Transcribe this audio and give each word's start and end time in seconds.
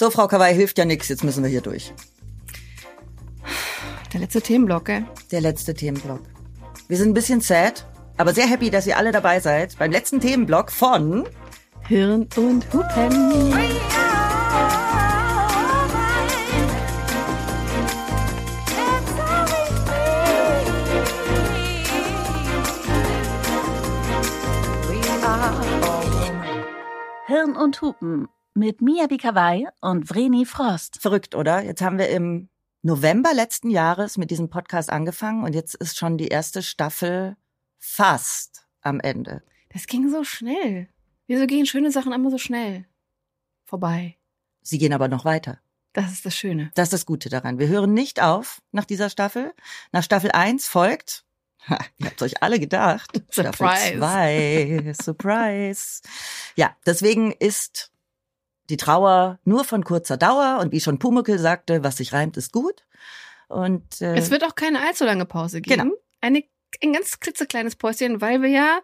So, 0.00 0.08
Frau 0.08 0.28
Kawai, 0.28 0.54
hilft 0.54 0.78
ja 0.78 0.86
nichts. 0.86 1.10
Jetzt 1.10 1.24
müssen 1.24 1.42
wir 1.42 1.50
hier 1.50 1.60
durch. 1.60 1.92
Der 4.14 4.20
letzte 4.20 4.40
Themenblock, 4.40 4.86
gell? 4.86 5.04
Der 5.30 5.42
letzte 5.42 5.74
Themenblock. 5.74 6.22
Wir 6.88 6.96
sind 6.96 7.10
ein 7.10 7.12
bisschen 7.12 7.42
sad, 7.42 7.86
aber 8.16 8.32
sehr 8.32 8.46
happy, 8.46 8.70
dass 8.70 8.86
ihr 8.86 8.96
alle 8.96 9.12
dabei 9.12 9.40
seid 9.40 9.76
beim 9.76 9.92
letzten 9.92 10.18
Themenblock 10.18 10.72
von 10.72 11.28
Hirn 11.86 12.26
und 12.34 12.72
Hupen. 12.72 13.54
Hirn 27.26 27.54
und 27.54 27.82
Hupen 27.82 28.28
mit 28.54 28.82
Mia 28.82 29.06
Bikawai 29.06 29.66
und 29.80 30.08
Vreni 30.08 30.44
Frost. 30.44 31.00
Verrückt, 31.00 31.34
oder? 31.34 31.62
Jetzt 31.62 31.82
haben 31.82 31.98
wir 31.98 32.08
im 32.08 32.48
November 32.82 33.34
letzten 33.34 33.70
Jahres 33.70 34.16
mit 34.16 34.30
diesem 34.30 34.48
Podcast 34.48 34.90
angefangen 34.90 35.44
und 35.44 35.54
jetzt 35.54 35.74
ist 35.74 35.98
schon 35.98 36.18
die 36.18 36.28
erste 36.28 36.62
Staffel 36.62 37.36
fast 37.78 38.66
am 38.80 39.00
Ende. 39.00 39.42
Das 39.72 39.86
ging 39.86 40.10
so 40.10 40.24
schnell. 40.24 40.88
Wieso 41.26 41.46
gehen 41.46 41.66
schöne 41.66 41.92
Sachen 41.92 42.12
immer 42.12 42.30
so 42.30 42.38
schnell 42.38 42.86
vorbei? 43.64 44.16
Sie 44.62 44.78
gehen 44.78 44.92
aber 44.92 45.08
noch 45.08 45.24
weiter. 45.24 45.60
Das 45.92 46.12
ist 46.12 46.24
das 46.24 46.36
Schöne. 46.36 46.70
Das 46.74 46.84
ist 46.84 46.92
das 46.92 47.06
Gute 47.06 47.28
daran. 47.28 47.58
Wir 47.58 47.68
hören 47.68 47.92
nicht 47.92 48.22
auf 48.22 48.60
nach 48.72 48.84
dieser 48.84 49.10
Staffel. 49.10 49.54
Nach 49.92 50.02
Staffel 50.02 50.30
1 50.32 50.68
folgt, 50.68 51.24
ha, 51.68 51.78
ihr 51.98 52.06
habt 52.06 52.22
euch 52.22 52.42
alle 52.42 52.58
gedacht, 52.58 53.10
Staffel 53.30 53.52
Surprise. 53.52 53.98
2, 53.98 54.92
Surprise. 55.02 56.02
Ja, 56.56 56.76
deswegen 56.86 57.32
ist 57.32 57.90
die 58.70 58.76
Trauer 58.76 59.38
nur 59.44 59.64
von 59.64 59.84
kurzer 59.84 60.16
Dauer 60.16 60.58
und 60.60 60.72
wie 60.72 60.80
schon 60.80 60.98
Pumuckl 60.98 61.38
sagte, 61.38 61.82
was 61.84 61.96
sich 61.98 62.12
reimt, 62.12 62.36
ist 62.36 62.52
gut. 62.52 62.84
Und 63.48 64.00
äh, 64.00 64.16
Es 64.16 64.30
wird 64.30 64.44
auch 64.44 64.54
keine 64.54 64.80
allzu 64.86 65.04
lange 65.04 65.24
Pause 65.26 65.60
geben. 65.60 65.82
Genau. 65.82 65.94
Eine, 66.20 66.44
ein 66.82 66.92
ganz 66.92 67.18
klitzekleines 67.20 67.76
Päuschen, 67.76 68.20
weil 68.20 68.42
wir 68.42 68.48
ja 68.50 68.80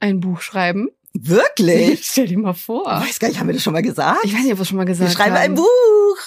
ein 0.00 0.20
Buch 0.20 0.40
schreiben. 0.40 0.90
wirklich? 1.12 2.06
Stell 2.10 2.26
dir 2.28 2.38
mal 2.38 2.52
vor. 2.54 2.84
Ich 3.02 3.08
weiß 3.08 3.18
gar 3.18 3.28
nicht, 3.28 3.40
haben 3.40 3.48
wir 3.48 3.54
das 3.54 3.62
schon 3.62 3.72
mal 3.72 3.82
gesagt? 3.82 4.20
Ich 4.24 4.32
weiß 4.34 4.42
nicht, 4.42 4.52
ob 4.52 4.58
wir 4.58 4.62
es 4.62 4.68
schon 4.68 4.76
mal 4.76 4.84
gesagt 4.84 5.10
wir 5.10 5.14
schreiben 5.16 5.34
haben. 5.34 5.42
ein 5.42 5.54
Buch. 5.54 6.18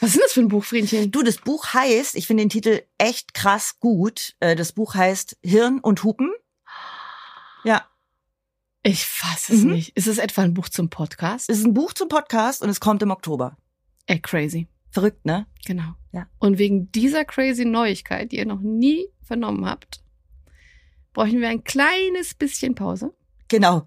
Was 0.00 0.14
ist 0.14 0.22
das 0.24 0.32
für 0.32 0.40
ein 0.40 0.48
Buch, 0.48 0.64
Friedchen? 0.64 1.10
Du, 1.10 1.22
das 1.22 1.36
Buch 1.38 1.72
heißt, 1.74 2.14
ich 2.16 2.26
finde 2.26 2.42
den 2.44 2.50
Titel 2.50 2.82
echt 2.98 3.34
krass 3.34 3.78
gut. 3.80 4.34
Äh, 4.40 4.56
Das 4.56 4.72
Buch 4.72 4.94
heißt 4.94 5.36
Hirn 5.42 5.78
und 5.80 6.02
Hupen. 6.04 6.32
Ja, 7.64 7.84
Ich 8.82 9.04
fasse 9.06 9.54
es 9.54 9.62
Mhm. 9.62 9.72
nicht. 9.72 9.96
Ist 9.96 10.06
es 10.06 10.18
etwa 10.18 10.42
ein 10.42 10.54
Buch 10.54 10.68
zum 10.68 10.88
Podcast? 10.88 11.50
es 11.50 11.58
ist 11.58 11.64
ein 11.66 11.74
Buch 11.74 11.92
zum 11.92 12.08
Podcast 12.08 12.62
und 12.62 12.70
es 12.70 12.80
kommt 12.80 13.02
im 13.02 13.10
Oktober. 13.10 13.56
Ey, 14.06 14.20
crazy. 14.20 14.68
Verrückt, 14.90 15.24
ne? 15.26 15.46
Genau. 15.66 15.94
Ja. 16.12 16.26
Und 16.38 16.58
wegen 16.58 16.90
dieser 16.92 17.24
crazy 17.24 17.64
Neuigkeit, 17.64 18.32
die 18.32 18.36
ihr 18.38 18.46
noch 18.46 18.60
nie 18.60 19.06
vernommen 19.22 19.66
habt, 19.66 20.02
bräuchten 21.12 21.40
wir 21.40 21.48
ein 21.48 21.64
kleines 21.64 22.34
bisschen 22.34 22.74
Pause. 22.74 23.14
Genau. 23.48 23.86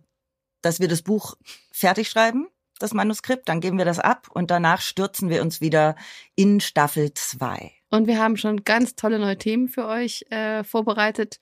Dass 0.62 0.80
wir 0.80 0.88
das 0.88 1.02
Buch 1.02 1.36
fertig 1.72 2.08
schreiben, 2.10 2.48
das 2.78 2.94
Manuskript, 2.94 3.50
dann 3.50 3.62
geben 3.62 3.78
wir 3.80 3.86
das 3.86 3.98
ab 4.00 4.28
und 4.32 4.52
danach 4.52 4.82
stürzen 4.82 5.30
wir 5.30 5.42
uns 5.42 5.62
wieder 5.62 5.96
in 6.36 6.60
Staffel 6.60 7.14
2. 7.14 7.72
Und 7.90 8.06
wir 8.08 8.20
haben 8.20 8.38
schon 8.38 8.64
ganz 8.64 8.96
tolle 8.96 9.18
neue 9.18 9.38
Themen 9.38 9.70
für 9.70 9.86
euch 9.88 10.26
äh, 10.30 10.64
vorbereitet 10.64 11.40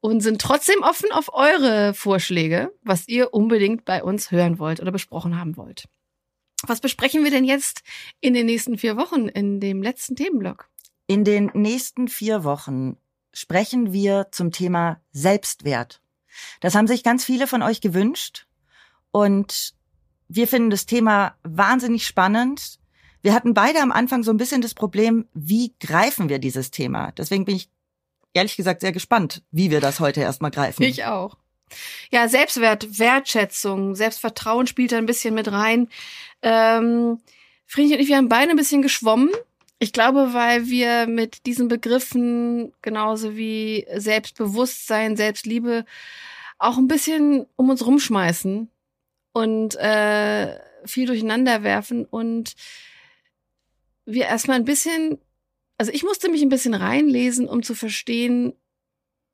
und 0.00 0.20
sind 0.20 0.40
trotzdem 0.40 0.82
offen 0.82 1.10
auf 1.12 1.32
eure 1.32 1.94
Vorschläge, 1.94 2.72
was 2.82 3.08
ihr 3.08 3.34
unbedingt 3.34 3.84
bei 3.84 4.02
uns 4.02 4.30
hören 4.30 4.58
wollt 4.58 4.80
oder 4.80 4.92
besprochen 4.92 5.38
haben 5.38 5.56
wollt. 5.56 5.88
Was 6.66 6.80
besprechen 6.80 7.24
wir 7.24 7.30
denn 7.30 7.44
jetzt 7.44 7.82
in 8.20 8.34
den 8.34 8.46
nächsten 8.46 8.78
vier 8.78 8.96
Wochen 8.96 9.28
in 9.28 9.60
dem 9.60 9.82
letzten 9.82 10.16
Themenblock? 10.16 10.68
In 11.06 11.24
den 11.24 11.50
nächsten 11.54 12.08
vier 12.08 12.44
Wochen 12.44 12.96
sprechen 13.32 13.92
wir 13.92 14.28
zum 14.32 14.50
Thema 14.50 15.00
Selbstwert. 15.12 16.00
Das 16.60 16.74
haben 16.74 16.86
sich 16.86 17.02
ganz 17.02 17.24
viele 17.24 17.46
von 17.46 17.62
euch 17.62 17.80
gewünscht 17.80 18.46
und 19.10 19.74
wir 20.28 20.46
finden 20.46 20.70
das 20.70 20.86
Thema 20.86 21.36
wahnsinnig 21.42 22.06
spannend. 22.06 22.78
Wir 23.22 23.32
hatten 23.32 23.54
beide 23.54 23.80
am 23.80 23.92
Anfang 23.92 24.22
so 24.22 24.30
ein 24.30 24.36
bisschen 24.36 24.60
das 24.60 24.74
Problem, 24.74 25.26
wie 25.32 25.74
greifen 25.80 26.28
wir 26.28 26.38
dieses 26.38 26.70
Thema? 26.70 27.12
Deswegen 27.12 27.44
bin 27.44 27.56
ich 27.56 27.70
ehrlich 28.38 28.56
gesagt 28.56 28.80
sehr 28.80 28.92
gespannt, 28.92 29.42
wie 29.50 29.70
wir 29.70 29.80
das 29.80 30.00
heute 30.00 30.20
erstmal 30.20 30.50
greifen. 30.50 30.82
Ich 30.82 31.04
auch. 31.04 31.36
Ja, 32.10 32.28
Selbstwert, 32.28 32.98
Wertschätzung, 32.98 33.94
Selbstvertrauen 33.94 34.66
spielt 34.66 34.92
da 34.92 34.98
ein 34.98 35.06
bisschen 35.06 35.34
mit 35.34 35.52
rein. 35.52 35.88
Ähm, 36.40 37.20
Friedrich 37.66 37.92
und 37.94 38.00
ich, 38.00 38.08
wir 38.08 38.16
haben 38.16 38.30
beide 38.30 38.50
ein 38.50 38.56
bisschen 38.56 38.80
geschwommen. 38.80 39.30
Ich 39.78 39.92
glaube, 39.92 40.32
weil 40.32 40.66
wir 40.66 41.06
mit 41.06 41.46
diesen 41.46 41.68
Begriffen 41.68 42.72
genauso 42.82 43.36
wie 43.36 43.86
Selbstbewusstsein, 43.94 45.16
Selbstliebe 45.16 45.84
auch 46.58 46.78
ein 46.78 46.88
bisschen 46.88 47.46
um 47.56 47.70
uns 47.70 47.86
rumschmeißen 47.86 48.70
und 49.32 49.76
äh, 49.76 50.58
viel 50.84 51.06
durcheinander 51.06 51.62
werfen 51.62 52.04
und 52.06 52.54
wir 54.04 54.24
erstmal 54.24 54.56
ein 54.56 54.64
bisschen, 54.64 55.18
also 55.78 55.92
ich 55.92 56.02
musste 56.02 56.28
mich 56.28 56.42
ein 56.42 56.48
bisschen 56.48 56.74
reinlesen, 56.74 57.48
um 57.48 57.62
zu 57.62 57.74
verstehen, 57.74 58.52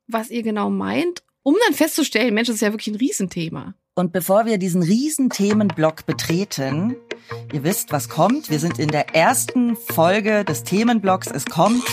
was 0.07 0.29
ihr 0.29 0.43
genau 0.43 0.69
meint, 0.69 1.23
um 1.41 1.55
dann 1.65 1.73
festzustellen, 1.73 2.33
Mensch, 2.33 2.47
das 2.47 2.57
ist 2.57 2.61
ja 2.61 2.71
wirklich 2.71 2.93
ein 2.93 2.99
Riesenthema. 2.99 3.73
Und 3.95 4.13
bevor 4.13 4.45
wir 4.45 4.57
diesen 4.57 4.83
riesen 4.83 5.29
Themenblock 5.29 6.05
betreten, 6.05 6.95
ihr 7.51 7.63
wisst, 7.63 7.91
was 7.91 8.09
kommt. 8.09 8.49
Wir 8.49 8.59
sind 8.59 8.77
in 8.77 8.89
der 8.89 9.15
ersten 9.15 9.75
Folge 9.75 10.45
des 10.45 10.63
Themenblocks. 10.63 11.27
Es 11.27 11.45
kommt 11.45 11.83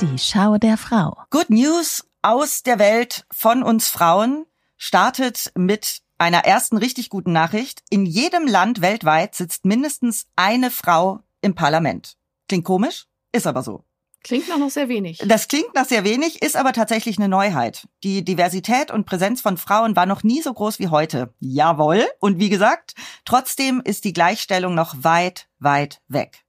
Die 0.00 0.18
Schau 0.18 0.56
der 0.58 0.76
Frau. 0.76 1.16
Good 1.30 1.50
News 1.50 2.04
aus 2.22 2.64
der 2.64 2.80
Welt 2.80 3.24
von 3.30 3.62
uns 3.62 3.88
Frauen 3.88 4.46
startet 4.76 5.52
mit 5.54 6.01
einer 6.22 6.44
ersten 6.44 6.76
richtig 6.76 7.10
guten 7.10 7.32
Nachricht. 7.32 7.82
In 7.90 8.06
jedem 8.06 8.46
Land 8.46 8.80
weltweit 8.80 9.34
sitzt 9.34 9.64
mindestens 9.64 10.26
eine 10.36 10.70
Frau 10.70 11.20
im 11.40 11.54
Parlament. 11.54 12.16
Klingt 12.48 12.64
komisch, 12.64 13.06
ist 13.32 13.46
aber 13.46 13.62
so. 13.62 13.84
Klingt 14.24 14.48
noch, 14.48 14.58
noch 14.58 14.70
sehr 14.70 14.88
wenig. 14.88 15.18
Das 15.26 15.48
klingt 15.48 15.74
nach 15.74 15.84
sehr 15.84 16.04
wenig, 16.04 16.42
ist 16.42 16.56
aber 16.56 16.72
tatsächlich 16.72 17.18
eine 17.18 17.28
Neuheit. 17.28 17.88
Die 18.04 18.24
Diversität 18.24 18.92
und 18.92 19.04
Präsenz 19.04 19.40
von 19.40 19.56
Frauen 19.56 19.96
war 19.96 20.06
noch 20.06 20.22
nie 20.22 20.42
so 20.42 20.52
groß 20.52 20.78
wie 20.78 20.88
heute. 20.88 21.34
Jawohl. 21.40 22.06
Und 22.20 22.38
wie 22.38 22.48
gesagt, 22.48 22.94
trotzdem 23.24 23.82
ist 23.84 24.04
die 24.04 24.12
Gleichstellung 24.12 24.74
noch 24.74 24.94
weit, 24.98 25.48
weit 25.58 26.00
weg. 26.06 26.44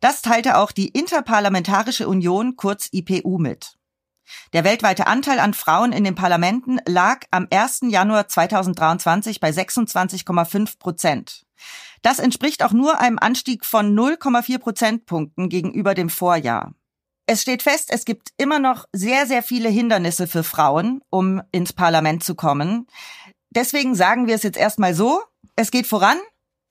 Das 0.00 0.22
teilte 0.22 0.56
auch 0.56 0.70
die 0.70 0.88
Interparlamentarische 0.88 2.08
Union, 2.08 2.56
kurz 2.56 2.88
IPU, 2.92 3.38
mit. 3.38 3.76
Der 4.52 4.64
weltweite 4.64 5.06
Anteil 5.06 5.38
an 5.38 5.54
Frauen 5.54 5.92
in 5.92 6.04
den 6.04 6.14
Parlamenten 6.14 6.80
lag 6.86 7.20
am 7.30 7.46
1. 7.50 7.82
Januar 7.88 8.28
2023 8.28 9.40
bei 9.40 9.50
26,5 9.50 10.78
Prozent. 10.78 11.46
Das 12.02 12.18
entspricht 12.18 12.62
auch 12.64 12.72
nur 12.72 13.00
einem 13.00 13.18
Anstieg 13.18 13.64
von 13.64 13.94
0,4 13.94 14.58
Prozentpunkten 14.58 15.48
gegenüber 15.48 15.94
dem 15.94 16.08
Vorjahr. 16.08 16.74
Es 17.26 17.42
steht 17.42 17.62
fest, 17.62 17.90
es 17.92 18.04
gibt 18.04 18.30
immer 18.38 18.58
noch 18.58 18.86
sehr, 18.92 19.26
sehr 19.26 19.42
viele 19.42 19.68
Hindernisse 19.68 20.26
für 20.26 20.42
Frauen, 20.42 21.00
um 21.10 21.42
ins 21.52 21.72
Parlament 21.72 22.24
zu 22.24 22.34
kommen. 22.34 22.88
Deswegen 23.50 23.94
sagen 23.94 24.26
wir 24.26 24.34
es 24.34 24.42
jetzt 24.42 24.58
erstmal 24.58 24.94
so, 24.94 25.22
es 25.54 25.70
geht 25.70 25.86
voran, 25.86 26.18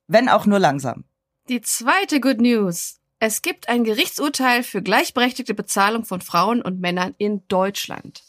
wenn 0.08 0.28
auch 0.28 0.46
nur 0.46 0.60
langsam. 0.60 1.06
Die 1.48 1.62
zweite 1.62 2.20
Good 2.20 2.42
News. 2.42 2.99
Es 3.22 3.42
gibt 3.42 3.68
ein 3.68 3.84
Gerichtsurteil 3.84 4.64
für 4.64 4.82
gleichberechtigte 4.82 5.54
Bezahlung 5.54 6.06
von 6.06 6.22
Frauen 6.22 6.62
und 6.62 6.80
Männern 6.80 7.16
in 7.18 7.46
Deutschland. 7.50 8.24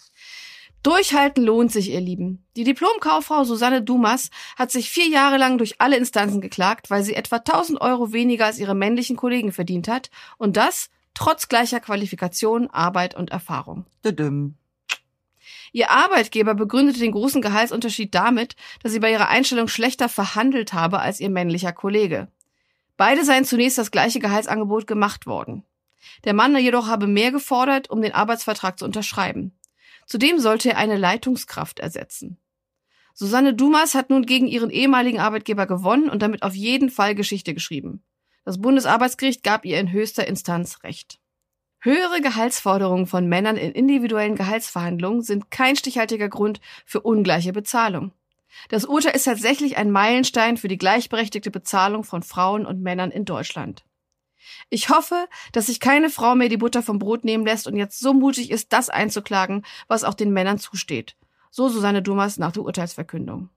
Durchhalten 0.82 1.44
lohnt 1.44 1.70
sich, 1.70 1.90
ihr 1.90 2.00
Lieben. 2.00 2.44
Die 2.56 2.64
Diplomkauffrau 2.64 3.44
Susanne 3.44 3.82
Dumas 3.82 4.30
hat 4.56 4.72
sich 4.72 4.90
vier 4.90 5.06
Jahre 5.06 5.36
lang 5.36 5.58
durch 5.58 5.80
alle 5.80 5.96
Instanzen 5.96 6.40
geklagt, 6.40 6.90
weil 6.90 7.04
sie 7.04 7.14
etwa 7.14 7.36
1000 7.36 7.80
Euro 7.80 8.12
weniger 8.12 8.46
als 8.46 8.58
ihre 8.58 8.74
männlichen 8.74 9.16
Kollegen 9.16 9.52
verdient 9.52 9.86
hat. 9.86 10.10
Und 10.38 10.56
das 10.56 10.90
trotz 11.14 11.48
gleicher 11.48 11.80
Qualifikation, 11.80 12.68
Arbeit 12.68 13.14
und 13.14 13.30
Erfahrung. 13.30 13.84
Düdüm. 14.04 14.56
Ihr 15.72 15.90
Arbeitgeber 15.90 16.54
begründete 16.54 16.98
den 16.98 17.12
großen 17.12 17.42
Gehaltsunterschied 17.42 18.12
damit, 18.14 18.56
dass 18.82 18.90
sie 18.90 19.00
bei 19.00 19.12
ihrer 19.12 19.28
Einstellung 19.28 19.68
schlechter 19.68 20.08
verhandelt 20.08 20.72
habe 20.72 20.98
als 20.98 21.20
ihr 21.20 21.30
männlicher 21.30 21.72
Kollege. 21.72 22.28
Beide 23.00 23.24
seien 23.24 23.46
zunächst 23.46 23.78
das 23.78 23.90
gleiche 23.90 24.18
Gehaltsangebot 24.18 24.86
gemacht 24.86 25.26
worden. 25.26 25.64
Der 26.24 26.34
Mann 26.34 26.54
jedoch 26.58 26.86
habe 26.86 27.06
mehr 27.06 27.32
gefordert, 27.32 27.88
um 27.88 28.02
den 28.02 28.12
Arbeitsvertrag 28.12 28.78
zu 28.78 28.84
unterschreiben. 28.84 29.58
Zudem 30.04 30.38
sollte 30.38 30.72
er 30.72 30.76
eine 30.76 30.98
Leitungskraft 30.98 31.80
ersetzen. 31.80 32.36
Susanne 33.14 33.54
Dumas 33.54 33.94
hat 33.94 34.10
nun 34.10 34.26
gegen 34.26 34.46
ihren 34.46 34.68
ehemaligen 34.68 35.18
Arbeitgeber 35.18 35.66
gewonnen 35.66 36.10
und 36.10 36.20
damit 36.20 36.42
auf 36.42 36.54
jeden 36.54 36.90
Fall 36.90 37.14
Geschichte 37.14 37.54
geschrieben. 37.54 38.04
Das 38.44 38.60
Bundesarbeitsgericht 38.60 39.42
gab 39.42 39.64
ihr 39.64 39.80
in 39.80 39.92
höchster 39.92 40.28
Instanz 40.28 40.82
Recht. 40.82 41.20
Höhere 41.78 42.20
Gehaltsforderungen 42.20 43.06
von 43.06 43.26
Männern 43.26 43.56
in 43.56 43.72
individuellen 43.72 44.36
Gehaltsverhandlungen 44.36 45.22
sind 45.22 45.50
kein 45.50 45.74
stichhaltiger 45.74 46.28
Grund 46.28 46.60
für 46.84 47.00
ungleiche 47.00 47.54
Bezahlung. 47.54 48.12
Das 48.68 48.84
Urteil 48.84 49.14
ist 49.14 49.24
tatsächlich 49.24 49.76
ein 49.76 49.90
Meilenstein 49.90 50.56
für 50.56 50.68
die 50.68 50.78
gleichberechtigte 50.78 51.50
Bezahlung 51.50 52.04
von 52.04 52.22
Frauen 52.22 52.66
und 52.66 52.82
Männern 52.82 53.10
in 53.10 53.24
Deutschland. 53.24 53.84
Ich 54.68 54.88
hoffe, 54.88 55.26
dass 55.52 55.66
sich 55.66 55.80
keine 55.80 56.10
Frau 56.10 56.34
mehr 56.34 56.48
die 56.48 56.56
Butter 56.56 56.82
vom 56.82 56.98
Brot 56.98 57.24
nehmen 57.24 57.44
lässt 57.44 57.66
und 57.66 57.76
jetzt 57.76 58.00
so 58.00 58.12
mutig 58.14 58.50
ist, 58.50 58.72
das 58.72 58.88
einzuklagen, 58.88 59.64
was 59.88 60.04
auch 60.04 60.14
den 60.14 60.32
Männern 60.32 60.58
zusteht. 60.58 61.16
So 61.50 61.68
Susanne 61.68 62.02
Dumas 62.02 62.38
nach 62.38 62.52
der 62.52 62.62
Urteilsverkündung. 62.62 63.50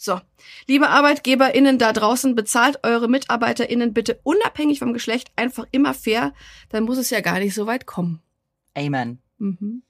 So, 0.00 0.20
liebe 0.66 0.88
ArbeitgeberInnen 0.88 1.78
da 1.78 1.92
draußen, 1.92 2.34
bezahlt 2.34 2.84
eure 2.84 3.08
MitarbeiterInnen 3.08 3.92
bitte 3.92 4.20
unabhängig 4.22 4.78
vom 4.78 4.92
Geschlecht 4.92 5.30
einfach 5.36 5.66
immer 5.72 5.92
fair, 5.92 6.32
dann 6.68 6.84
muss 6.84 6.98
es 6.98 7.10
ja 7.10 7.20
gar 7.20 7.40
nicht 7.40 7.54
so 7.54 7.66
weit 7.66 7.84
kommen. 7.84 8.22
Amen. 8.76 9.20
Mhm. 9.38 9.82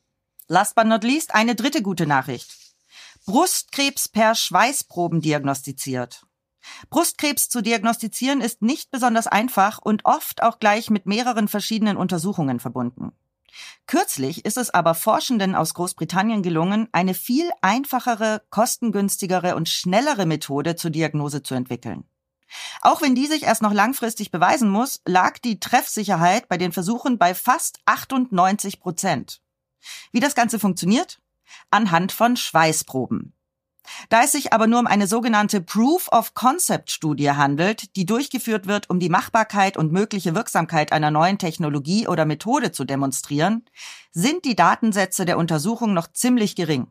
Last 0.49 0.75
but 0.75 0.87
not 0.87 1.05
least 1.05 1.35
eine 1.35 1.55
dritte 1.55 1.83
gute 1.83 2.07
Nachricht. 2.07 2.68
Brustkrebs 3.29 4.09
per 4.09 4.35
Schweißproben 4.35 5.21
diagnostiziert. 5.21 6.25
Brustkrebs 6.89 7.51
zu 7.51 7.61
diagnostizieren 7.61 8.41
ist 8.41 8.63
nicht 8.63 8.91
besonders 8.91 9.27
einfach 9.27 9.79
und 9.83 10.07
oft 10.07 10.43
auch 10.43 10.61
gleich 10.61 10.89
mit 10.89 11.05
mehreren 11.05 11.47
verschiedenen 11.47 11.99
Untersuchungen 11.99 12.59
verbunden. 12.59 13.13
Kürzlich 13.87 14.47
ist 14.47 14.57
es 14.57 14.71
aber 14.71 14.95
Forschenden 14.95 15.55
aus 15.55 15.75
Großbritannien 15.75 16.43
gelungen, 16.43 16.89
eine 16.93 17.13
viel 17.13 17.51
einfachere, 17.61 18.41
kostengünstigere 18.49 19.57
und 19.57 19.69
schnellere 19.69 20.25
Methode 20.25 20.77
zur 20.77 20.91
Diagnose 20.91 21.43
zu 21.43 21.55
entwickeln. 21.55 22.05
Auch 22.81 23.03
wenn 23.03 23.15
die 23.15 23.27
sich 23.27 23.43
erst 23.43 23.61
noch 23.61 23.75
langfristig 23.75 24.31
beweisen 24.31 24.71
muss, 24.71 25.03
lag 25.05 25.37
die 25.37 25.61
Treffsicherheit 25.61 26.49
bei 26.49 26.57
den 26.57 26.73
Versuchen 26.73 27.19
bei 27.19 27.35
fast 27.35 27.79
98 27.85 28.81
Prozent. 28.81 29.43
Wie 30.13 30.21
das 30.21 30.35
Ganze 30.35 30.59
funktioniert? 30.59 31.21
Anhand 31.71 32.13
von 32.13 32.37
Schweißproben. 32.37 33.33
Da 34.09 34.23
es 34.23 34.33
sich 34.33 34.53
aber 34.53 34.67
nur 34.67 34.81
um 34.81 34.87
eine 34.87 35.07
sogenannte 35.07 35.61
Proof 35.61 36.09
of 36.13 36.35
Concept 36.35 36.91
Studie 36.91 37.31
handelt, 37.31 37.97
die 37.97 38.07
durchgeführt 38.07 38.67
wird, 38.67 38.91
um 38.91 39.01
die 39.01 39.09
Machbarkeit 39.09 39.77
und 39.77 39.93
mögliche 39.93 40.35
Wirksamkeit 40.35 40.93
einer 40.93 41.11
neuen 41.11 41.39
Technologie 41.39 42.07
oder 42.07 42.25
Methode 42.25 42.73
zu 42.73 42.85
demonstrieren, 42.85 43.65
sind 44.13 44.45
die 44.45 44.57
Datensätze 44.57 45.25
der 45.25 45.39
Untersuchung 45.39 45.95
noch 45.95 46.09
ziemlich 46.13 46.57
gering. 46.57 46.89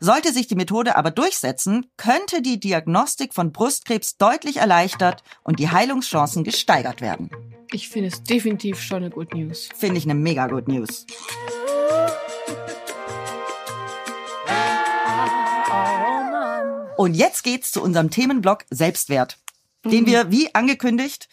Sollte 0.00 0.32
sich 0.32 0.46
die 0.46 0.54
Methode 0.54 0.96
aber 0.96 1.10
durchsetzen, 1.10 1.86
könnte 1.96 2.40
die 2.40 2.60
Diagnostik 2.60 3.34
von 3.34 3.52
Brustkrebs 3.52 4.16
deutlich 4.16 4.58
erleichtert 4.58 5.22
und 5.42 5.58
die 5.58 5.70
Heilungschancen 5.70 6.44
gesteigert 6.44 7.00
werden. 7.00 7.30
Ich 7.70 7.88
finde 7.88 8.08
es 8.08 8.22
definitiv 8.22 8.80
schon 8.80 8.98
eine 8.98 9.10
Good 9.10 9.34
News. 9.34 9.68
Finde 9.76 9.98
ich 9.98 10.04
eine 10.04 10.14
mega 10.14 10.46
Good 10.46 10.68
News. 10.68 11.04
Und 16.98 17.14
jetzt 17.14 17.44
geht's 17.44 17.70
zu 17.70 17.80
unserem 17.80 18.10
Themenblock 18.10 18.64
Selbstwert, 18.70 19.38
mhm. 19.84 19.90
den 19.90 20.06
wir, 20.06 20.32
wie 20.32 20.52
angekündigt, 20.52 21.28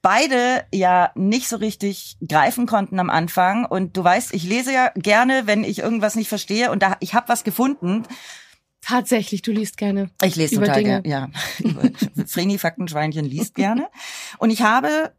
beide 0.00 0.64
ja 0.72 1.10
nicht 1.16 1.48
so 1.48 1.56
richtig 1.56 2.18
greifen 2.26 2.66
konnten 2.66 3.00
am 3.00 3.10
Anfang. 3.10 3.64
Und 3.64 3.96
du 3.96 4.04
weißt, 4.04 4.32
ich 4.32 4.44
lese 4.44 4.72
ja 4.72 4.92
gerne, 4.94 5.48
wenn 5.48 5.64
ich 5.64 5.80
irgendwas 5.80 6.14
nicht 6.14 6.28
verstehe 6.28 6.70
und 6.70 6.84
da 6.84 6.96
ich 7.00 7.14
habe 7.14 7.28
was 7.28 7.42
gefunden. 7.42 8.04
Tatsächlich, 8.80 9.42
du 9.42 9.50
liest 9.50 9.76
gerne. 9.76 10.08
Ich 10.22 10.36
lese 10.36 10.54
über 10.54 10.66
total 10.66 10.84
gerne, 10.84 11.08
ja. 11.08 11.28
Vreni 12.14 12.56
Faktenschweinchen 12.56 13.24
liest 13.24 13.56
gerne. 13.56 13.88
Und 14.38 14.50
ich 14.50 14.62
habe 14.62 15.12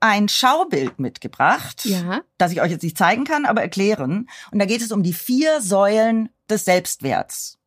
ein 0.00 0.28
Schaubild 0.28 0.98
mitgebracht, 0.98 1.84
ja. 1.84 2.22
das 2.38 2.50
ich 2.50 2.60
euch 2.60 2.72
jetzt 2.72 2.82
nicht 2.82 2.98
zeigen 2.98 3.22
kann, 3.22 3.46
aber 3.46 3.62
erklären. 3.62 4.28
Und 4.50 4.58
da 4.58 4.66
geht 4.66 4.82
es 4.82 4.90
um 4.90 5.04
die 5.04 5.12
vier 5.12 5.60
Säulen 5.60 6.30
des 6.50 6.64
Selbstwerts. 6.64 7.60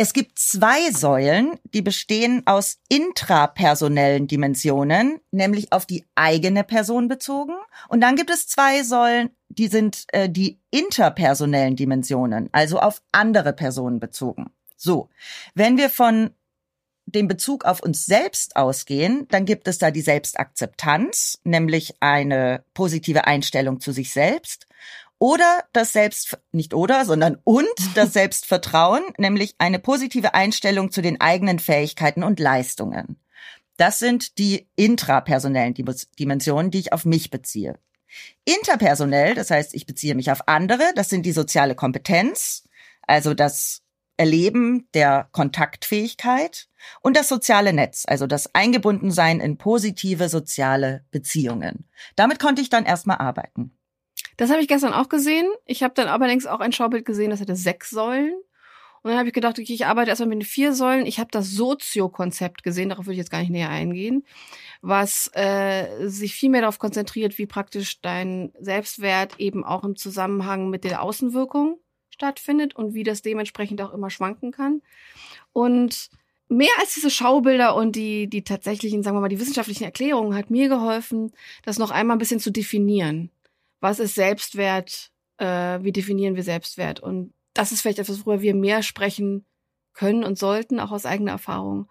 Es 0.00 0.12
gibt 0.12 0.38
zwei 0.38 0.92
Säulen, 0.92 1.58
die 1.74 1.82
bestehen 1.82 2.46
aus 2.46 2.78
intrapersonellen 2.88 4.28
Dimensionen, 4.28 5.18
nämlich 5.32 5.72
auf 5.72 5.86
die 5.86 6.06
eigene 6.14 6.62
Person 6.62 7.08
bezogen. 7.08 7.54
Und 7.88 8.00
dann 8.00 8.14
gibt 8.14 8.30
es 8.30 8.46
zwei 8.46 8.84
Säulen, 8.84 9.30
die 9.48 9.66
sind 9.66 10.04
äh, 10.12 10.30
die 10.30 10.60
interpersonellen 10.70 11.74
Dimensionen, 11.74 12.48
also 12.52 12.78
auf 12.78 13.02
andere 13.10 13.52
Personen 13.52 13.98
bezogen. 13.98 14.52
So, 14.76 15.08
wenn 15.56 15.76
wir 15.76 15.90
von 15.90 16.30
dem 17.06 17.26
Bezug 17.26 17.64
auf 17.64 17.82
uns 17.82 18.06
selbst 18.06 18.54
ausgehen, 18.54 19.26
dann 19.30 19.46
gibt 19.46 19.66
es 19.66 19.78
da 19.78 19.90
die 19.90 20.00
Selbstakzeptanz, 20.00 21.40
nämlich 21.42 21.96
eine 21.98 22.62
positive 22.72 23.26
Einstellung 23.26 23.80
zu 23.80 23.90
sich 23.90 24.12
selbst. 24.12 24.68
Oder 25.18 25.64
das 25.72 25.92
Selbst, 25.92 26.38
nicht 26.52 26.74
oder, 26.74 27.04
sondern 27.04 27.38
und 27.44 27.66
das 27.94 28.12
Selbstvertrauen, 28.12 29.02
nämlich 29.18 29.54
eine 29.58 29.78
positive 29.78 30.34
Einstellung 30.34 30.90
zu 30.90 31.02
den 31.02 31.20
eigenen 31.20 31.58
Fähigkeiten 31.58 32.22
und 32.22 32.40
Leistungen. 32.40 33.20
Das 33.76 33.98
sind 33.98 34.38
die 34.38 34.68
intrapersonellen 34.76 35.74
Dimensionen, 36.18 36.70
die 36.70 36.80
ich 36.80 36.92
auf 36.92 37.04
mich 37.04 37.30
beziehe. 37.30 37.78
Interpersonell, 38.44 39.34
das 39.34 39.50
heißt, 39.50 39.74
ich 39.74 39.86
beziehe 39.86 40.14
mich 40.14 40.30
auf 40.30 40.48
andere, 40.48 40.82
das 40.94 41.08
sind 41.08 41.24
die 41.26 41.32
soziale 41.32 41.74
Kompetenz, 41.74 42.64
also 43.06 43.34
das 43.34 43.82
Erleben 44.16 44.88
der 44.94 45.28
Kontaktfähigkeit 45.30 46.68
und 47.02 47.16
das 47.16 47.28
soziale 47.28 47.72
Netz, 47.72 48.04
also 48.06 48.26
das 48.26 48.52
Eingebundensein 48.52 49.38
in 49.38 49.58
positive 49.58 50.28
soziale 50.28 51.04
Beziehungen. 51.12 51.88
Damit 52.16 52.40
konnte 52.40 52.60
ich 52.60 52.68
dann 52.68 52.84
erstmal 52.84 53.18
arbeiten. 53.18 53.77
Das 54.38 54.50
habe 54.50 54.62
ich 54.62 54.68
gestern 54.68 54.94
auch 54.94 55.08
gesehen. 55.08 55.46
Ich 55.66 55.82
habe 55.82 55.94
dann 55.94 56.06
allerdings 56.06 56.46
auch 56.46 56.60
ein 56.60 56.72
Schaubild 56.72 57.04
gesehen, 57.04 57.30
das 57.30 57.40
hatte 57.40 57.56
sechs 57.56 57.90
Säulen. 57.90 58.34
Und 59.02 59.10
dann 59.10 59.18
habe 59.18 59.28
ich 59.28 59.34
gedacht, 59.34 59.58
okay, 59.58 59.72
ich 59.72 59.86
arbeite 59.86 60.10
erstmal 60.10 60.28
mit 60.28 60.38
den 60.38 60.46
vier 60.46 60.72
Säulen. 60.74 61.06
Ich 61.06 61.18
habe 61.18 61.30
das 61.32 61.50
Sozio-Konzept 61.50 62.62
gesehen, 62.62 62.88
darauf 62.88 63.06
würde 63.06 63.14
ich 63.14 63.18
jetzt 63.18 63.32
gar 63.32 63.40
nicht 63.40 63.50
näher 63.50 63.68
eingehen, 63.68 64.24
was 64.80 65.28
äh, 65.34 66.06
sich 66.06 66.34
viel 66.34 66.50
mehr 66.50 66.60
darauf 66.60 66.78
konzentriert, 66.78 67.36
wie 67.36 67.46
praktisch 67.46 68.00
dein 68.00 68.52
Selbstwert 68.60 69.40
eben 69.40 69.64
auch 69.64 69.82
im 69.82 69.96
Zusammenhang 69.96 70.70
mit 70.70 70.84
der 70.84 71.02
Außenwirkung 71.02 71.80
stattfindet 72.10 72.76
und 72.76 72.94
wie 72.94 73.02
das 73.02 73.22
dementsprechend 73.22 73.82
auch 73.82 73.92
immer 73.92 74.10
schwanken 74.10 74.52
kann. 74.52 74.82
Und 75.52 76.10
mehr 76.48 76.70
als 76.78 76.94
diese 76.94 77.10
Schaubilder 77.10 77.74
und 77.74 77.96
die, 77.96 78.28
die 78.28 78.44
tatsächlichen, 78.44 79.02
sagen 79.02 79.16
wir 79.16 79.20
mal, 79.20 79.28
die 79.28 79.40
wissenschaftlichen 79.40 79.84
Erklärungen 79.84 80.36
hat 80.36 80.50
mir 80.50 80.68
geholfen, 80.68 81.32
das 81.64 81.78
noch 81.78 81.90
einmal 81.90 82.16
ein 82.16 82.20
bisschen 82.20 82.40
zu 82.40 82.52
definieren 82.52 83.32
was 83.80 83.98
ist 83.98 84.14
Selbstwert, 84.14 85.10
äh, 85.38 85.78
wie 85.82 85.92
definieren 85.92 86.36
wir 86.36 86.42
Selbstwert. 86.42 87.00
Und 87.00 87.32
das 87.54 87.72
ist 87.72 87.82
vielleicht 87.82 87.98
etwas, 87.98 88.24
worüber 88.26 88.42
wir 88.42 88.54
mehr 88.54 88.82
sprechen 88.82 89.46
können 89.92 90.24
und 90.24 90.38
sollten, 90.38 90.80
auch 90.80 90.92
aus 90.92 91.06
eigener 91.06 91.32
Erfahrung, 91.32 91.88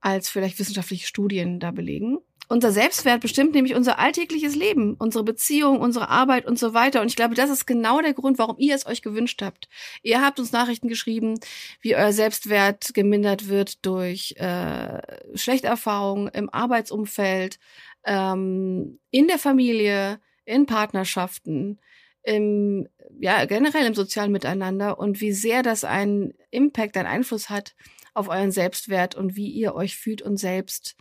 als 0.00 0.28
vielleicht 0.28 0.58
wissenschaftliche 0.58 1.06
Studien 1.06 1.60
da 1.60 1.70
belegen. 1.70 2.18
Unser 2.48 2.72
Selbstwert 2.72 3.22
bestimmt 3.22 3.54
nämlich 3.54 3.74
unser 3.74 3.98
alltägliches 3.98 4.54
Leben, 4.54 4.94
unsere 4.98 5.24
Beziehung, 5.24 5.80
unsere 5.80 6.10
Arbeit 6.10 6.44
und 6.44 6.58
so 6.58 6.74
weiter. 6.74 7.00
Und 7.00 7.06
ich 7.06 7.16
glaube, 7.16 7.34
das 7.34 7.48
ist 7.48 7.66
genau 7.66 8.02
der 8.02 8.12
Grund, 8.12 8.38
warum 8.38 8.56
ihr 8.58 8.74
es 8.74 8.84
euch 8.86 9.00
gewünscht 9.00 9.40
habt. 9.40 9.68
Ihr 10.02 10.20
habt 10.20 10.38
uns 10.38 10.52
Nachrichten 10.52 10.88
geschrieben, 10.88 11.40
wie 11.80 11.96
euer 11.96 12.12
Selbstwert 12.12 12.92
gemindert 12.92 13.48
wird 13.48 13.86
durch 13.86 14.34
äh, 14.36 15.00
schlechte 15.34 15.68
Erfahrungen 15.68 16.28
im 16.28 16.50
Arbeitsumfeld, 16.50 17.58
ähm, 18.04 18.98
in 19.10 19.26
der 19.26 19.38
Familie, 19.38 20.20
in 20.44 20.66
Partnerschaften, 20.66 21.78
im, 22.22 22.88
ja, 23.20 23.44
generell 23.44 23.86
im 23.86 23.94
sozialen 23.94 24.32
Miteinander 24.32 24.98
und 24.98 25.20
wie 25.20 25.32
sehr 25.32 25.62
das 25.62 25.84
einen 25.84 26.34
Impact, 26.50 26.96
einen 26.96 27.06
Einfluss 27.06 27.50
hat 27.50 27.74
auf 28.14 28.28
euren 28.28 28.52
Selbstwert 28.52 29.14
und 29.14 29.36
wie 29.36 29.50
ihr 29.50 29.74
euch 29.74 29.96
fühlt 29.96 30.22
und 30.22 30.38
selbst 30.38 30.96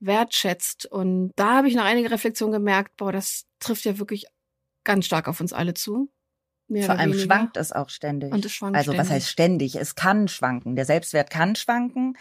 wertschätzt. 0.00 0.86
Und 0.86 1.32
da 1.36 1.56
habe 1.56 1.68
ich 1.68 1.74
noch 1.74 1.84
einige 1.84 2.10
Reflexionen 2.10 2.52
gemerkt, 2.52 2.96
boah, 2.96 3.10
das 3.10 3.46
trifft 3.58 3.84
ja 3.84 3.98
wirklich 3.98 4.26
ganz 4.84 5.06
stark 5.06 5.28
auf 5.28 5.40
uns 5.40 5.52
alle 5.52 5.74
zu. 5.74 6.10
Vor 6.70 6.98
allem 6.98 7.12
weniger. 7.12 7.24
schwankt 7.24 7.56
es 7.56 7.72
auch 7.72 7.88
ständig. 7.88 8.32
Und 8.32 8.44
es 8.44 8.52
schwankt 8.52 8.76
also 8.76 8.92
ständig. 8.92 9.06
was 9.06 9.14
heißt 9.14 9.30
ständig? 9.30 9.76
Es 9.76 9.94
kann 9.94 10.28
schwanken. 10.28 10.76
Der 10.76 10.84
Selbstwert 10.84 11.30
kann 11.30 11.56
schwanken. 11.56 12.16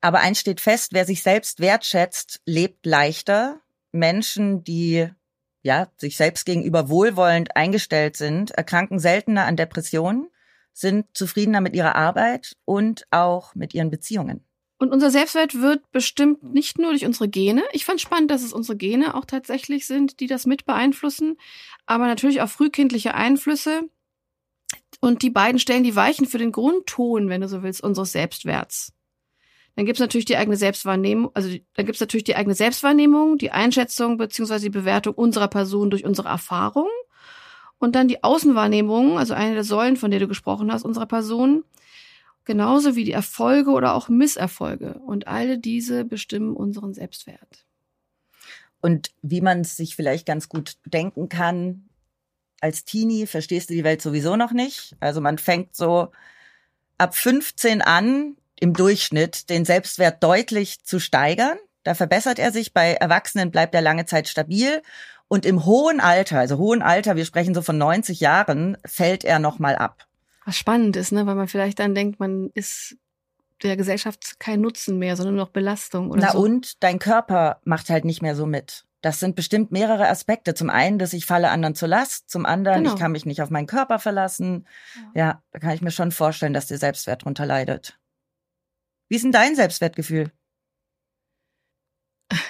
Aber 0.00 0.20
eins 0.20 0.40
steht 0.40 0.60
fest, 0.60 0.92
wer 0.92 1.04
sich 1.04 1.22
selbst 1.22 1.60
wertschätzt, 1.60 2.40
lebt 2.46 2.86
leichter. 2.86 3.60
Menschen, 3.90 4.64
die 4.64 5.10
ja, 5.62 5.88
sich 5.96 6.16
selbst 6.16 6.44
gegenüber 6.44 6.88
wohlwollend 6.88 7.56
eingestellt 7.56 8.16
sind, 8.16 8.50
erkranken 8.52 8.98
seltener 8.98 9.46
an 9.46 9.56
Depressionen, 9.56 10.28
sind 10.72 11.06
zufriedener 11.14 11.60
mit 11.60 11.74
ihrer 11.74 11.96
Arbeit 11.96 12.56
und 12.64 13.06
auch 13.10 13.54
mit 13.54 13.74
ihren 13.74 13.90
Beziehungen. 13.90 14.44
Und 14.78 14.90
unser 14.90 15.10
Selbstwert 15.10 15.60
wird 15.60 15.92
bestimmt 15.92 16.42
nicht 16.42 16.78
nur 16.78 16.90
durch 16.90 17.06
unsere 17.06 17.28
Gene. 17.28 17.62
Ich 17.72 17.84
fand 17.84 18.00
spannend, 18.00 18.32
dass 18.32 18.42
es 18.42 18.52
unsere 18.52 18.76
Gene 18.76 19.14
auch 19.14 19.24
tatsächlich 19.24 19.86
sind, 19.86 20.18
die 20.18 20.26
das 20.26 20.44
mit 20.44 20.64
beeinflussen, 20.64 21.36
aber 21.86 22.08
natürlich 22.08 22.40
auch 22.40 22.48
frühkindliche 22.48 23.14
Einflüsse. 23.14 23.88
Und 25.00 25.22
die 25.22 25.30
beiden 25.30 25.60
stellen 25.60 25.84
die 25.84 25.94
Weichen 25.94 26.26
für 26.26 26.38
den 26.38 26.50
Grundton, 26.50 27.28
wenn 27.28 27.42
du 27.42 27.48
so 27.48 27.62
willst, 27.62 27.80
unseres 27.82 28.10
Selbstwerts. 28.10 28.92
Dann 29.76 29.86
gibt's 29.86 30.00
natürlich 30.00 30.26
die 30.26 30.36
eigene 30.36 30.56
Selbstwahrnehmung, 30.56 31.30
also 31.34 31.48
dann 31.74 31.86
gibt's 31.86 32.00
natürlich 32.00 32.24
die 32.24 32.36
eigene 32.36 32.54
Selbstwahrnehmung, 32.54 33.38
die 33.38 33.52
Einschätzung 33.52 34.18
beziehungsweise 34.18 34.64
die 34.64 34.70
Bewertung 34.70 35.14
unserer 35.14 35.48
Person 35.48 35.88
durch 35.88 36.04
unsere 36.04 36.28
Erfahrung 36.28 36.88
und 37.78 37.94
dann 37.94 38.06
die 38.06 38.22
Außenwahrnehmung, 38.22 39.18
also 39.18 39.34
eine 39.34 39.54
der 39.54 39.64
Säulen, 39.64 39.96
von 39.96 40.10
der 40.10 40.20
du 40.20 40.28
gesprochen 40.28 40.70
hast, 40.70 40.84
unserer 40.84 41.06
Person. 41.06 41.64
genauso 42.44 42.96
wie 42.96 43.04
die 43.04 43.12
Erfolge 43.12 43.70
oder 43.70 43.94
auch 43.94 44.08
Misserfolge. 44.08 44.94
Und 45.06 45.26
alle 45.26 45.58
diese 45.58 46.04
bestimmen 46.04 46.54
unseren 46.56 46.94
Selbstwert. 46.94 47.66
Und 48.80 49.12
wie 49.22 49.40
man 49.40 49.60
es 49.60 49.76
sich 49.76 49.94
vielleicht 49.94 50.26
ganz 50.26 50.48
gut 50.48 50.76
denken 50.84 51.28
kann, 51.28 51.88
als 52.60 52.84
Teenie 52.84 53.26
verstehst 53.26 53.70
du 53.70 53.74
die 53.74 53.84
Welt 53.84 54.02
sowieso 54.02 54.36
noch 54.36 54.52
nicht. 54.52 54.96
Also 55.00 55.20
man 55.20 55.38
fängt 55.38 55.74
so 55.74 56.10
ab 56.98 57.14
15 57.14 57.82
an, 57.82 58.36
im 58.62 58.74
Durchschnitt 58.74 59.50
den 59.50 59.64
Selbstwert 59.64 60.22
deutlich 60.22 60.84
zu 60.84 61.00
steigern. 61.00 61.58
Da 61.82 61.94
verbessert 61.94 62.38
er 62.38 62.52
sich. 62.52 62.72
Bei 62.72 62.92
Erwachsenen 62.92 63.50
bleibt 63.50 63.74
er 63.74 63.80
lange 63.80 64.06
Zeit 64.06 64.28
stabil. 64.28 64.82
Und 65.26 65.44
im 65.44 65.64
hohen 65.64 65.98
Alter, 65.98 66.38
also 66.38 66.58
hohen 66.58 66.80
Alter, 66.80 67.16
wir 67.16 67.24
sprechen 67.24 67.54
so 67.54 67.62
von 67.62 67.76
90 67.76 68.20
Jahren, 68.20 68.76
fällt 68.84 69.24
er 69.24 69.40
nochmal 69.40 69.74
ab. 69.74 70.06
Was 70.44 70.56
spannend 70.56 70.94
ist, 70.94 71.10
ne? 71.10 71.26
weil 71.26 71.34
man 71.34 71.48
vielleicht 71.48 71.80
dann 71.80 71.96
denkt, 71.96 72.20
man 72.20 72.50
ist 72.54 72.96
der 73.64 73.76
Gesellschaft 73.76 74.38
kein 74.38 74.60
Nutzen 74.60 74.96
mehr, 74.96 75.16
sondern 75.16 75.34
nur 75.34 75.44
noch 75.46 75.52
Belastung. 75.52 76.12
Oder 76.12 76.20
Na 76.26 76.32
so. 76.32 76.38
und 76.38 76.84
dein 76.84 77.00
Körper 77.00 77.60
macht 77.64 77.90
halt 77.90 78.04
nicht 78.04 78.22
mehr 78.22 78.36
so 78.36 78.46
mit. 78.46 78.84
Das 79.00 79.18
sind 79.18 79.34
bestimmt 79.34 79.72
mehrere 79.72 80.08
Aspekte. 80.08 80.54
Zum 80.54 80.70
einen, 80.70 81.00
dass 81.00 81.12
ich 81.12 81.26
falle 81.26 81.50
anderen 81.50 81.74
zur 81.74 81.88
Last. 81.88 82.30
Zum 82.30 82.46
anderen, 82.46 82.84
Genau. 82.84 82.94
ich 82.94 83.00
kann 83.00 83.10
mich 83.10 83.26
nicht 83.26 83.42
auf 83.42 83.50
meinen 83.50 83.66
Körper 83.66 83.98
verlassen. 83.98 84.68
Ja. 85.14 85.42
da 85.50 85.58
kann 85.58 85.72
ich 85.72 85.82
mir 85.82 85.90
schon 85.90 86.12
vorstellen, 86.12 86.52
dass 86.52 86.68
der 86.68 86.78
Selbstwert 86.78 87.24
drunter 87.24 87.44
leidet. 87.44 87.98
Wie 89.12 89.16
ist 89.16 89.24
denn 89.24 89.32
dein 89.32 89.54
Selbstwertgefühl? 89.54 90.32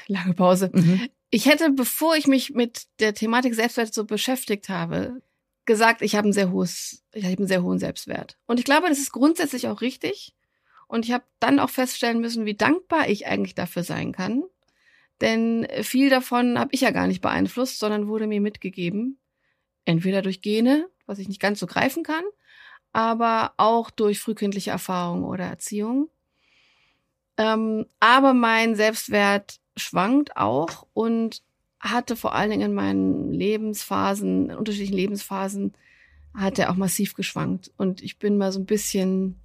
Lange 0.06 0.32
Pause. 0.32 0.70
Mhm. 0.72 1.08
Ich 1.28 1.46
hätte, 1.46 1.72
bevor 1.72 2.14
ich 2.14 2.28
mich 2.28 2.50
mit 2.50 2.86
der 3.00 3.14
Thematik 3.14 3.56
Selbstwert 3.56 3.92
so 3.92 4.04
beschäftigt 4.04 4.68
habe, 4.68 5.22
gesagt, 5.64 6.02
ich 6.02 6.14
habe 6.14 6.28
ein 6.28 6.32
sehr 6.32 6.52
hohes, 6.52 7.02
ich 7.12 7.24
habe 7.24 7.36
einen 7.36 7.48
sehr 7.48 7.64
hohen 7.64 7.80
Selbstwert. 7.80 8.38
Und 8.46 8.60
ich 8.60 8.64
glaube, 8.64 8.88
das 8.88 9.00
ist 9.00 9.10
grundsätzlich 9.10 9.66
auch 9.66 9.80
richtig. 9.80 10.36
Und 10.86 11.04
ich 11.04 11.10
habe 11.10 11.24
dann 11.40 11.58
auch 11.58 11.68
feststellen 11.68 12.20
müssen, 12.20 12.46
wie 12.46 12.54
dankbar 12.54 13.08
ich 13.08 13.26
eigentlich 13.26 13.56
dafür 13.56 13.82
sein 13.82 14.12
kann. 14.12 14.44
Denn 15.20 15.66
viel 15.82 16.10
davon 16.10 16.60
habe 16.60 16.70
ich 16.74 16.82
ja 16.82 16.92
gar 16.92 17.08
nicht 17.08 17.22
beeinflusst, 17.22 17.80
sondern 17.80 18.06
wurde 18.06 18.28
mir 18.28 18.40
mitgegeben. 18.40 19.18
Entweder 19.84 20.22
durch 20.22 20.42
Gene, 20.42 20.88
was 21.06 21.18
ich 21.18 21.26
nicht 21.26 21.40
ganz 21.40 21.58
so 21.58 21.66
greifen 21.66 22.04
kann, 22.04 22.22
aber 22.92 23.52
auch 23.56 23.90
durch 23.90 24.20
frühkindliche 24.20 24.70
Erfahrung 24.70 25.24
oder 25.24 25.46
Erziehung. 25.46 26.08
Ähm, 27.36 27.86
aber 28.00 28.34
mein 28.34 28.74
Selbstwert 28.74 29.60
schwankt 29.76 30.36
auch 30.36 30.86
und 30.92 31.42
hatte 31.80 32.14
vor 32.14 32.34
allen 32.34 32.50
Dingen 32.50 32.70
in 32.70 32.74
meinen 32.74 33.32
Lebensphasen, 33.32 34.50
in 34.50 34.56
unterschiedlichen 34.56 34.96
Lebensphasen, 34.96 35.74
hat 36.34 36.58
er 36.58 36.70
auch 36.70 36.76
massiv 36.76 37.14
geschwankt. 37.14 37.72
Und 37.76 38.02
ich 38.02 38.18
bin 38.18 38.38
mal 38.38 38.52
so 38.52 38.60
ein 38.60 38.66
bisschen 38.66 39.42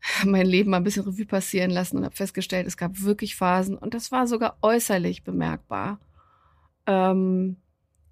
mein 0.24 0.46
Leben 0.46 0.70
mal 0.70 0.78
ein 0.78 0.84
bisschen 0.84 1.04
Revue 1.04 1.26
passieren 1.26 1.70
lassen 1.70 1.96
und 1.96 2.04
habe 2.04 2.16
festgestellt, 2.16 2.66
es 2.66 2.76
gab 2.76 3.02
wirklich 3.02 3.36
Phasen 3.36 3.76
und 3.76 3.94
das 3.94 4.12
war 4.12 4.26
sogar 4.26 4.56
äußerlich 4.62 5.24
bemerkbar, 5.24 6.00
ähm, 6.86 7.56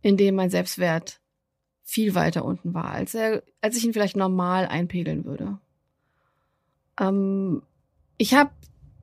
in 0.03 0.17
denen 0.17 0.37
mein 0.37 0.51
Selbstwert 0.51 1.21
viel 1.83 2.15
weiter 2.15 2.45
unten 2.45 2.75
war, 2.75 2.91
als 2.91 3.15
er, 3.15 3.43
als 3.61 3.77
ich 3.77 3.85
ihn 3.85 3.93
vielleicht 3.93 4.17
normal 4.17 4.67
einpegeln 4.67 5.25
würde. 5.25 5.59
Ähm, 6.99 7.63
ich 8.19 8.35
habe 8.35 8.51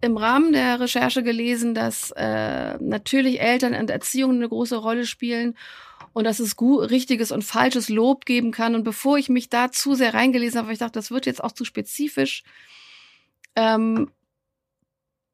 im 0.01 0.17
Rahmen 0.17 0.51
der 0.51 0.79
Recherche 0.79 1.23
gelesen, 1.23 1.73
dass 1.73 2.11
äh, 2.11 2.77
natürlich 2.79 3.39
Eltern 3.39 3.73
und 3.73 3.89
Erziehung 3.89 4.31
eine 4.31 4.49
große 4.49 4.75
Rolle 4.75 5.05
spielen 5.05 5.55
und 6.11 6.25
dass 6.25 6.39
es 6.39 6.55
gut, 6.55 6.89
richtiges 6.91 7.31
und 7.31 7.43
falsches 7.43 7.89
Lob 7.89 8.25
geben 8.25 8.51
kann. 8.51 8.75
Und 8.75 8.83
bevor 8.83 9.17
ich 9.17 9.29
mich 9.29 9.49
da 9.49 9.71
zu 9.71 9.95
sehr 9.95 10.13
reingelesen 10.13 10.59
habe, 10.59 10.73
ich 10.73 10.79
dachte, 10.79 10.99
das 10.99 11.09
wird 11.09 11.25
jetzt 11.25 11.43
auch 11.43 11.53
zu 11.53 11.63
spezifisch. 11.63 12.43
Ähm, 13.55 14.11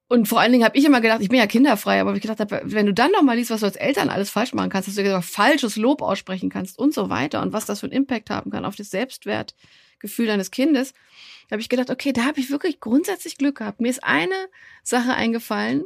und 0.10 0.28
vor 0.28 0.40
allen 0.40 0.52
Dingen 0.52 0.66
habe 0.66 0.76
ich 0.76 0.86
immer 0.86 1.02
gedacht, 1.02 1.22
ich 1.22 1.30
bin 1.30 1.38
ja 1.38 1.46
kinderfrei, 1.46 2.02
aber 2.02 2.16
ich 2.16 2.22
gedacht 2.22 2.40
habe, 2.40 2.62
wenn 2.64 2.88
du 2.88 2.94
dann 2.96 3.12
noch 3.12 3.22
mal 3.22 3.38
liest, 3.38 3.52
was 3.52 3.60
du 3.60 3.68
als 3.68 3.76
Eltern 3.76 4.10
alles 4.10 4.32
falsch 4.32 4.54
machen 4.54 4.72
kannst, 4.72 4.88
dass 4.88 4.96
du 4.96 5.06
sogar 5.06 5.22
falsches 5.22 5.76
Lob 5.76 6.02
aussprechen 6.02 6.50
kannst 6.50 6.80
und 6.80 6.96
so 6.96 7.10
weiter 7.10 7.44
und 7.44 7.54
was 7.54 7.68
das 7.68 7.80
für 7.80 7.86
einen 7.86 7.94
Impact 7.94 8.32
haben 8.32 8.50
kann 8.50 8.66
auf 8.66 8.76
das 8.76 8.90
Selbstwertgefühl 8.90 10.26
deines 10.26 10.50
Kindes, 10.50 10.96
habe 11.52 11.62
ich 11.62 11.70
gedacht, 11.70 11.92
okay, 11.92 12.12
da 12.12 12.26
habe 12.26 12.40
ich 12.40 12.50
wirklich 12.50 12.80
grundsätzlich 12.80 13.38
Glück 13.38 13.60
gehabt. 13.60 13.82
Mir 13.82 13.90
ist 13.90 14.04
eine 14.04 14.36
Sache 14.84 15.14
eingefallen, 15.14 15.86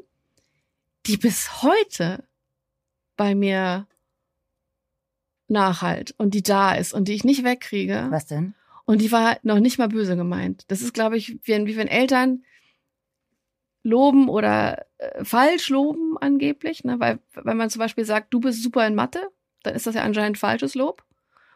die 1.05 1.17
bis 1.17 1.61
heute 1.61 2.23
bei 3.17 3.35
mir 3.35 3.87
nachhalt 5.49 6.15
und 6.17 6.33
die 6.33 6.43
da 6.43 6.73
ist 6.73 6.93
und 6.93 7.09
die 7.09 7.13
ich 7.13 7.25
nicht 7.25 7.43
wegkriege. 7.43 8.07
Was 8.09 8.25
denn? 8.25 8.55
Und 8.85 9.01
die 9.01 9.11
war 9.11 9.37
noch 9.43 9.59
nicht 9.59 9.77
mal 9.77 9.89
böse 9.89 10.15
gemeint. 10.15 10.63
Das 10.69 10.81
ist, 10.81 10.93
glaube 10.93 11.17
ich, 11.17 11.37
wie, 11.43 11.65
wie 11.65 11.75
wenn 11.75 11.87
Eltern 11.87 12.43
loben 13.83 14.29
oder 14.29 14.85
äh, 14.97 15.23
falsch 15.23 15.69
loben 15.69 16.17
angeblich, 16.19 16.83
ne? 16.83 16.99
weil 16.99 17.19
wenn 17.35 17.57
man 17.57 17.69
zum 17.69 17.79
Beispiel 17.79 18.05
sagt, 18.05 18.33
du 18.33 18.39
bist 18.39 18.63
super 18.63 18.87
in 18.87 18.95
Mathe, 18.95 19.21
dann 19.63 19.75
ist 19.75 19.85
das 19.87 19.95
ja 19.95 20.01
anscheinend 20.03 20.37
falsches 20.37 20.75
Lob. 20.75 21.03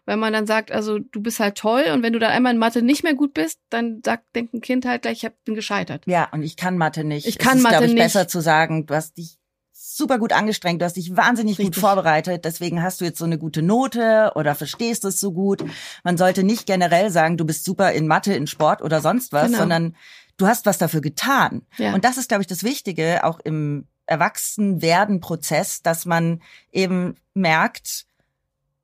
Wenn 0.05 0.19
man 0.19 0.31
dann 0.31 0.47
sagt, 0.47 0.71
also 0.71 0.99
du 0.99 1.21
bist 1.21 1.39
halt 1.41 1.57
toll 1.57 1.83
und 1.93 2.01
wenn 2.01 2.13
du 2.13 2.19
dann 2.19 2.31
einmal 2.31 2.53
in 2.53 2.59
Mathe 2.59 2.81
nicht 2.81 3.03
mehr 3.03 3.13
gut 3.13 3.33
bist, 3.33 3.59
dann 3.69 4.01
sagt, 4.05 4.23
denkt 4.35 4.53
ein 4.53 4.61
Kind 4.61 4.85
halt 4.85 5.01
gleich, 5.01 5.17
ich 5.17 5.25
hab, 5.25 5.43
bin 5.43 5.53
gescheitert. 5.55 6.03
Ja, 6.05 6.29
und 6.31 6.43
ich 6.43 6.55
kann 6.55 6.77
Mathe 6.77 7.03
nicht. 7.03 7.27
Ich 7.27 7.37
kann 7.37 7.53
es 7.53 7.57
ist, 7.57 7.63
Mathe 7.63 7.73
glaube 7.75 7.85
ich, 7.87 7.93
nicht. 7.93 8.03
besser 8.03 8.27
zu 8.29 8.39
sagen, 8.39 8.85
du 8.85 8.93
hast 8.95 9.17
dich 9.17 9.37
super 9.73 10.17
gut 10.17 10.31
angestrengt, 10.31 10.81
du 10.81 10.85
hast 10.85 10.95
dich 10.95 11.15
wahnsinnig 11.17 11.57
gut 11.57 11.67
Richtig. 11.67 11.81
vorbereitet, 11.81 12.45
deswegen 12.45 12.81
hast 12.83 13.01
du 13.01 13.05
jetzt 13.05 13.19
so 13.19 13.25
eine 13.25 13.37
gute 13.37 13.61
Note 13.61 14.31
oder 14.35 14.55
verstehst 14.55 15.03
es 15.05 15.19
so 15.19 15.31
gut. 15.33 15.63
Man 16.03 16.17
sollte 16.17 16.43
nicht 16.43 16.65
generell 16.65 17.09
sagen, 17.09 17.35
du 17.35 17.45
bist 17.45 17.65
super 17.65 17.91
in 17.91 18.07
Mathe, 18.07 18.33
in 18.33 18.47
Sport 18.47 18.81
oder 18.81 19.01
sonst 19.01 19.33
was, 19.33 19.47
Genau. 19.47 19.59
sondern 19.59 19.95
du 20.37 20.47
hast 20.47 20.65
was 20.65 20.77
dafür 20.77 21.01
getan. 21.01 21.63
Ja. 21.77 21.93
Und 21.93 22.05
das 22.05 22.17
ist, 22.17 22.29
glaube 22.29 22.41
ich, 22.41 22.47
das 22.47 22.63
Wichtige, 22.63 23.23
auch 23.23 23.39
im 23.39 23.85
Erwachsenwerden-Prozess, 24.05 25.81
dass 25.81 26.05
man 26.05 26.41
eben 26.71 27.15
merkt, 27.33 28.05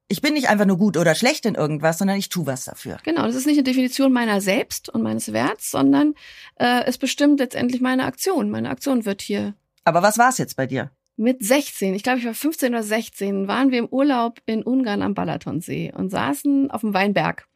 ich 0.09 0.21
bin 0.21 0.33
nicht 0.33 0.49
einfach 0.49 0.65
nur 0.65 0.77
gut 0.77 0.97
oder 0.97 1.15
schlecht 1.15 1.45
in 1.45 1.55
irgendwas, 1.55 1.97
sondern 1.97 2.17
ich 2.17 2.29
tue 2.29 2.45
was 2.45 2.65
dafür. 2.65 2.97
Genau, 3.03 3.25
das 3.25 3.35
ist 3.35 3.47
nicht 3.47 3.57
eine 3.57 3.63
Definition 3.63 4.11
meiner 4.11 4.41
selbst 4.41 4.89
und 4.89 5.01
meines 5.01 5.31
Werts, 5.31 5.71
sondern 5.71 6.13
äh, 6.55 6.83
es 6.85 6.97
bestimmt 6.97 7.39
letztendlich 7.39 7.81
meine 7.81 8.05
Aktion. 8.05 8.49
Meine 8.49 8.69
Aktion 8.69 9.05
wird 9.05 9.21
hier 9.21 9.55
Aber 9.85 10.01
was 10.01 10.17
war's 10.17 10.37
jetzt 10.37 10.55
bei 10.55 10.67
dir? 10.67 10.91
mit 11.15 11.43
16, 11.43 11.93
ich 11.93 12.03
glaube, 12.03 12.19
ich 12.19 12.25
war 12.25 12.33
15 12.33 12.73
oder 12.73 12.83
16, 12.83 13.47
waren 13.47 13.71
wir 13.71 13.79
im 13.79 13.87
Urlaub 13.87 14.41
in 14.45 14.63
Ungarn 14.63 15.01
am 15.01 15.13
Balatonsee 15.13 15.93
und 15.95 16.09
saßen 16.09 16.71
auf 16.71 16.81
dem 16.81 16.93
Weinberg 16.93 17.47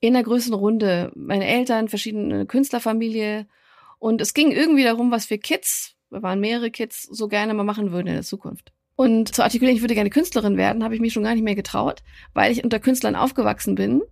in 0.00 0.14
der 0.14 0.22
größten 0.22 0.54
Runde. 0.54 1.12
Meine 1.14 1.46
Eltern, 1.46 1.88
verschiedene 1.88 2.46
Künstlerfamilie. 2.46 3.46
Und 3.98 4.20
es 4.20 4.34
ging 4.34 4.50
irgendwie 4.50 4.84
darum, 4.84 5.10
was 5.10 5.30
wir 5.30 5.38
Kids, 5.38 5.94
wir 6.10 6.22
waren 6.22 6.40
mehrere 6.40 6.70
Kids, 6.70 7.02
so 7.02 7.28
gerne 7.28 7.54
mal 7.54 7.64
machen 7.64 7.92
würden 7.92 8.08
in 8.08 8.14
der 8.14 8.22
Zukunft. 8.22 8.72
Und 8.96 9.34
zu 9.34 9.42
artikulieren, 9.42 9.76
ich 9.76 9.82
würde 9.82 9.94
gerne 9.94 10.10
Künstlerin 10.10 10.56
werden, 10.56 10.84
habe 10.84 10.94
ich 10.94 11.00
mich 11.00 11.12
schon 11.12 11.22
gar 11.22 11.34
nicht 11.34 11.44
mehr 11.44 11.54
getraut, 11.54 12.02
weil 12.34 12.52
ich 12.52 12.64
unter 12.64 12.80
Künstlern 12.80 13.16
aufgewachsen 13.16 13.74
bin 13.74 14.02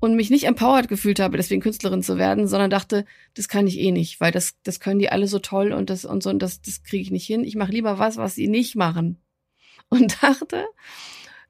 und 0.00 0.16
mich 0.16 0.30
nicht 0.30 0.44
empowered 0.44 0.88
gefühlt 0.88 1.20
habe, 1.20 1.36
deswegen 1.36 1.60
Künstlerin 1.60 2.02
zu 2.02 2.16
werden, 2.16 2.46
sondern 2.46 2.70
dachte, 2.70 3.04
das 3.34 3.48
kann 3.48 3.66
ich 3.66 3.78
eh 3.78 3.92
nicht, 3.92 4.20
weil 4.20 4.32
das, 4.32 4.54
das 4.62 4.80
können 4.80 4.98
die 4.98 5.10
alle 5.10 5.28
so 5.28 5.38
toll 5.38 5.72
und 5.72 5.90
das 5.90 6.04
und 6.04 6.22
so 6.22 6.30
und 6.30 6.40
das, 6.40 6.62
das 6.62 6.82
kriege 6.82 7.02
ich 7.02 7.10
nicht 7.10 7.26
hin. 7.26 7.44
Ich 7.44 7.56
mache 7.56 7.72
lieber 7.72 7.98
was, 7.98 8.16
was 8.16 8.34
sie 8.34 8.48
nicht 8.48 8.74
machen. 8.74 9.20
Und 9.88 10.16
dachte, 10.22 10.64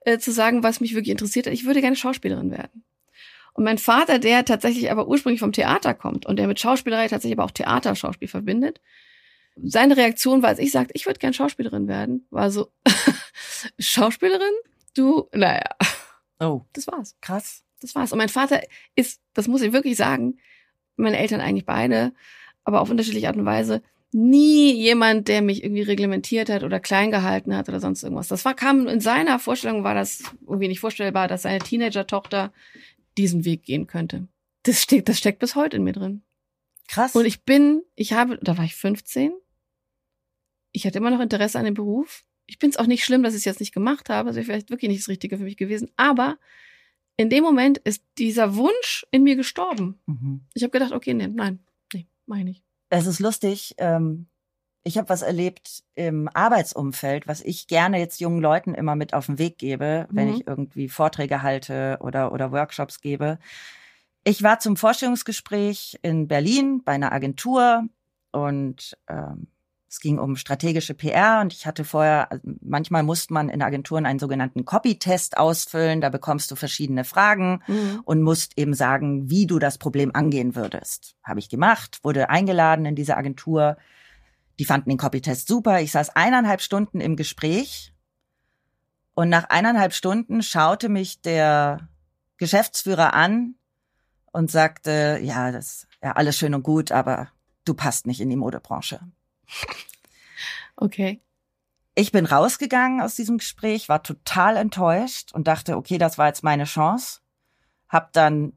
äh, 0.00 0.18
zu 0.18 0.32
sagen, 0.32 0.62
was 0.62 0.80
mich 0.80 0.94
wirklich 0.94 1.12
interessiert 1.12 1.46
ich 1.46 1.64
würde 1.64 1.80
gerne 1.80 1.96
Schauspielerin 1.96 2.50
werden. 2.50 2.84
Und 3.54 3.64
mein 3.64 3.78
Vater, 3.78 4.18
der 4.18 4.44
tatsächlich 4.44 4.90
aber 4.90 5.06
ursprünglich 5.08 5.40
vom 5.40 5.52
Theater 5.52 5.94
kommt 5.94 6.24
und 6.26 6.36
der 6.36 6.46
mit 6.46 6.58
Schauspielerei 6.60 7.08
tatsächlich 7.08 7.38
aber 7.38 7.44
auch 7.44 7.50
Theaterschauspiel 7.50 8.28
verbindet, 8.28 8.80
seine 9.62 9.96
Reaktion 9.98 10.42
war, 10.42 10.48
als 10.48 10.58
ich 10.58 10.72
sagte, 10.72 10.94
ich 10.94 11.04
würde 11.04 11.18
gern 11.18 11.34
Schauspielerin 11.34 11.86
werden, 11.86 12.26
war 12.30 12.50
so, 12.50 12.68
Schauspielerin? 13.78 14.52
Du, 14.94 15.28
naja, 15.32 15.64
Oh, 16.40 16.62
das 16.72 16.86
war's. 16.86 17.16
krass. 17.20 17.62
Das 17.80 17.94
war's. 17.94 18.12
Und 18.12 18.18
mein 18.18 18.28
Vater 18.28 18.60
ist, 18.94 19.20
das 19.34 19.48
muss 19.48 19.62
ich 19.62 19.72
wirklich 19.72 19.96
sagen, 19.96 20.38
meine 20.96 21.18
Eltern 21.18 21.40
eigentlich 21.40 21.66
beide, 21.66 22.12
aber 22.64 22.80
auf 22.80 22.90
unterschiedliche 22.90 23.28
Art 23.28 23.36
und 23.36 23.44
Weise, 23.44 23.82
nie 24.12 24.72
jemand, 24.72 25.28
der 25.28 25.40
mich 25.42 25.64
irgendwie 25.64 25.82
reglementiert 25.82 26.50
hat 26.50 26.64
oder 26.64 26.80
klein 26.80 27.10
gehalten 27.10 27.56
hat 27.56 27.68
oder 27.68 27.80
sonst 27.80 28.02
irgendwas. 28.02 28.28
Das 28.28 28.44
war, 28.44 28.54
kam 28.54 28.86
in 28.86 29.00
seiner 29.00 29.38
Vorstellung 29.38 29.84
war 29.84 29.94
das 29.94 30.22
irgendwie 30.42 30.68
nicht 30.68 30.80
vorstellbar, 30.80 31.28
dass 31.28 31.42
seine 31.42 31.60
Teenager-Tochter 31.60 32.52
diesen 33.18 33.44
Weg 33.44 33.64
gehen 33.64 33.86
könnte. 33.86 34.28
Das 34.62 34.82
steckt, 34.82 35.08
das 35.08 35.18
steckt 35.18 35.38
bis 35.40 35.54
heute 35.54 35.76
in 35.76 35.84
mir 35.84 35.92
drin. 35.92 36.22
Krass. 36.88 37.14
Und 37.14 37.24
ich 37.24 37.44
bin, 37.44 37.82
ich 37.94 38.12
habe, 38.12 38.38
da 38.42 38.58
war 38.58 38.64
ich 38.64 38.74
15. 38.74 39.32
Ich 40.72 40.86
hatte 40.86 40.98
immer 40.98 41.10
noch 41.10 41.20
Interesse 41.20 41.58
an 41.58 41.64
dem 41.64 41.74
Beruf. 41.74 42.24
Ich 42.46 42.58
finde 42.58 42.74
es 42.74 42.78
auch 42.78 42.86
nicht 42.86 43.04
schlimm, 43.04 43.22
dass 43.22 43.34
ich 43.34 43.40
es 43.40 43.44
jetzt 43.44 43.60
nicht 43.60 43.72
gemacht 43.72 44.08
habe. 44.08 44.28
Das 44.28 44.36
wäre 44.36 44.44
vielleicht 44.44 44.70
wirklich 44.70 44.90
nicht 44.90 45.00
das 45.00 45.08
Richtige 45.08 45.38
für 45.38 45.44
mich 45.44 45.56
gewesen. 45.56 45.90
Aber 45.96 46.38
in 47.16 47.30
dem 47.30 47.44
Moment 47.44 47.78
ist 47.78 48.02
dieser 48.18 48.56
Wunsch 48.56 49.06
in 49.10 49.22
mir 49.22 49.36
gestorben. 49.36 50.00
mhm. 50.06 50.42
Ich 50.54 50.62
habe 50.62 50.70
gedacht, 50.70 50.92
okay, 50.92 51.14
nee, 51.14 51.28
nein, 51.28 51.60
nee, 51.92 52.06
mach 52.26 52.38
ich 52.38 52.44
nicht. 52.44 52.62
Es 52.88 53.06
ist 53.06 53.20
lustig. 53.20 53.74
Ähm, 53.78 54.26
ich 54.84 54.98
habe 54.98 55.08
was 55.08 55.22
erlebt 55.22 55.84
im 55.94 56.28
Arbeitsumfeld, 56.32 57.28
was 57.28 57.40
ich 57.40 57.66
gerne 57.68 57.98
jetzt 57.98 58.20
jungen 58.20 58.40
Leuten 58.40 58.74
immer 58.74 58.96
mit 58.96 59.14
auf 59.14 59.26
den 59.26 59.38
Weg 59.38 59.58
gebe, 59.58 60.06
wenn 60.10 60.28
Mhm. 60.28 60.34
ich 60.34 60.46
irgendwie 60.46 60.88
Vorträge 60.88 61.42
halte 61.42 61.98
oder, 62.00 62.32
oder 62.32 62.52
Workshops 62.52 63.00
gebe. 63.00 63.38
Ich 64.24 64.42
war 64.42 64.58
zum 64.60 64.76
Vorstellungsgespräch 64.76 65.98
in 66.02 66.28
Berlin 66.28 66.82
bei 66.84 66.92
einer 66.92 67.12
Agentur 67.12 67.84
und 68.32 68.96
ähm, 69.08 69.48
es 69.88 70.00
ging 70.00 70.18
um 70.18 70.36
strategische 70.36 70.94
PR 70.94 71.40
und 71.42 71.52
ich 71.52 71.66
hatte 71.66 71.84
vorher, 71.84 72.32
also 72.32 72.42
manchmal 72.62 73.02
musste 73.02 73.34
man 73.34 73.50
in 73.50 73.60
Agenturen 73.60 74.06
einen 74.06 74.18
sogenannten 74.18 74.64
Copy-Test 74.64 75.36
ausfüllen. 75.36 76.00
Da 76.00 76.08
bekommst 76.08 76.50
du 76.50 76.56
verschiedene 76.56 77.04
Fragen 77.04 77.62
mhm. 77.66 78.00
und 78.04 78.22
musst 78.22 78.56
eben 78.56 78.72
sagen, 78.72 79.28
wie 79.28 79.46
du 79.46 79.58
das 79.58 79.76
Problem 79.76 80.10
angehen 80.14 80.56
würdest. 80.56 81.14
Habe 81.22 81.40
ich 81.40 81.50
gemacht, 81.50 81.98
wurde 82.02 82.30
eingeladen 82.30 82.86
in 82.86 82.94
diese 82.94 83.18
Agentur. 83.18 83.76
Die 84.62 84.66
fanden 84.66 84.90
den 84.90 84.96
Copy-Test 84.96 85.48
super. 85.48 85.80
Ich 85.80 85.90
saß 85.90 86.10
eineinhalb 86.10 86.60
Stunden 86.60 87.00
im 87.00 87.16
Gespräch 87.16 87.92
und 89.12 89.28
nach 89.28 89.50
eineinhalb 89.50 89.92
Stunden 89.92 90.40
schaute 90.40 90.88
mich 90.88 91.20
der 91.20 91.88
Geschäftsführer 92.36 93.12
an 93.12 93.56
und 94.30 94.52
sagte, 94.52 95.18
ja, 95.20 95.50
das 95.50 95.66
ist 95.66 95.88
ja 96.00 96.12
alles 96.12 96.38
schön 96.38 96.54
und 96.54 96.62
gut, 96.62 96.92
aber 96.92 97.26
du 97.64 97.74
passt 97.74 98.06
nicht 98.06 98.20
in 98.20 98.30
die 98.30 98.36
Modebranche. 98.36 99.00
Okay. 100.76 101.20
Ich 101.96 102.12
bin 102.12 102.24
rausgegangen 102.24 103.00
aus 103.00 103.16
diesem 103.16 103.38
Gespräch, 103.38 103.88
war 103.88 104.04
total 104.04 104.56
enttäuscht 104.56 105.32
und 105.32 105.48
dachte, 105.48 105.76
okay, 105.76 105.98
das 105.98 106.18
war 106.18 106.28
jetzt 106.28 106.44
meine 106.44 106.66
Chance. 106.66 107.18
Hab 107.88 108.12
dann 108.12 108.52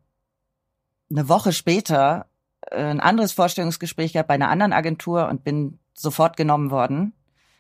eine 1.10 1.30
Woche 1.30 1.52
später 1.52 2.28
äh, 2.62 2.84
ein 2.84 3.00
anderes 3.00 3.32
Vorstellungsgespräch 3.32 4.14
gehabt 4.14 4.28
bei 4.28 4.36
einer 4.36 4.50
anderen 4.50 4.72
Agentur 4.72 5.30
und 5.30 5.44
bin 5.44 5.80
sofort 5.98 6.38
genommen 6.38 6.72
worden. 6.72 7.14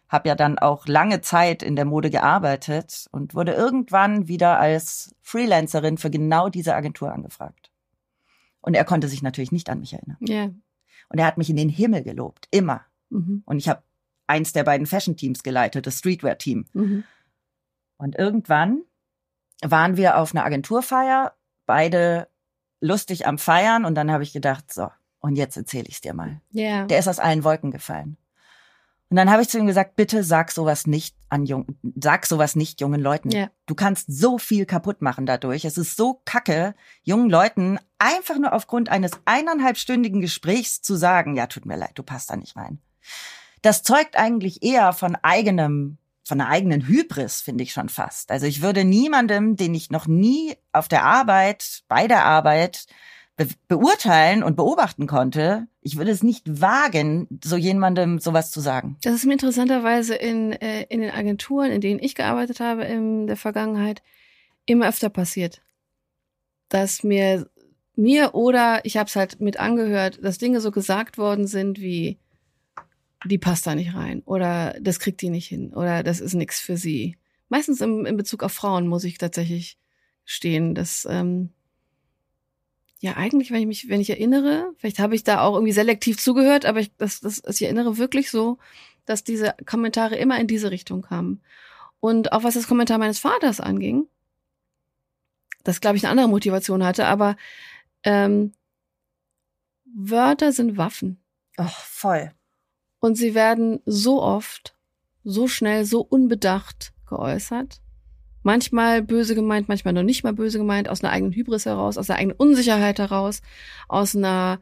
Hab 0.07 0.27
ja 0.27 0.35
dann 0.35 0.59
auch 0.59 0.85
lange 0.87 1.21
Zeit 1.21 1.63
in 1.63 1.75
der 1.75 1.85
Mode 1.85 2.09
gearbeitet 2.09 3.07
und 3.11 3.33
wurde 3.33 3.53
irgendwann 3.53 4.27
wieder 4.27 4.59
als 4.59 5.15
Freelancerin 5.21 5.97
für 5.97 6.11
genau 6.11 6.49
diese 6.49 6.75
Agentur 6.75 7.11
angefragt. 7.11 7.71
Und 8.61 8.75
er 8.75 8.85
konnte 8.85 9.07
sich 9.07 9.21
natürlich 9.21 9.51
nicht 9.51 9.69
an 9.69 9.79
mich 9.79 9.93
erinnern. 9.93 10.17
Yeah. 10.27 10.53
Und 11.09 11.19
er 11.19 11.25
hat 11.25 11.37
mich 11.37 11.49
in 11.49 11.55
den 11.55 11.69
Himmel 11.69 12.03
gelobt, 12.03 12.47
immer. 12.51 12.81
Mhm. 13.09 13.43
Und 13.45 13.57
ich 13.57 13.69
habe 13.69 13.83
eins 14.27 14.53
der 14.53 14.63
beiden 14.63 14.87
Fashion-Teams 14.87 15.43
geleitet, 15.43 15.85
das 15.85 15.99
Streetwear-Team. 15.99 16.65
Mhm. 16.73 17.03
Und 17.97 18.15
irgendwann 18.15 18.81
waren 19.63 19.97
wir 19.97 20.17
auf 20.17 20.33
einer 20.33 20.45
Agenturfeier, 20.45 21.33
beide 21.65 22.27
lustig 22.81 23.27
am 23.27 23.37
Feiern. 23.37 23.85
Und 23.85 23.95
dann 23.95 24.11
habe 24.11 24.23
ich 24.23 24.33
gedacht, 24.33 24.73
so, 24.73 24.89
und 25.19 25.35
jetzt 25.35 25.57
erzähle 25.57 25.85
ich 25.87 25.95
es 25.95 26.01
dir 26.01 26.13
mal. 26.13 26.41
Yeah. 26.53 26.85
Der 26.85 26.99
ist 26.99 27.07
aus 27.07 27.19
allen 27.19 27.43
Wolken 27.43 27.71
gefallen. 27.71 28.17
Und 29.09 29.17
dann 29.17 29.29
habe 29.29 29.43
ich 29.43 29.49
zu 29.49 29.59
ihm 29.59 29.67
gesagt, 29.67 29.95
bitte 29.95 30.23
sag 30.23 30.51
sowas 30.51 30.87
nicht 30.87 31.15
an 31.29 31.45
jungen, 31.45 31.79
sag 32.01 32.25
sowas 32.25 32.55
nicht 32.55 32.81
jungen 32.81 33.01
Leuten. 33.01 33.31
Yeah. 33.31 33.51
Du 33.67 33.75
kannst 33.75 34.07
so 34.07 34.37
viel 34.37 34.65
kaputt 34.65 35.01
machen 35.01 35.25
dadurch. 35.25 35.63
Es 35.63 35.77
ist 35.77 35.95
so 35.95 36.21
kacke, 36.25 36.73
jungen 37.03 37.29
Leuten 37.29 37.77
einfach 37.99 38.37
nur 38.39 38.53
aufgrund 38.53 38.89
eines 38.89 39.11
eineinhalbstündigen 39.25 40.21
Gesprächs 40.21 40.81
zu 40.81 40.95
sagen, 40.95 41.35
ja, 41.35 41.45
tut 41.47 41.65
mir 41.65 41.77
leid, 41.77 41.91
du 41.95 42.03
passt 42.03 42.31
da 42.31 42.35
nicht 42.35 42.55
rein. 42.55 42.79
Das 43.61 43.83
zeugt 43.83 44.15
eigentlich 44.15 44.63
eher 44.63 44.91
von 44.93 45.15
eigenem, 45.21 45.97
von 46.23 46.41
einer 46.41 46.49
eigenen 46.49 46.87
Hybris, 46.87 47.41
finde 47.41 47.63
ich 47.63 47.73
schon 47.73 47.89
fast. 47.89 48.31
Also 48.31 48.47
ich 48.47 48.61
würde 48.61 48.85
niemandem, 48.85 49.55
den 49.55 49.75
ich 49.75 49.91
noch 49.91 50.07
nie 50.07 50.55
auf 50.71 50.87
der 50.87 51.03
Arbeit, 51.03 51.83
bei 51.87 52.07
der 52.07 52.25
Arbeit 52.25 52.85
be 53.35 53.47
beurteilen 53.67 54.43
und 54.43 54.55
beobachten 54.55 55.07
konnte, 55.07 55.67
ich 55.81 55.97
würde 55.97 56.11
es 56.11 56.23
nicht 56.23 56.61
wagen, 56.61 57.27
so 57.43 57.57
jemandem 57.57 58.19
sowas 58.19 58.51
zu 58.51 58.61
sagen. 58.61 58.97
Das 59.03 59.13
ist 59.13 59.25
mir 59.25 59.33
interessanterweise 59.33 60.15
in, 60.15 60.53
äh, 60.53 60.83
in 60.83 61.01
den 61.01 61.11
Agenturen, 61.11 61.71
in 61.71 61.81
denen 61.81 61.99
ich 62.01 62.15
gearbeitet 62.15 62.59
habe 62.59 62.85
in 62.85 63.27
der 63.27 63.37
Vergangenheit, 63.37 64.01
immer 64.65 64.87
öfter 64.87 65.09
passiert. 65.09 65.61
Dass 66.69 67.03
mir, 67.03 67.49
mir 67.95 68.33
oder 68.35 68.83
ich 68.83 68.97
habe 68.97 69.07
es 69.07 69.15
halt 69.15 69.41
mit 69.41 69.59
angehört, 69.59 70.19
dass 70.23 70.37
Dinge 70.37 70.61
so 70.61 70.71
gesagt 70.71 71.17
worden 71.17 71.45
sind 71.45 71.79
wie, 71.79 72.17
die 73.25 73.37
passt 73.37 73.67
da 73.67 73.75
nicht 73.75 73.95
rein 73.95 74.21
oder 74.25 74.75
das 74.79 74.99
kriegt 74.99 75.21
die 75.21 75.29
nicht 75.29 75.47
hin 75.47 75.73
oder 75.73 76.03
das 76.03 76.19
ist 76.19 76.33
nichts 76.33 76.59
für 76.59 76.77
sie. 76.77 77.17
Meistens 77.49 77.81
im, 77.81 78.05
in 78.05 78.17
Bezug 78.17 78.43
auf 78.43 78.53
Frauen 78.53 78.87
muss 78.87 79.03
ich 79.03 79.17
tatsächlich 79.17 79.77
stehen, 80.23 80.73
dass 80.73 81.07
ähm, 81.09 81.49
ja, 82.99 83.13
eigentlich, 83.17 83.51
wenn 83.51 83.59
ich 83.59 83.67
mich, 83.67 83.89
wenn 83.89 84.01
ich 84.01 84.09
erinnere, 84.09 84.73
vielleicht 84.77 84.99
habe 84.99 85.15
ich 85.15 85.23
da 85.23 85.41
auch 85.41 85.55
irgendwie 85.55 85.73
selektiv 85.73 86.17
zugehört, 86.17 86.65
aber 86.65 86.79
ich, 86.79 86.95
das, 86.97 87.19
das, 87.19 87.41
ich 87.47 87.61
erinnere 87.61 87.97
wirklich 87.97 88.31
so, 88.31 88.57
dass 89.05 89.23
diese 89.23 89.55
Kommentare 89.65 90.15
immer 90.15 90.39
in 90.39 90.47
diese 90.47 90.71
Richtung 90.71 91.01
kamen. 91.01 91.41
Und 91.99 92.31
auch 92.31 92.43
was 92.43 92.55
das 92.55 92.67
Kommentar 92.67 92.97
meines 92.97 93.19
Vaters 93.19 93.59
anging, 93.59 94.07
das 95.63 95.81
glaube 95.81 95.97
ich 95.97 96.03
eine 96.03 96.11
andere 96.11 96.29
Motivation 96.29 96.83
hatte, 96.83 97.05
aber 97.05 97.35
ähm, 98.03 98.53
Wörter 99.85 100.51
sind 100.51 100.77
Waffen. 100.77 101.19
Ach, 101.57 101.79
voll. 101.79 102.31
Und 102.99 103.15
sie 103.15 103.35
werden 103.35 103.81
so 103.85 104.21
oft, 104.21 104.75
so 105.23 105.47
schnell, 105.47 105.85
so 105.85 106.01
unbedacht 106.01 106.93
geäußert 107.07 107.81
manchmal 108.45 109.01
böse 109.01 109.35
gemeint, 109.35 109.67
manchmal 109.67 109.93
noch 109.93 110.03
nicht 110.03 110.23
mal 110.23 110.33
böse 110.33 110.59
gemeint, 110.59 110.87
aus 110.87 111.03
einer 111.03 111.11
eigenen 111.11 111.33
Hybris 111.33 111.65
heraus, 111.65 111.97
aus 111.97 112.09
einer 112.09 112.19
eigenen 112.19 112.37
Unsicherheit 112.37 112.99
heraus, 112.99 113.41
aus 113.87 114.15
einer 114.15 114.61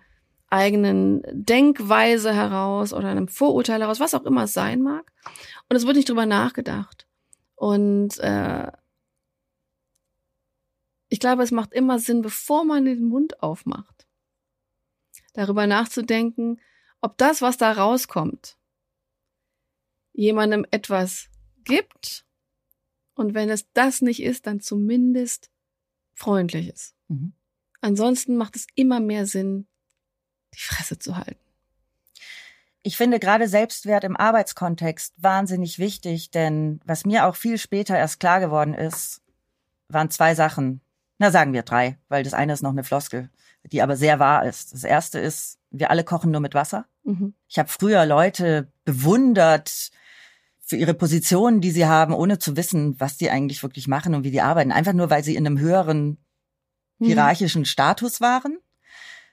eigenen 0.50 1.22
Denkweise 1.32 2.34
heraus 2.34 2.94
oder 2.94 3.10
einem 3.10 3.28
Vorurteil 3.28 3.82
heraus, 3.82 4.00
was 4.00 4.14
auch 4.14 4.24
immer 4.24 4.44
es 4.44 4.54
sein 4.54 4.82
mag. 4.82 5.12
Und 5.68 5.76
es 5.76 5.86
wird 5.86 5.98
nicht 5.98 6.10
drüber 6.10 6.26
nachgedacht. 6.26 7.08
Und 7.56 8.18
äh, 8.20 8.72
ich 11.10 11.20
glaube, 11.20 11.44
es 11.44 11.52
macht 11.52 11.74
immer 11.74 12.00
Sinn, 12.00 12.22
bevor 12.22 12.64
man 12.66 12.86
den 12.86 13.06
Mund 13.06 13.44
aufmacht, 13.44 14.08
darüber 15.34 15.68
nachzudenken, 15.68 16.62
ob 17.02 17.18
das, 17.18 17.42
was 17.42 17.58
da 17.58 17.72
rauskommt, 17.72 18.58
jemandem 20.14 20.66
etwas 20.72 21.30
gibt 21.64 22.26
und 23.16 23.34
wenn 23.34 23.50
es 23.50 23.66
das 23.74 24.02
nicht 24.02 24.22
ist, 24.22 24.48
dann 24.48 24.60
zumindest 24.60 25.50
freundliches. 26.14 26.94
Mhm. 27.08 27.34
Ansonsten 27.82 28.38
macht 28.38 28.56
es 28.56 28.68
immer 28.76 29.00
mehr 29.00 29.26
Sinn, 29.26 29.68
die 30.54 30.60
Fresse 30.60 31.00
zu 31.00 31.18
halten. 31.18 31.40
Ich 32.82 32.98
finde 32.98 33.20
gerade 33.20 33.48
Selbstwert 33.48 34.04
im 34.04 34.18
Arbeitskontext 34.18 35.14
wahnsinnig 35.18 35.80
wichtig, 35.80 36.32
denn 36.32 36.82
was 36.86 37.06
mir 37.06 37.26
auch 37.26 37.36
viel 37.36 37.58
später 37.58 37.98
erst 37.98 38.20
klar 38.20 38.42
geworden 38.42 38.74
ist, 38.74 39.22
waren 39.88 40.10
zwei 40.12 40.36
Sachen. 40.36 40.82
Na, 41.18 41.32
sagen 41.32 41.54
wir 41.54 41.64
drei, 41.64 41.98
weil 42.10 42.24
das 42.24 42.34
eine 42.34 42.54
ist 42.54 42.62
noch 42.62 42.72
eine 42.72 42.84
Floskel, 42.84 43.30
die 43.64 43.82
aber 43.82 43.96
sehr 43.96 44.20
wahr 44.20 44.46
ist. 44.46 44.74
Das 44.74 44.84
erste 44.84 45.20
ist, 45.20 45.60
wir 45.72 45.92
alle 45.92 46.04
kochen 46.04 46.32
nur 46.32 46.42
mit 46.42 46.56
Wasser. 46.56 46.86
Mhm. 47.04 47.34
Ich 47.48 47.58
habe 47.58 47.70
früher 47.70 48.06
Leute 48.06 48.68
bewundert, 48.84 49.92
für 50.74 50.78
ihre 50.78 50.96
Positionen, 50.96 51.62
die 51.62 51.70
sie 51.70 51.86
haben, 51.86 52.16
ohne 52.16 52.40
zu 52.40 52.58
wissen, 52.58 53.00
was 53.00 53.16
die 53.16 53.30
eigentlich 53.30 53.62
wirklich 53.62 53.88
machen 53.88 54.16
und 54.16 54.24
wie 54.24 54.32
die 54.32 54.42
arbeiten. 54.42 54.72
Einfach 54.72 54.94
nur, 54.94 55.12
weil 55.12 55.24
sie 55.24 55.36
in 55.36 55.46
einem 55.46 55.60
höheren 55.60 56.18
mhm. 56.98 57.06
hierarchischen. 57.06 57.66
Status 57.66 58.22
waren. 58.22 58.58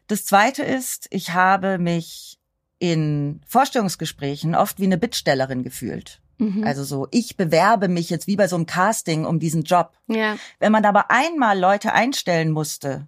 Das 0.06 0.26
zweite 0.26 0.62
ist, 0.62 1.06
ich 1.08 1.32
habe 1.32 1.78
mich 1.78 2.38
in 2.78 3.40
Vorstellungsgesprächen 3.46 4.54
oft 4.54 4.80
wie 4.80 4.84
eine 4.84 4.98
Bittstellerin 4.98 5.62
gefühlt. 5.62 6.20
Mhm. 6.36 6.62
Also 6.62 6.84
so, 6.84 7.08
ich 7.10 7.38
bewerbe 7.38 7.88
mich 7.88 8.10
jetzt 8.10 8.26
wie 8.26 8.36
bei 8.36 8.46
so 8.46 8.56
einem 8.56 8.66
Casting 8.66 9.24
um 9.24 9.38
diesen 9.38 9.62
Job. 9.62 9.92
Ja. 10.08 10.36
Wenn 10.58 10.72
man 10.72 10.84
aber 10.84 11.10
einmal 11.10 11.58
Leute 11.58 11.94
einstellen 11.94 12.50
musste, 12.50 13.06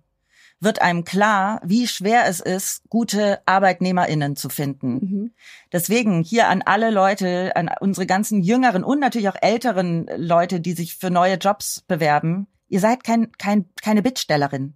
wird 0.63 0.81
einem 0.81 1.05
klar, 1.05 1.61
wie 1.65 1.89
schwer 1.89 2.27
es 2.27 2.41
ist, 2.41 2.83
gute 2.89 3.41
ArbeitnehmerInnen 3.47 4.37
zu 4.37 4.49
finden. 4.49 4.93
Mhm. 4.93 5.31
Deswegen 5.73 6.23
hier 6.23 6.49
an 6.49 6.63
alle 6.63 6.91
Leute, 6.91 7.57
an 7.57 7.71
unsere 7.81 8.07
ganzen 8.07 8.43
jüngeren 8.43 8.85
und 8.85 9.01
natürlich 9.01 9.29
auch 9.29 9.41
älteren 9.41 10.09
Leute, 10.17 10.61
die 10.61 10.73
sich 10.73 10.97
für 10.97 11.11
neue 11.11 11.35
Jobs 11.35 11.83
bewerben. 11.87 12.47
Ihr 12.69 12.81
seid 12.81 13.05
kein, 13.05 13.33
kein, 13.33 13.67
keine 13.83 14.03
Bittstellerin. 14.03 14.75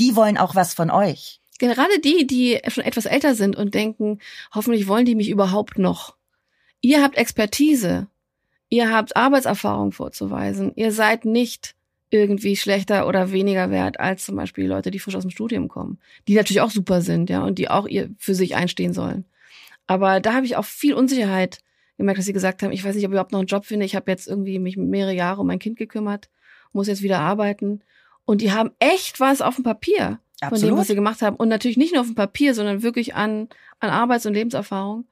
Die 0.00 0.16
wollen 0.16 0.38
auch 0.38 0.54
was 0.54 0.74
von 0.74 0.90
euch. 0.90 1.40
Gerade 1.58 2.00
die, 2.00 2.26
die 2.26 2.60
schon 2.66 2.84
etwas 2.84 3.06
älter 3.06 3.36
sind 3.36 3.54
und 3.54 3.74
denken, 3.74 4.18
hoffentlich 4.52 4.88
wollen 4.88 5.06
die 5.06 5.14
mich 5.14 5.30
überhaupt 5.30 5.78
noch. 5.78 6.16
Ihr 6.80 7.00
habt 7.02 7.16
Expertise. 7.16 8.08
Ihr 8.68 8.90
habt 8.92 9.16
Arbeitserfahrung 9.16 9.92
vorzuweisen. 9.92 10.72
Ihr 10.74 10.90
seid 10.90 11.24
nicht 11.24 11.76
irgendwie 12.12 12.56
schlechter 12.56 13.08
oder 13.08 13.32
weniger 13.32 13.70
wert 13.70 13.98
als 13.98 14.26
zum 14.26 14.36
Beispiel 14.36 14.66
Leute, 14.66 14.90
die 14.90 14.98
frisch 14.98 15.16
aus 15.16 15.22
dem 15.22 15.30
Studium 15.30 15.68
kommen, 15.68 15.98
die 16.28 16.34
natürlich 16.34 16.60
auch 16.60 16.70
super 16.70 17.00
sind, 17.00 17.30
ja, 17.30 17.42
und 17.42 17.58
die 17.58 17.70
auch 17.70 17.88
ihr 17.88 18.10
für 18.18 18.34
sich 18.34 18.54
einstehen 18.54 18.92
sollen. 18.92 19.24
Aber 19.86 20.20
da 20.20 20.34
habe 20.34 20.44
ich 20.44 20.56
auch 20.56 20.64
viel 20.66 20.92
Unsicherheit 20.92 21.60
gemerkt, 21.96 22.18
dass 22.18 22.26
sie 22.26 22.34
gesagt 22.34 22.62
haben, 22.62 22.70
ich 22.70 22.84
weiß 22.84 22.94
nicht, 22.94 23.04
ob 23.04 23.10
ich 23.10 23.14
überhaupt 23.14 23.32
noch 23.32 23.38
einen 23.38 23.48
Job 23.48 23.64
finde. 23.64 23.86
Ich 23.86 23.96
habe 23.96 24.10
jetzt 24.10 24.28
irgendwie 24.28 24.58
mich 24.58 24.76
mehrere 24.76 25.14
Jahre 25.14 25.40
um 25.40 25.46
mein 25.46 25.58
Kind 25.58 25.78
gekümmert, 25.78 26.28
muss 26.72 26.86
jetzt 26.86 27.02
wieder 27.02 27.20
arbeiten. 27.20 27.80
Und 28.24 28.42
die 28.42 28.52
haben 28.52 28.72
echt 28.78 29.18
was 29.18 29.40
auf 29.40 29.56
dem 29.56 29.64
Papier 29.64 30.20
Absolut. 30.40 30.60
von 30.60 30.68
dem, 30.68 30.76
was 30.78 30.86
sie 30.88 30.94
gemacht 30.94 31.22
haben. 31.22 31.36
Und 31.36 31.48
natürlich 31.48 31.76
nicht 31.78 31.92
nur 31.92 32.02
auf 32.02 32.08
dem 32.08 32.14
Papier, 32.14 32.54
sondern 32.54 32.82
wirklich 32.82 33.14
an, 33.14 33.48
an 33.80 33.90
Arbeits- 33.90 34.26
und 34.26 34.34
Lebenserfahrung. 34.34 35.06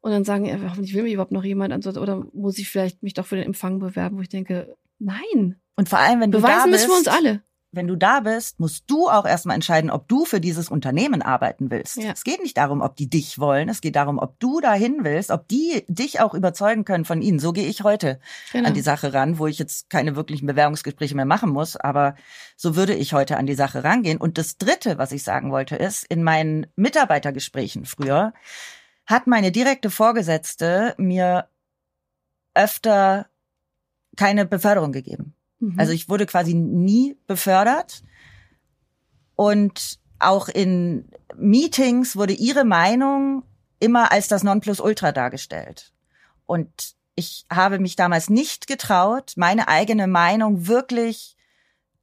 Und 0.00 0.10
dann 0.10 0.24
sagen, 0.24 0.44
ja, 0.44 0.58
hoffentlich 0.68 0.94
will 0.94 1.04
mich 1.04 1.14
überhaupt 1.14 1.32
noch 1.32 1.44
jemand, 1.44 1.86
oder 1.86 2.26
muss 2.34 2.58
ich 2.58 2.68
vielleicht 2.68 3.02
mich 3.02 3.14
doch 3.14 3.24
für 3.24 3.36
den 3.36 3.46
Empfang 3.46 3.78
bewerben, 3.78 4.18
wo 4.18 4.20
ich 4.20 4.28
denke, 4.28 4.76
nein, 4.98 5.56
und 5.76 5.88
vor 5.88 5.98
allem, 5.98 6.20
wenn 6.20 6.30
du 6.30 6.38
Beweisen 6.38 6.58
da 6.58 6.64
bist, 6.66 6.88
müssen 6.88 6.90
wir 6.90 6.96
uns 6.98 7.08
alle. 7.08 7.42
wenn 7.72 7.88
du 7.88 7.96
da 7.96 8.20
bist, 8.20 8.60
musst 8.60 8.84
du 8.88 9.08
auch 9.08 9.26
erstmal 9.26 9.56
entscheiden, 9.56 9.90
ob 9.90 10.06
du 10.06 10.24
für 10.24 10.40
dieses 10.40 10.68
Unternehmen 10.68 11.22
arbeiten 11.22 11.72
willst. 11.72 11.96
Ja. 11.96 12.12
Es 12.12 12.22
geht 12.22 12.40
nicht 12.40 12.56
darum, 12.56 12.80
ob 12.82 12.94
die 12.94 13.10
dich 13.10 13.40
wollen, 13.40 13.68
es 13.68 13.80
geht 13.80 13.96
darum, 13.96 14.18
ob 14.20 14.38
du 14.38 14.60
dahin 14.60 14.98
willst, 15.02 15.32
ob 15.32 15.48
die 15.48 15.84
dich 15.88 16.20
auch 16.20 16.34
überzeugen 16.34 16.84
können 16.84 17.04
von 17.04 17.20
ihnen. 17.20 17.40
So 17.40 17.52
gehe 17.52 17.66
ich 17.66 17.82
heute 17.82 18.20
Genau. 18.52 18.68
an 18.68 18.74
die 18.74 18.80
Sache 18.80 19.12
ran, 19.12 19.38
wo 19.40 19.48
ich 19.48 19.58
jetzt 19.58 19.90
keine 19.90 20.14
wirklichen 20.14 20.46
Bewerbungsgespräche 20.46 21.16
mehr 21.16 21.24
machen 21.24 21.50
muss, 21.50 21.74
aber 21.76 22.14
so 22.56 22.76
würde 22.76 22.94
ich 22.94 23.12
heute 23.12 23.36
an 23.38 23.46
die 23.46 23.56
Sache 23.56 23.82
rangehen. 23.82 24.18
Und 24.18 24.38
das 24.38 24.56
Dritte, 24.56 24.96
was 24.98 25.10
ich 25.10 25.24
sagen 25.24 25.50
wollte, 25.50 25.74
ist, 25.74 26.04
in 26.04 26.22
meinen 26.22 26.68
Mitarbeitergesprächen 26.76 27.86
früher 27.86 28.32
hat 29.06 29.26
meine 29.26 29.50
direkte 29.50 29.90
Vorgesetzte 29.90 30.94
mir 30.96 31.48
öfter 32.54 33.26
keine 34.16 34.46
Beförderung 34.46 34.92
gegeben. 34.92 35.34
Mhm. 35.72 35.78
Also 35.78 35.92
ich 35.92 36.08
wurde 36.08 36.26
quasi 36.26 36.54
nie 36.54 37.16
befördert 37.26 38.02
und 39.34 39.98
auch 40.18 40.48
in 40.48 41.08
Meetings 41.36 42.16
wurde 42.16 42.32
ihre 42.32 42.64
Meinung 42.64 43.42
immer 43.80 44.12
als 44.12 44.28
das 44.28 44.42
Nonplusultra 44.42 45.12
dargestellt. 45.12 45.92
Und 46.46 46.94
ich 47.16 47.44
habe 47.50 47.78
mich 47.78 47.96
damals 47.96 48.30
nicht 48.30 48.66
getraut, 48.66 49.32
meine 49.36 49.68
eigene 49.68 50.06
Meinung 50.06 50.66
wirklich 50.66 51.36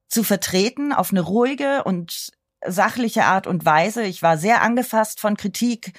zu 0.07 0.23
vertreten 0.23 0.93
auf 0.93 1.11
eine 1.11 1.21
ruhige 1.21 1.83
und 1.83 2.31
sachliche 2.65 3.23
Art 3.23 3.47
und 3.47 3.65
Weise. 3.65 4.03
Ich 4.03 4.21
war 4.21 4.37
sehr 4.37 4.61
angefasst 4.61 5.19
von 5.19 5.37
Kritik 5.37 5.93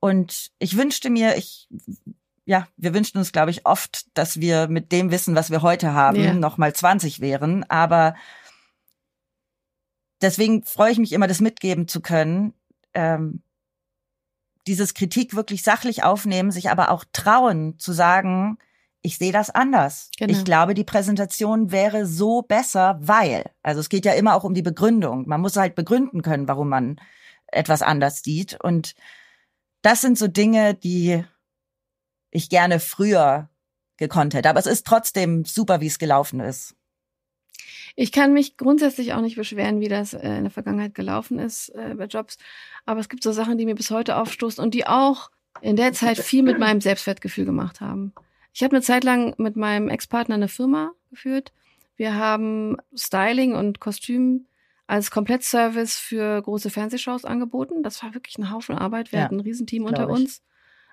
und 0.00 0.50
ich 0.58 0.76
wünschte 0.76 1.10
mir, 1.10 1.36
ich 1.36 1.68
ja, 2.48 2.66
wir 2.78 2.94
wünschten 2.94 3.18
uns, 3.18 3.30
glaube 3.30 3.50
ich, 3.50 3.66
oft, 3.66 4.06
dass 4.16 4.40
wir 4.40 4.68
mit 4.68 4.90
dem 4.90 5.10
Wissen, 5.10 5.34
was 5.34 5.50
wir 5.50 5.60
heute 5.60 5.92
haben, 5.92 6.18
Ja. 6.18 6.32
noch 6.32 6.56
mal 6.56 6.72
20 6.74 7.20
wären. 7.20 7.62
Aber 7.64 8.14
deswegen 10.22 10.62
freue 10.64 10.90
ich 10.92 10.98
mich 10.98 11.12
immer, 11.12 11.26
das 11.26 11.42
mitgeben 11.42 11.88
zu 11.88 12.00
können. 12.00 12.54
Ähm, 12.94 13.42
dieses 14.66 14.94
Kritik 14.94 15.34
wirklich 15.34 15.62
sachlich 15.62 16.04
aufnehmen, 16.04 16.50
sich 16.50 16.70
aber 16.70 16.90
auch 16.90 17.04
trauen 17.12 17.78
zu 17.78 17.92
sagen, 17.92 18.56
ich 19.02 19.18
sehe 19.18 19.30
das 19.32 19.50
anders. 19.50 20.10
Genau. 20.16 20.32
Ich 20.32 20.42
glaube, 20.46 20.72
die 20.72 20.84
Präsentation 20.84 21.70
wäre 21.70 22.06
so 22.06 22.40
besser, 22.40 22.98
weil. 23.02 23.44
Also 23.62 23.80
es 23.80 23.90
geht 23.90 24.06
ja 24.06 24.14
immer 24.14 24.34
auch 24.34 24.44
um 24.44 24.54
die 24.54 24.62
Begründung. 24.62 25.28
Man 25.28 25.42
muss 25.42 25.56
halt 25.56 25.74
begründen 25.74 26.22
können, 26.22 26.48
warum 26.48 26.70
man 26.70 26.98
etwas 27.46 27.82
anders 27.82 28.22
sieht. 28.22 28.58
Und 28.62 28.94
das 29.82 30.00
sind 30.00 30.16
so 30.16 30.28
Dinge, 30.28 30.72
die 30.72 31.24
ich 32.30 32.48
gerne 32.48 32.80
früher 32.80 33.48
gekonnt 33.96 34.34
hätte. 34.34 34.48
Aber 34.48 34.60
es 34.60 34.66
ist 34.66 34.86
trotzdem 34.86 35.44
super, 35.44 35.80
wie 35.80 35.86
es 35.86 35.98
gelaufen 35.98 36.40
ist. 36.40 36.74
Ich 37.96 38.12
kann 38.12 38.32
mich 38.32 38.56
grundsätzlich 38.56 39.12
auch 39.12 39.20
nicht 39.20 39.36
beschweren, 39.36 39.80
wie 39.80 39.88
das 39.88 40.14
äh, 40.14 40.36
in 40.36 40.44
der 40.44 40.50
Vergangenheit 40.52 40.94
gelaufen 40.94 41.38
ist 41.38 41.70
äh, 41.70 41.94
bei 41.96 42.04
Jobs. 42.04 42.38
Aber 42.86 43.00
es 43.00 43.08
gibt 43.08 43.22
so 43.24 43.32
Sachen, 43.32 43.58
die 43.58 43.66
mir 43.66 43.74
bis 43.74 43.90
heute 43.90 44.16
aufstoßen 44.16 44.62
und 44.62 44.72
die 44.72 44.86
auch 44.86 45.30
in 45.60 45.74
der 45.74 45.92
Zeit 45.92 46.18
viel 46.18 46.42
mit 46.44 46.58
meinem 46.58 46.80
Selbstwertgefühl 46.80 47.44
gemacht 47.44 47.80
haben. 47.80 48.12
Ich 48.52 48.62
habe 48.62 48.76
eine 48.76 48.82
Zeit 48.82 49.04
lang 49.04 49.34
mit 49.38 49.56
meinem 49.56 49.88
Ex-Partner 49.88 50.36
eine 50.36 50.48
Firma 50.48 50.92
geführt. 51.10 51.52
Wir 51.96 52.14
haben 52.14 52.76
Styling 52.94 53.54
und 53.54 53.80
Kostüm 53.80 54.46
als 54.86 55.10
Komplettservice 55.10 55.98
für 55.98 56.40
große 56.40 56.70
Fernsehshows 56.70 57.24
angeboten. 57.24 57.82
Das 57.82 58.02
war 58.02 58.14
wirklich 58.14 58.38
ein 58.38 58.50
Haufen 58.50 58.76
Arbeit. 58.78 59.10
Wir 59.12 59.18
Ja, 59.18 59.24
hatten 59.24 59.36
ein 59.36 59.40
Riesenteam 59.40 59.84
unter 59.84 60.04
ich. 60.04 60.08
uns 60.10 60.42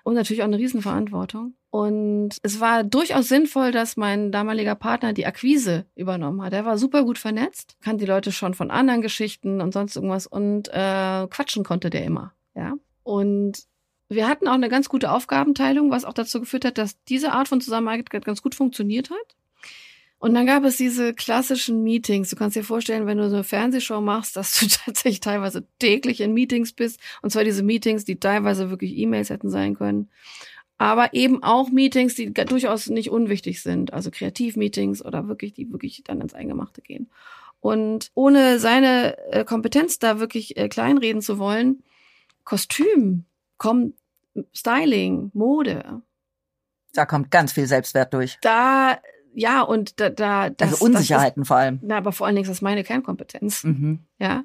und 0.06 0.14
natürlich 0.14 0.42
auch 0.42 0.46
eine 0.46 0.58
Riesenverantwortung. 0.58 1.54
Und 1.70 2.36
es 2.44 2.60
war 2.60 2.84
durchaus 2.84 3.26
sinnvoll, 3.26 3.72
dass 3.72 3.96
mein 3.96 4.30
damaliger 4.30 4.76
Partner 4.76 5.12
die 5.12 5.26
Akquise 5.26 5.84
übernommen 5.96 6.42
hat. 6.42 6.52
Er 6.52 6.64
war 6.64 6.78
super 6.78 7.02
gut 7.02 7.18
vernetzt, 7.18 7.76
kannte 7.80 8.04
die 8.04 8.08
Leute 8.08 8.30
schon 8.30 8.54
von 8.54 8.70
anderen 8.70 9.02
Geschichten 9.02 9.60
und 9.60 9.72
sonst 9.72 9.96
irgendwas 9.96 10.28
und 10.28 10.68
äh, 10.68 11.26
quatschen 11.28 11.64
konnte 11.64 11.90
der 11.90 12.04
immer. 12.04 12.32
Ja. 12.54 12.74
Und 13.02 13.64
wir 14.08 14.28
hatten 14.28 14.46
auch 14.46 14.54
eine 14.54 14.68
ganz 14.68 14.88
gute 14.88 15.10
Aufgabenteilung, 15.10 15.90
was 15.90 16.04
auch 16.04 16.14
dazu 16.14 16.38
geführt 16.38 16.64
hat, 16.64 16.78
dass 16.78 17.02
diese 17.06 17.32
Art 17.32 17.48
von 17.48 17.60
Zusammenarbeit 17.60 18.08
ganz 18.10 18.42
gut 18.42 18.54
funktioniert 18.54 19.10
hat. 19.10 19.36
Und 20.18 20.34
dann 20.34 20.46
gab 20.46 20.64
es 20.64 20.78
diese 20.78 21.12
klassischen 21.12 21.82
Meetings. 21.82 22.30
Du 22.30 22.36
kannst 22.36 22.56
dir 22.56 22.64
vorstellen, 22.64 23.06
wenn 23.06 23.18
du 23.18 23.28
so 23.28 23.36
eine 23.36 23.44
Fernsehshow 23.44 24.00
machst, 24.00 24.36
dass 24.36 24.58
du 24.58 24.66
tatsächlich 24.84 25.20
teilweise 25.20 25.66
täglich 25.78 26.20
in 26.20 26.32
Meetings 26.32 26.72
bist. 26.72 27.00
Und 27.22 27.30
zwar 27.30 27.44
diese 27.44 27.62
Meetings, 27.62 28.04
die 28.04 28.18
teilweise 28.18 28.70
wirklich 28.70 28.96
E-Mails 28.96 29.30
hätten 29.30 29.50
sein 29.50 29.74
können. 29.74 30.08
Aber 30.78 31.14
eben 31.14 31.42
auch 31.42 31.70
Meetings, 31.70 32.14
die 32.14 32.32
durchaus 32.32 32.88
nicht 32.88 33.10
unwichtig 33.10 33.62
sind. 33.62 33.92
Also 33.92 34.10
Kreativmeetings 34.10 35.04
oder 35.04 35.28
wirklich, 35.28 35.52
die 35.52 35.70
wirklich 35.70 36.02
dann 36.04 36.20
ins 36.20 36.34
Eingemachte 36.34 36.82
gehen. 36.82 37.10
Und 37.60 38.10
ohne 38.14 38.58
seine 38.58 39.16
äh, 39.32 39.44
Kompetenz 39.44 39.98
da 39.98 40.20
wirklich 40.20 40.56
äh, 40.56 40.68
kleinreden 40.68 41.22
zu 41.22 41.38
wollen, 41.38 41.82
Kostüm, 42.44 43.24
kommt 43.58 43.94
Styling, 44.52 45.30
Mode, 45.34 46.02
Da 46.92 47.06
kommt 47.06 47.30
ganz 47.30 47.52
viel 47.52 47.66
Selbstwert 47.66 48.12
durch. 48.14 48.38
da, 48.42 48.98
ja, 49.38 49.60
und 49.60 50.00
da, 50.00 50.08
da, 50.08 50.48
das, 50.48 50.72
also 50.72 50.84
Unsicherheiten 50.86 51.44
vor 51.44 51.58
allem. 51.58 51.74
Das 51.76 51.82
ist, 51.82 51.88
na, 51.88 51.98
aber 51.98 52.12
vor 52.12 52.26
allen 52.26 52.36
Dingen 52.36 52.44
ist 52.44 52.50
das 52.50 52.62
meine 52.62 52.84
Kernkompetenz, 52.84 53.64
Mhm. 53.64 54.00
ja. 54.18 54.44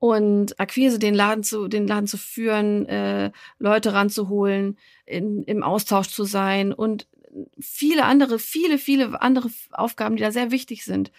Und 0.00 0.60
Akquise, 0.60 0.98
den 0.98 1.14
Laden 1.14 1.44
zu, 1.44 1.68
den 1.68 1.86
Laden 1.86 2.08
zu 2.08 2.18
führen, 2.18 2.84
äh, 2.86 3.30
Leute 3.58 3.94
ranzuholen, 3.94 4.76
in, 5.06 5.44
im 5.44 5.62
Austausch 5.62 6.08
zu 6.08 6.24
sein 6.24 6.72
und 6.72 7.06
viele 7.58 8.04
andere, 8.04 8.38
viele, 8.38 8.78
viele 8.78 9.22
andere 9.22 9.48
Aufgaben, 9.70 10.16
die 10.16 10.22
da 10.22 10.30
sehr 10.32 10.50
wichtig 10.50 10.84
sind. 10.84 11.10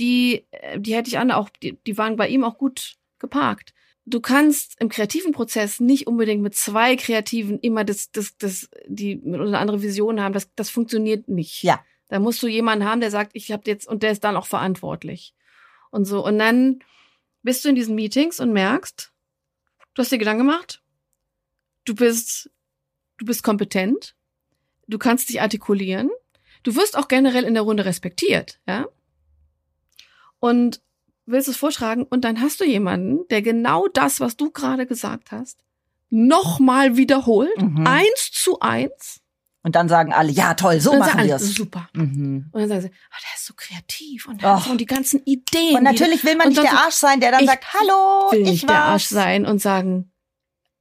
Die, 0.00 0.44
äh, 0.50 0.78
die 0.80 0.94
hätte 0.94 1.08
ich 1.08 1.18
alle 1.18 1.36
auch, 1.36 1.48
die, 1.48 1.78
die 1.86 1.96
waren 1.96 2.16
bei 2.16 2.28
ihm 2.28 2.42
auch 2.44 2.58
gut 2.58 2.96
geparkt. 3.20 3.72
Du 4.06 4.20
kannst 4.20 4.74
im 4.80 4.88
kreativen 4.88 5.30
Prozess 5.32 5.78
nicht 5.78 6.08
unbedingt 6.08 6.42
mit 6.42 6.56
zwei 6.56 6.96
Kreativen 6.96 7.60
immer 7.60 7.84
das, 7.84 8.10
das, 8.10 8.36
das, 8.38 8.68
die 8.88 9.22
eine 9.24 9.56
andere 9.56 9.82
Vision 9.82 10.20
haben. 10.20 10.34
Das, 10.34 10.50
das 10.56 10.68
funktioniert 10.68 11.28
nicht. 11.28 11.62
Ja. 11.62 11.80
Da 12.10 12.18
musst 12.18 12.42
du 12.42 12.48
jemanden 12.48 12.84
haben, 12.84 13.00
der 13.00 13.10
sagt, 13.10 13.30
ich 13.34 13.50
habe 13.52 13.62
jetzt 13.66 13.88
und 13.88 14.02
der 14.02 14.10
ist 14.10 14.24
dann 14.24 14.36
auch 14.36 14.46
verantwortlich 14.46 15.34
und 15.90 16.04
so. 16.04 16.24
Und 16.24 16.38
dann 16.38 16.80
bist 17.42 17.64
du 17.64 17.70
in 17.70 17.74
diesen 17.76 17.94
Meetings 17.94 18.40
und 18.40 18.52
merkst, 18.52 19.12
du 19.94 20.02
hast 20.02 20.12
dir 20.12 20.18
Gedanken 20.18 20.46
gemacht, 20.46 20.82
du 21.84 21.94
bist, 21.94 22.50
du 23.18 23.24
bist 23.24 23.42
kompetent, 23.42 24.14
du 24.88 24.98
kannst 24.98 25.28
dich 25.28 25.40
artikulieren, 25.40 26.10
du 26.64 26.74
wirst 26.76 26.98
auch 26.98 27.08
generell 27.08 27.44
in 27.44 27.54
der 27.54 27.62
Runde 27.62 27.84
respektiert, 27.84 28.60
ja. 28.66 28.86
Und 30.40 30.82
willst 31.26 31.48
es 31.48 31.56
vortragen 31.56 32.02
und 32.02 32.24
dann 32.24 32.40
hast 32.40 32.60
du 32.60 32.64
jemanden, 32.64 33.26
der 33.28 33.40
genau 33.42 33.86
das, 33.88 34.20
was 34.20 34.36
du 34.36 34.50
gerade 34.50 34.86
gesagt 34.86 35.30
hast, 35.30 35.64
nochmal 36.08 36.96
wiederholt, 36.96 37.56
Mhm. 37.56 37.86
eins 37.86 38.32
zu 38.32 38.58
eins. 38.60 39.19
Und 39.62 39.74
dann 39.76 39.88
sagen 39.90 40.12
alle, 40.14 40.30
ja 40.32 40.54
toll, 40.54 40.80
so 40.80 40.92
und 40.92 41.00
machen 41.00 41.22
wir 41.26 41.36
es. 41.36 41.54
Super. 41.54 41.88
Mhm. 41.92 42.48
Und 42.50 42.60
dann 42.60 42.68
sagen 42.70 42.80
sie, 42.82 42.88
ah, 43.10 43.16
der 43.22 43.34
ist 43.36 43.46
so 43.46 43.52
kreativ 43.54 44.26
und, 44.26 44.40
so- 44.40 44.70
und 44.70 44.80
die 44.80 44.86
ganzen 44.86 45.20
Ideen. 45.24 45.76
Und 45.76 45.82
natürlich 45.82 46.24
will 46.24 46.36
man 46.36 46.48
und 46.48 46.54
nicht 46.56 46.62
der 46.62 46.78
Arsch 46.80 46.94
sein, 46.94 47.20
der 47.20 47.30
dann 47.32 47.40
Ich 47.42 47.46
sagt, 47.50 47.66
hallo, 47.74 48.30
will 48.32 48.40
ich 48.42 48.48
nicht 48.50 48.68
der 48.70 48.82
Arsch 48.84 49.04
sein 49.04 49.44
und 49.44 49.60
sagen, 49.60 50.10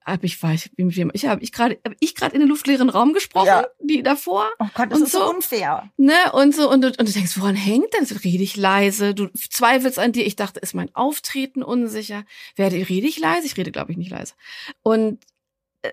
hab 0.06 0.24
ich 0.24 0.42
weiß, 0.42 0.68
ich 0.76 0.86
mit 0.86 0.96
wem- 0.96 1.12
ich 1.14 1.26
habe 1.26 1.44
ich 1.44 1.52
gerade 1.52 1.78
hab 1.86 1.94
ich 2.00 2.16
gerade 2.16 2.34
in 2.34 2.40
den 2.40 2.48
luftleeren 2.50 2.90
Raum 2.90 3.14
gesprochen, 3.14 3.46
Ja. 3.48 3.68
die 3.80 4.02
davor, 4.02 4.48
Oh 4.58 4.66
Gott, 4.74 4.92
das 4.92 5.00
Und 5.00 5.06
ist 5.06 5.12
so 5.12 5.30
unfair. 5.30 5.92
ne 5.98 6.16
und 6.34 6.56
so 6.56 6.68
und, 6.72 6.82
du- 6.82 6.88
und 6.88 7.02
du 7.08 7.12
denkst, 7.12 7.38
woran 7.38 7.56
hängt 7.56 7.94
denn? 7.94 8.06
So 8.06 8.16
rede 8.16 8.42
ich 8.44 8.56
leise, 8.56 9.14
du 9.14 9.28
zweifelst 9.34 10.00
an 10.00 10.14
dir. 10.14 10.26
Ich 10.26 10.36
dachte, 10.38 10.62
ist 10.62 10.74
mein 10.74 10.90
Auftreten 10.96 11.62
unsicher? 11.62 12.24
Werde 12.56 12.78
rede 12.78 13.08
ich 13.08 13.20
leise? 13.20 13.46
Ich 13.46 13.56
rede, 13.58 13.72
glaube 13.72 13.92
ich, 13.92 13.98
nicht 13.98 14.10
leise. 14.10 14.34
Und 14.82 15.20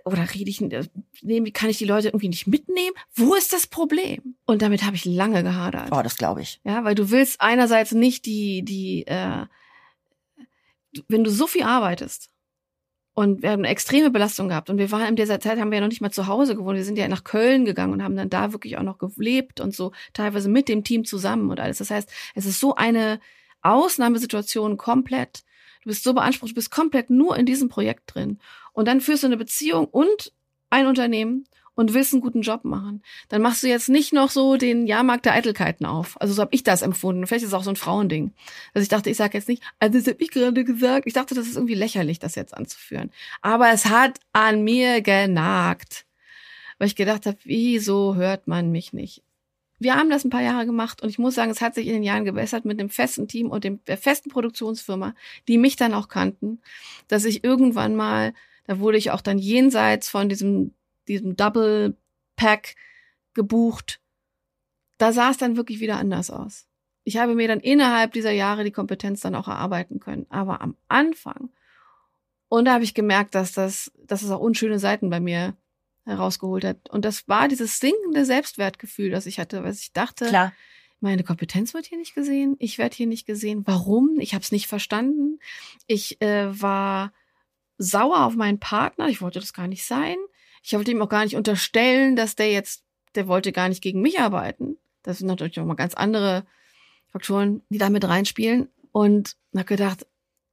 oder 0.04 0.34
rede 0.34 0.50
ich 0.50 0.60
äh, 0.60 0.84
nehme 1.22 1.52
kann 1.52 1.70
ich 1.70 1.78
die 1.78 1.84
Leute 1.84 2.08
irgendwie 2.08 2.28
nicht 2.28 2.46
mitnehmen? 2.46 2.94
Wo 3.14 3.34
ist 3.34 3.52
das 3.52 3.66
Problem? 3.66 4.36
Und 4.44 4.62
damit 4.62 4.84
habe 4.84 4.96
ich 4.96 5.04
lange 5.04 5.42
gehadert. 5.42 5.88
Oh, 5.92 6.02
das 6.02 6.16
glaube 6.16 6.42
ich. 6.42 6.60
Ja, 6.64 6.84
weil 6.84 6.94
du 6.94 7.10
willst 7.10 7.40
einerseits 7.40 7.92
nicht 7.92 8.26
die, 8.26 8.64
die, 8.64 9.06
äh, 9.06 9.46
wenn 11.08 11.24
du 11.24 11.30
so 11.30 11.46
viel 11.46 11.62
arbeitest 11.62 12.30
und 13.14 13.42
wir 13.42 13.50
haben 13.50 13.60
eine 13.60 13.68
extreme 13.68 14.10
Belastung 14.10 14.48
gehabt 14.48 14.68
und 14.68 14.76
wir 14.78 14.90
waren 14.90 15.08
in 15.08 15.16
dieser 15.16 15.40
Zeit, 15.40 15.58
haben 15.58 15.70
wir 15.70 15.76
ja 15.76 15.80
noch 15.80 15.88
nicht 15.88 16.02
mal 16.02 16.10
zu 16.10 16.26
Hause 16.26 16.54
gewohnt, 16.54 16.76
wir 16.76 16.84
sind 16.84 16.98
ja 16.98 17.08
nach 17.08 17.24
Köln 17.24 17.64
gegangen 17.64 17.94
und 17.94 18.02
haben 18.02 18.16
dann 18.16 18.28
da 18.28 18.52
wirklich 18.52 18.76
auch 18.76 18.82
noch 18.82 18.98
gelebt 18.98 19.60
und 19.60 19.74
so, 19.74 19.92
teilweise 20.12 20.50
mit 20.50 20.68
dem 20.68 20.84
Team 20.84 21.04
zusammen 21.04 21.50
und 21.50 21.58
alles. 21.58 21.78
Das 21.78 21.90
heißt, 21.90 22.10
es 22.34 22.44
ist 22.44 22.60
so 22.60 22.74
eine 22.74 23.20
Ausnahmesituation 23.62 24.76
komplett. 24.76 25.44
Du 25.82 25.88
bist 25.88 26.04
so 26.04 26.12
beansprucht, 26.12 26.50
du 26.50 26.56
bist 26.56 26.70
komplett 26.70 27.08
nur 27.08 27.36
in 27.38 27.46
diesem 27.46 27.68
Projekt 27.68 28.14
drin. 28.14 28.38
Und 28.76 28.86
dann 28.86 29.00
führst 29.00 29.22
du 29.22 29.28
eine 29.28 29.38
Beziehung 29.38 29.86
und 29.86 30.34
ein 30.68 30.86
Unternehmen 30.86 31.46
und 31.74 31.94
willst 31.94 32.12
einen 32.12 32.20
guten 32.20 32.42
Job 32.42 32.62
machen, 32.66 33.02
dann 33.30 33.40
machst 33.40 33.62
du 33.62 33.68
jetzt 33.68 33.88
nicht 33.88 34.12
noch 34.12 34.28
so 34.28 34.58
den 34.58 34.86
Jahrmarkt 34.86 35.24
der 35.24 35.32
Eitelkeiten 35.32 35.86
auf. 35.86 36.20
Also 36.20 36.34
so 36.34 36.42
habe 36.42 36.54
ich 36.54 36.62
das 36.62 36.82
empfunden. 36.82 37.26
Vielleicht 37.26 37.44
ist 37.44 37.48
es 37.48 37.54
auch 37.54 37.62
so 37.62 37.70
ein 37.70 37.76
Frauending. 37.76 38.34
Also 38.74 38.82
ich 38.82 38.90
dachte, 38.90 39.08
ich 39.08 39.16
sage 39.16 39.38
jetzt 39.38 39.48
nicht, 39.48 39.62
also 39.78 39.98
das 39.98 40.06
habe 40.06 40.22
ich 40.22 40.30
gerade 40.30 40.62
gesagt. 40.62 41.06
Ich 41.06 41.14
dachte, 41.14 41.34
das 41.34 41.46
ist 41.46 41.56
irgendwie 41.56 41.74
lächerlich, 41.74 42.18
das 42.18 42.34
jetzt 42.34 42.54
anzuführen. 42.54 43.10
Aber 43.40 43.70
es 43.70 43.86
hat 43.86 44.20
an 44.34 44.62
mir 44.62 45.00
genagt. 45.00 46.04
Weil 46.76 46.88
ich 46.88 46.96
gedacht 46.96 47.24
habe, 47.24 47.38
wieso 47.44 48.14
hört 48.14 48.46
man 48.46 48.70
mich 48.72 48.92
nicht? 48.92 49.22
wir 49.78 49.94
haben 49.94 50.10
das 50.10 50.24
ein 50.24 50.30
paar 50.30 50.42
Jahre 50.42 50.66
gemacht 50.66 51.02
und 51.02 51.08
ich 51.08 51.18
muss 51.18 51.34
sagen, 51.34 51.50
es 51.50 51.60
hat 51.60 51.74
sich 51.74 51.86
in 51.86 51.92
den 51.92 52.02
Jahren 52.02 52.24
gebessert 52.24 52.64
mit 52.64 52.80
dem 52.80 52.88
festen 52.88 53.28
Team 53.28 53.50
und 53.50 53.64
dem, 53.64 53.84
der 53.84 53.98
festen 53.98 54.30
Produktionsfirma, 54.30 55.14
die 55.48 55.58
mich 55.58 55.76
dann 55.76 55.94
auch 55.94 56.08
kannten, 56.08 56.60
dass 57.08 57.24
ich 57.24 57.44
irgendwann 57.44 57.94
mal, 57.94 58.32
da 58.66 58.78
wurde 58.78 58.98
ich 58.98 59.10
auch 59.10 59.20
dann 59.20 59.38
jenseits 59.38 60.08
von 60.08 60.28
diesem, 60.28 60.74
diesem 61.08 61.36
Double 61.36 61.96
Pack 62.36 62.74
gebucht. 63.34 64.00
Da 64.98 65.12
sah 65.12 65.30
es 65.30 65.38
dann 65.38 65.56
wirklich 65.56 65.80
wieder 65.80 65.98
anders 65.98 66.30
aus. 66.30 66.66
Ich 67.04 67.18
habe 67.18 67.34
mir 67.34 67.46
dann 67.46 67.60
innerhalb 67.60 68.12
dieser 68.12 68.32
Jahre 68.32 68.64
die 68.64 68.72
Kompetenz 68.72 69.20
dann 69.20 69.34
auch 69.36 69.46
erarbeiten 69.46 70.00
können. 70.00 70.26
Aber 70.28 70.60
am 70.60 70.76
Anfang, 70.88 71.50
und 72.48 72.64
da 72.64 72.74
habe 72.74 72.84
ich 72.84 72.94
gemerkt, 72.94 73.34
dass 73.34 73.52
das, 73.52 73.92
dass 74.04 74.22
es 74.22 74.30
auch 74.30 74.40
unschöne 74.40 74.78
Seiten 74.78 75.10
bei 75.10 75.20
mir 75.20 75.56
herausgeholt 76.04 76.64
hat. 76.64 76.90
Und 76.90 77.04
das 77.04 77.28
war 77.28 77.48
dieses 77.48 77.78
sinkende 77.78 78.24
Selbstwertgefühl, 78.24 79.10
das 79.10 79.26
ich 79.26 79.38
hatte, 79.38 79.62
was 79.64 79.80
ich 79.80 79.92
dachte, 79.92 80.26
Klar. 80.26 80.52
meine 81.00 81.24
Kompetenz 81.24 81.74
wird 81.74 81.86
hier 81.86 81.98
nicht 81.98 82.14
gesehen, 82.14 82.56
ich 82.58 82.78
werde 82.78 82.96
hier 82.96 83.06
nicht 83.06 83.26
gesehen. 83.26 83.62
Warum? 83.66 84.18
Ich 84.18 84.34
habe 84.34 84.42
es 84.42 84.52
nicht 84.52 84.66
verstanden. 84.66 85.38
Ich 85.86 86.20
äh, 86.20 86.60
war 86.60 87.12
sauer 87.78 88.24
auf 88.24 88.36
meinen 88.36 88.58
Partner, 88.58 89.08
ich 89.08 89.22
wollte 89.22 89.40
das 89.40 89.52
gar 89.52 89.68
nicht 89.68 89.84
sein. 89.84 90.16
Ich 90.62 90.72
wollte 90.72 90.90
ihm 90.90 91.02
auch 91.02 91.08
gar 91.08 91.24
nicht 91.24 91.36
unterstellen, 91.36 92.16
dass 92.16 92.34
der 92.34 92.50
jetzt, 92.50 92.84
der 93.14 93.28
wollte 93.28 93.52
gar 93.52 93.68
nicht 93.68 93.82
gegen 93.82 94.00
mich 94.00 94.18
arbeiten. 94.20 94.78
Das 95.02 95.18
sind 95.18 95.28
natürlich 95.28 95.60
auch 95.60 95.64
mal 95.64 95.74
ganz 95.74 95.94
andere 95.94 96.44
Faktoren, 97.08 97.62
die 97.70 97.78
da 97.78 97.88
mit 97.90 98.06
reinspielen. 98.06 98.68
Und 98.92 99.36
habe 99.54 99.66
gedacht, 99.66 100.06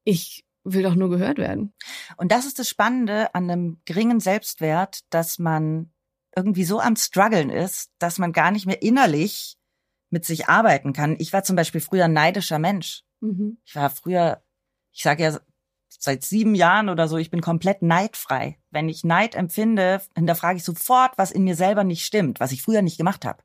ich 0.04 0.46
will 0.64 0.84
doch 0.84 0.96
nur 0.96 1.10
gehört 1.10 1.38
werden. 1.38 1.74
Und 2.18 2.32
das 2.32 2.46
ist 2.46 2.60
das 2.60 2.70
Spannende 2.70 3.34
an 3.34 3.50
einem 3.50 3.82
geringen 3.86 4.20
Selbstwert, 4.20 5.02
dass 5.10 5.40
man 5.40 5.92
irgendwie 6.36 6.64
so 6.64 6.80
am 6.80 6.96
struggeln 6.96 7.50
ist, 7.50 7.92
dass 8.00 8.18
man 8.18 8.34
gar 8.34 8.52
nicht 8.52 8.66
mehr 8.66 8.82
innerlich 8.82 9.58
mit 10.10 10.26
sich 10.26 10.48
arbeiten 10.48 10.94
kann. 10.94 11.16
Ich 11.20 11.34
war 11.34 11.44
zum 11.44 11.56
Beispiel 11.56 11.82
früher 11.82 12.06
ein 12.06 12.14
neidischer 12.14 12.60
Mensch. 12.60 13.04
Mhm. 13.20 13.58
Ich 13.66 13.76
war 13.76 13.90
früher, 13.90 14.44
ich 14.92 15.04
sage 15.04 15.24
ja 15.24 15.40
seit 16.04 16.24
sieben 16.24 16.56
Jahren 16.56 16.90
oder 16.90 17.08
so, 17.08 17.18
ich 17.18 17.32
bin 17.32 17.42
komplett 17.42 17.82
neidfrei. 17.82 18.58
Wenn 18.72 18.90
ich 18.90 19.04
Neid 19.04 19.36
empfinde, 19.36 20.02
hinterfrage 20.16 20.58
ich 20.58 20.64
sofort, 20.64 21.18
was 21.18 21.32
in 21.32 21.44
mir 21.44 21.56
selber 21.56 21.84
nicht 21.84 22.06
stimmt, 22.06 22.40
was 22.40 22.52
ich 22.52 22.62
früher 22.62 22.82
nicht 22.82 22.98
gemacht 22.98 23.26
habe. 23.26 23.42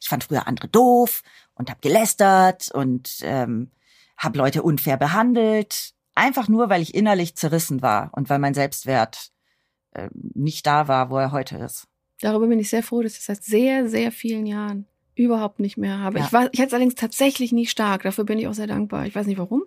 Ich 0.00 0.08
fand 0.08 0.24
früher 0.24 0.46
andere 0.46 0.68
doof 0.68 1.22
und 1.54 1.70
habe 1.70 1.80
gelästert 1.80 2.70
und 2.72 3.18
ähm, 3.22 3.70
habe 4.16 4.38
Leute 4.38 4.62
unfair 4.62 4.96
behandelt 4.96 5.94
Einfach 6.14 6.48
nur, 6.48 6.68
weil 6.68 6.82
ich 6.82 6.94
innerlich 6.94 7.36
zerrissen 7.36 7.80
war 7.80 8.10
und 8.12 8.28
weil 8.28 8.38
mein 8.38 8.54
Selbstwert 8.54 9.30
äh, 9.92 10.08
nicht 10.12 10.66
da 10.66 10.88
war, 10.88 11.10
wo 11.10 11.16
er 11.16 11.32
heute 11.32 11.56
ist. 11.56 11.88
Darüber 12.20 12.46
bin 12.48 12.58
ich 12.58 12.68
sehr 12.68 12.82
froh, 12.82 13.02
dass 13.02 13.16
ich 13.16 13.24
seit 13.24 13.42
sehr, 13.42 13.88
sehr 13.88 14.12
vielen 14.12 14.46
Jahren 14.46 14.86
überhaupt 15.14 15.58
nicht 15.58 15.78
mehr 15.78 15.98
habe. 15.98 16.18
Ja. 16.18 16.26
Ich 16.26 16.32
war, 16.32 16.48
ich 16.52 16.60
es 16.60 16.72
allerdings 16.72 16.94
tatsächlich 16.94 17.52
nie 17.52 17.66
stark. 17.66 18.02
Dafür 18.02 18.24
bin 18.24 18.38
ich 18.38 18.46
auch 18.46 18.54
sehr 18.54 18.66
dankbar. 18.66 19.06
Ich 19.06 19.14
weiß 19.14 19.26
nicht 19.26 19.38
warum. 19.38 19.64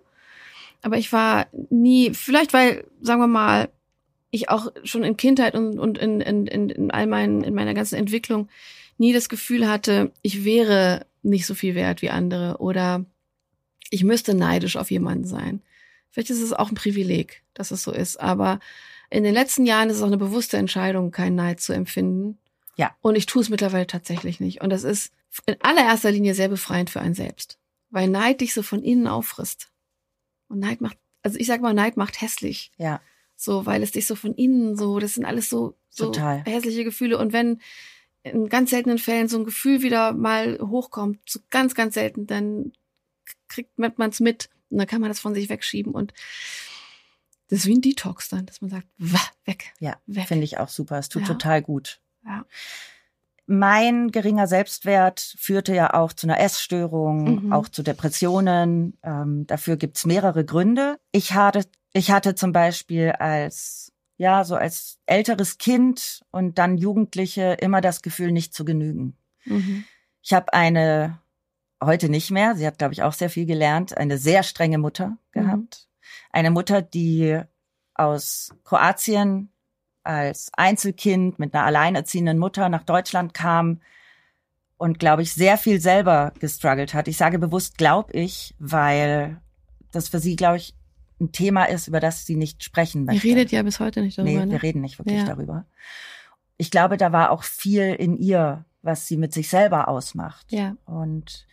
Aber 0.82 0.98
ich 0.98 1.12
war 1.12 1.46
nie, 1.70 2.12
vielleicht 2.14 2.52
weil, 2.52 2.84
sagen 3.00 3.20
wir 3.20 3.26
mal, 3.26 3.68
ich 4.30 4.48
auch 4.48 4.72
schon 4.84 5.04
in 5.04 5.16
Kindheit 5.16 5.54
und, 5.54 5.78
und 5.78 5.98
in, 5.98 6.20
in, 6.20 6.46
in, 6.46 6.90
all 6.90 7.06
meinen, 7.06 7.42
in 7.42 7.54
meiner 7.54 7.74
ganzen 7.74 7.96
Entwicklung 7.96 8.48
nie 8.98 9.12
das 9.12 9.28
Gefühl 9.28 9.68
hatte, 9.68 10.12
ich 10.22 10.44
wäre 10.44 11.06
nicht 11.22 11.46
so 11.46 11.54
viel 11.54 11.74
wert 11.74 12.02
wie 12.02 12.10
andere 12.10 12.58
oder 12.58 13.04
ich 13.90 14.04
müsste 14.04 14.34
neidisch 14.34 14.76
auf 14.76 14.90
jemanden 14.90 15.26
sein. 15.26 15.62
Vielleicht 16.10 16.30
ist 16.30 16.40
es 16.40 16.52
auch 16.52 16.70
ein 16.70 16.76
Privileg, 16.76 17.42
dass 17.54 17.70
es 17.70 17.82
so 17.82 17.92
ist. 17.92 18.20
Aber 18.20 18.58
in 19.10 19.24
den 19.24 19.34
letzten 19.34 19.66
Jahren 19.66 19.90
ist 19.90 19.96
es 19.96 20.02
auch 20.02 20.06
eine 20.06 20.16
bewusste 20.16 20.56
Entscheidung, 20.56 21.10
keinen 21.10 21.36
Neid 21.36 21.60
zu 21.60 21.72
empfinden. 21.72 22.38
Ja. 22.76 22.94
Und 23.00 23.16
ich 23.16 23.26
tue 23.26 23.42
es 23.42 23.48
mittlerweile 23.48 23.86
tatsächlich 23.86 24.40
nicht. 24.40 24.60
Und 24.62 24.70
das 24.70 24.84
ist 24.84 25.12
in 25.46 25.56
allererster 25.60 26.10
Linie 26.10 26.34
sehr 26.34 26.48
befreiend 26.48 26.90
für 26.90 27.00
einen 27.00 27.14
selbst. 27.14 27.58
Weil 27.90 28.08
Neid 28.08 28.40
dich 28.40 28.54
so 28.54 28.62
von 28.62 28.82
innen 28.82 29.06
auffrisst. 29.06 29.68
Und 30.48 30.60
Neid 30.60 30.80
macht, 30.80 30.98
also 31.22 31.38
ich 31.38 31.46
sag 31.46 31.60
mal, 31.60 31.74
Neid 31.74 31.96
macht 31.96 32.20
hässlich. 32.20 32.72
Ja. 32.76 33.00
So, 33.34 33.66
weil 33.66 33.82
es 33.82 33.92
dich 33.92 34.06
so 34.06 34.14
von 34.14 34.34
innen 34.34 34.76
so, 34.76 34.98
das 34.98 35.14
sind 35.14 35.24
alles 35.24 35.50
so, 35.50 35.76
so 35.90 36.06
Total. 36.06 36.42
hässliche 36.44 36.84
Gefühle. 36.84 37.18
Und 37.18 37.32
wenn 37.32 37.60
in 38.22 38.48
ganz 38.48 38.70
seltenen 38.70 38.98
Fällen 38.98 39.28
so 39.28 39.38
ein 39.38 39.44
Gefühl 39.44 39.82
wieder 39.82 40.12
mal 40.12 40.58
hochkommt, 40.60 41.20
so 41.28 41.40
ganz, 41.50 41.74
ganz 41.74 41.94
selten, 41.94 42.26
dann 42.26 42.72
kriegt 43.48 43.78
man 43.78 43.92
es 44.10 44.20
mit 44.20 44.48
und 44.70 44.78
dann 44.78 44.86
kann 44.86 45.00
man 45.00 45.10
das 45.10 45.20
von 45.20 45.34
sich 45.34 45.48
wegschieben 45.48 45.92
und 45.92 46.12
das 47.48 47.60
ist 47.60 47.66
wie 47.66 47.74
ein 47.76 47.80
Detox 47.80 48.28
dann, 48.28 48.44
dass 48.46 48.60
man 48.60 48.70
sagt, 48.70 48.88
wah, 48.98 49.20
weg. 49.44 49.72
Ja, 49.78 49.96
weg. 50.06 50.26
finde 50.26 50.42
ich 50.44 50.58
auch 50.58 50.68
super. 50.68 50.98
Es 50.98 51.08
tut 51.08 51.22
Ja. 51.22 51.28
total 51.28 51.62
gut. 51.62 52.00
Ja. 52.24 52.44
Mein 53.46 54.10
geringer 54.10 54.46
Selbstwert 54.48 55.20
führte 55.38 55.74
ja 55.74 55.94
auch 55.94 56.12
zu 56.12 56.26
einer 56.26 56.40
Essstörung, 56.40 57.44
Mhm. 57.46 57.52
auch 57.52 57.68
zu 57.68 57.82
Depressionen. 57.82 58.98
Ähm, 59.02 59.46
dafür 59.46 59.76
gibt's 59.76 60.04
mehrere 60.04 60.44
Gründe. 60.44 60.98
Ich 61.12 61.34
hatte, 61.34 61.64
ich 61.92 62.10
hatte 62.10 62.34
zum 62.34 62.52
Beispiel 62.52 63.12
als, 63.12 63.92
ja, 64.16 64.42
so 64.44 64.56
als 64.56 64.98
älteres 65.06 65.58
Kind 65.58 66.22
und 66.32 66.58
dann 66.58 66.76
Jugendliche 66.76 67.56
immer 67.60 67.80
das 67.80 68.02
Gefühl, 68.02 68.32
nicht 68.32 68.52
zu 68.52 68.64
genügen. 68.64 69.16
Mhm. 69.44 69.84
Ich 70.22 70.32
habe 70.32 70.52
eine, 70.52 71.20
heute 71.82 72.08
nicht 72.08 72.32
mehr, 72.32 72.56
sie 72.56 72.66
hat, 72.66 72.78
glaube 72.78 72.94
ich, 72.94 73.04
auch 73.04 73.12
sehr 73.12 73.30
viel 73.30 73.46
gelernt, 73.46 73.96
eine 73.96 74.18
sehr 74.18 74.42
strenge 74.42 74.78
Mutter 74.78 75.18
gehabt. 75.30 75.88
Eine 76.32 76.50
Mutter, 76.50 76.82
die 76.82 77.40
aus 77.94 78.50
Kroatien 78.64 79.50
als 80.06 80.50
Einzelkind 80.56 81.38
mit 81.38 81.54
einer 81.54 81.64
alleinerziehenden 81.64 82.38
Mutter 82.38 82.68
nach 82.68 82.84
Deutschland 82.84 83.34
kam 83.34 83.80
und, 84.78 84.98
glaube 84.98 85.22
ich, 85.22 85.32
sehr 85.32 85.56
viel 85.58 85.80
selber 85.80 86.32
gestruggelt 86.38 86.94
hat. 86.94 87.08
Ich 87.08 87.16
sage 87.16 87.38
bewusst, 87.38 87.78
glaube 87.78 88.12
ich, 88.12 88.54
weil 88.58 89.40
das 89.92 90.08
für 90.08 90.18
sie, 90.18 90.36
glaube 90.36 90.58
ich, 90.58 90.74
ein 91.20 91.32
Thema 91.32 91.64
ist, 91.64 91.88
über 91.88 91.98
das 92.00 92.26
sie 92.26 92.36
nicht 92.36 92.62
sprechen 92.62 93.02
Ihr 93.02 93.06
möchte. 93.14 93.26
redet 93.26 93.50
ja 93.50 93.62
bis 93.62 93.80
heute 93.80 94.02
nicht 94.02 94.18
darüber. 94.18 94.32
Nee, 94.40 94.44
ne? 94.46 94.52
wir 94.52 94.62
reden 94.62 94.82
nicht 94.82 94.98
wirklich 94.98 95.16
Ja. 95.18 95.24
darüber. 95.24 95.64
Ich 96.58 96.70
glaube, 96.70 96.98
da 96.98 97.10
war 97.12 97.30
auch 97.30 97.42
viel 97.42 97.94
in 97.94 98.16
ihr, 98.18 98.64
was 98.82 99.06
sie 99.06 99.16
mit 99.16 99.32
sich 99.32 99.48
selber 99.48 99.88
ausmacht. 99.88 100.46
Ja. 100.50 100.76
Und 100.84 101.46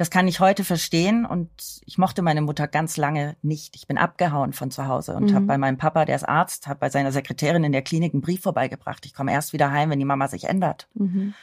das 0.00 0.10
kann 0.10 0.26
ich 0.26 0.40
heute 0.40 0.64
verstehen. 0.64 1.26
Und 1.26 1.50
ich 1.84 1.98
mochte 1.98 2.22
meine 2.22 2.40
Mutter 2.40 2.66
ganz 2.66 2.96
lange 2.96 3.36
nicht. 3.42 3.76
Ich 3.76 3.86
bin 3.86 3.98
abgehauen 3.98 4.52
von 4.54 4.70
zu 4.70 4.86
Hause 4.86 5.14
und 5.14 5.30
Mhm. 5.30 5.34
habe 5.34 5.46
bei 5.46 5.58
meinem 5.58 5.76
Papa, 5.76 6.06
der 6.06 6.16
ist 6.16 6.28
Arzt, 6.28 6.66
habe 6.66 6.80
bei 6.80 6.88
seiner 6.88 7.12
Sekretärin 7.12 7.64
in 7.64 7.72
der 7.72 7.82
Klinik 7.82 8.14
einen 8.14 8.22
Brief 8.22 8.40
vorbeigebracht. 8.40 9.04
Ich 9.04 9.12
komme 9.12 9.32
erst 9.32 9.52
wieder 9.52 9.70
heim, 9.70 9.90
wenn 9.90 9.98
die 9.98 10.04
Mama 10.06 10.26
sich 10.28 10.44
ändert. 10.44 10.88
Mhm. 10.94 11.34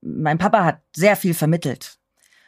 Mein 0.00 0.38
Papa 0.38 0.64
hat 0.64 0.80
sehr 0.96 1.14
viel 1.14 1.34
vermittelt. 1.34 1.98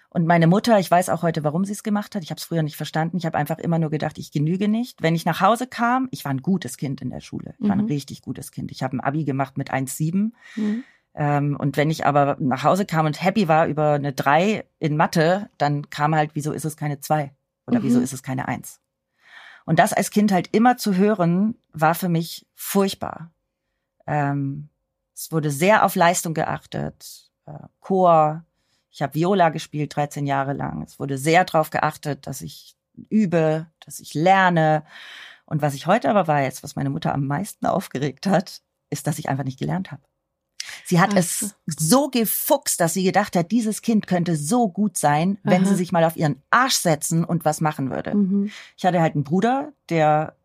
Und 0.09 0.27
meine 0.27 0.47
Mutter, 0.47 0.79
ich 0.79 0.91
weiß 0.91 1.09
auch 1.11 1.23
heute, 1.23 1.45
warum 1.45 1.65
sie 1.65 1.73
es 1.73 1.83
gemacht 1.83 2.15
hat. 2.15 2.23
Ich 2.23 2.31
habe 2.31 2.39
es 2.39 2.45
früher 2.45 2.63
nicht 2.63 2.77
verstanden. 2.77 3.17
Ich 3.19 3.27
habe 3.27 3.37
einfach 3.39 3.59
immer 3.59 3.79
nur 3.79 3.91
gedacht, 3.91 4.17
ich 4.19 4.31
genüge 4.33 4.69
nicht. 4.69 5.03
Wenn 5.03 5.15
ich 5.15 5.25
nach 5.27 5.41
Hause 5.43 5.67
kam, 5.67 6.09
ich 6.11 6.25
war 6.25 6.33
ein 6.33 6.43
gutes 6.43 6.77
Kind 6.77 7.01
in 7.03 7.11
der 7.11 7.21
Schule. 7.21 7.55
Ich 7.59 7.65
war 7.69 7.77
ein 7.77 7.81
Mhm. 7.85 7.87
richtig 7.87 8.21
gutes 8.23 8.53
Kind. 8.53 8.71
Ich 8.73 8.83
habe 8.83 8.97
ein 8.97 9.01
Abi 9.01 9.25
gemacht 9.25 9.57
mit 9.59 9.71
1,7. 9.71 10.35
Mhm. 10.57 10.85
Ähm, 11.15 11.57
und 11.59 11.77
wenn 11.77 11.91
ich 11.91 12.07
aber 12.07 12.37
nach 12.41 12.63
Hause 12.65 12.87
kam 12.87 13.07
und 13.07 13.23
happy 13.23 13.49
war 13.49 13.67
über 13.67 13.93
eine 13.93 14.13
3 14.13 14.65
in 14.79 14.97
Mathe, 14.97 15.51
dann 15.59 15.91
kam 15.91 16.15
halt, 16.15 16.31
wieso 16.35 16.53
ist 16.53 16.65
es 16.65 16.77
keine 16.77 17.01
2? 17.01 17.33
Oder 17.67 17.81
Mhm. 17.81 17.85
wieso 17.85 18.01
ist 18.01 18.13
es 18.13 18.23
keine 18.23 18.49
1? 18.49 18.81
Und 19.65 19.79
das 19.79 19.93
als 19.93 20.11
Kind 20.11 20.33
halt 20.33 20.49
immer 20.53 20.77
zu 20.77 20.95
hören, 20.97 21.55
war 21.73 21.95
für 21.95 22.09
mich 22.09 22.47
furchtbar. 22.55 23.31
Ähm, 24.07 24.69
es 25.15 25.31
wurde 25.31 25.51
sehr 25.51 25.85
auf 25.85 25.95
Leistung 25.95 26.35
geachtet. 26.35 27.31
Äh, 27.47 27.53
Chor, 27.81 28.45
ich 28.91 29.03
habe 29.03 29.15
Viola 29.15 29.51
gespielt 29.51 29.95
13 29.95 30.27
Jahre 30.27 30.53
lang. 30.53 30.83
Es 30.83 30.99
wurde 30.99 31.19
sehr 31.19 31.45
darauf 31.45 31.71
geachtet, 31.71 32.27
dass 32.27 32.41
ich 32.41 32.75
übe, 33.09 33.67
dass 33.81 34.01
ich 34.01 34.15
lerne. 34.15 34.85
Und 35.47 35.63
was 35.63 35.75
ich 35.75 35.87
heute 35.87 36.11
aber 36.11 36.27
weiß, 36.27 36.63
was 36.63 36.77
meine 36.77 36.91
Mutter 36.91 37.15
am 37.15 37.27
meisten 37.27 37.67
aufgeregt 37.67 38.27
hat, 38.27 38.63
ist, 38.91 39.07
dass 39.07 39.19
ich 39.19 39.29
einfach 39.29 39.45
nicht 39.45 39.59
gelernt 39.59 39.93
habe. 39.93 40.03
Sie 40.85 41.01
hat 41.01 41.11
Ach 41.13 41.19
es 41.19 41.55
so 41.67 42.09
gefuchst, 42.09 42.81
dass 42.81 42.95
sie 42.95 43.05
gedacht 43.05 43.37
hat, 43.37 43.51
dieses 43.51 43.83
Kind 43.83 44.07
könnte 44.07 44.37
so 44.37 44.69
gut 44.69 44.99
sein, 44.99 45.39
wenn 45.43 45.63
Aha. 45.63 45.71
sie 45.71 45.77
sich 45.77 45.93
mal 45.93 46.05
auf 46.05 46.17
ihren 46.17 46.43
Arsch 46.51 46.75
setzen 46.77 47.25
und 47.25 47.45
was 47.45 47.61
machen 47.61 47.91
würde. 47.91 48.15
Mhm. 48.15 48.51
Ich 48.77 48.85
hatte 48.85 49.01
halt 49.01 49.15
einen 49.15 49.25
Bruder, 49.25 49.73
der 49.89 50.37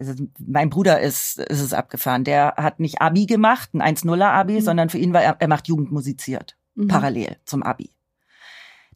also 0.00 0.24
mein 0.44 0.68
Bruder 0.68 1.00
ist, 1.00 1.38
ist 1.38 1.60
es 1.60 1.72
abgefahren. 1.72 2.24
Der 2.24 2.54
hat 2.56 2.80
nicht 2.80 3.00
Abi 3.00 3.26
gemacht, 3.26 3.72
ein 3.72 3.80
1-0er 3.82 4.32
Abi, 4.32 4.54
Mhm. 4.54 4.60
sondern 4.62 4.88
für 4.88 4.98
ihn 4.98 5.12
war 5.12 5.22
er, 5.22 5.36
er 5.38 5.48
macht 5.48 5.68
Jugend 5.68 5.92
musiziert, 5.92 6.56
Mhm. 6.74 6.88
parallel 6.88 7.36
zum 7.44 7.62
Abi. 7.62 7.92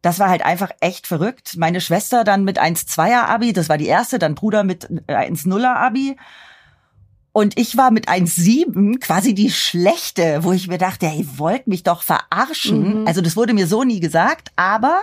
Das 0.02 0.18
war 0.18 0.28
halt 0.28 0.44
einfach 0.44 0.70
echt 0.80 1.06
verrückt. 1.06 1.56
Meine 1.56 1.80
Schwester 1.80 2.24
dann 2.24 2.42
mit 2.42 2.58
1-2er 2.58 3.28
Abi, 3.28 3.52
das 3.52 3.68
war 3.68 3.78
die 3.78 3.86
erste, 3.86 4.18
dann 4.18 4.34
Bruder 4.34 4.64
mit 4.64 4.90
1-0er 5.06 5.76
Abi. 5.76 6.16
Und 7.32 7.58
ich 7.58 7.78
war 7.78 7.90
mit 7.90 8.08
1,7 8.08 9.00
quasi 9.00 9.34
die 9.34 9.50
schlechte, 9.50 10.44
wo 10.44 10.52
ich 10.52 10.68
mir 10.68 10.78
dachte, 10.78 11.06
hey, 11.06 11.20
ihr 11.20 11.38
wollt 11.38 11.66
mich 11.66 11.82
doch 11.82 12.02
verarschen. 12.02 13.00
Mhm. 13.00 13.06
Also 13.06 13.22
das 13.22 13.36
wurde 13.36 13.54
mir 13.54 13.66
so 13.66 13.84
nie 13.84 14.00
gesagt, 14.00 14.52
aber 14.54 15.02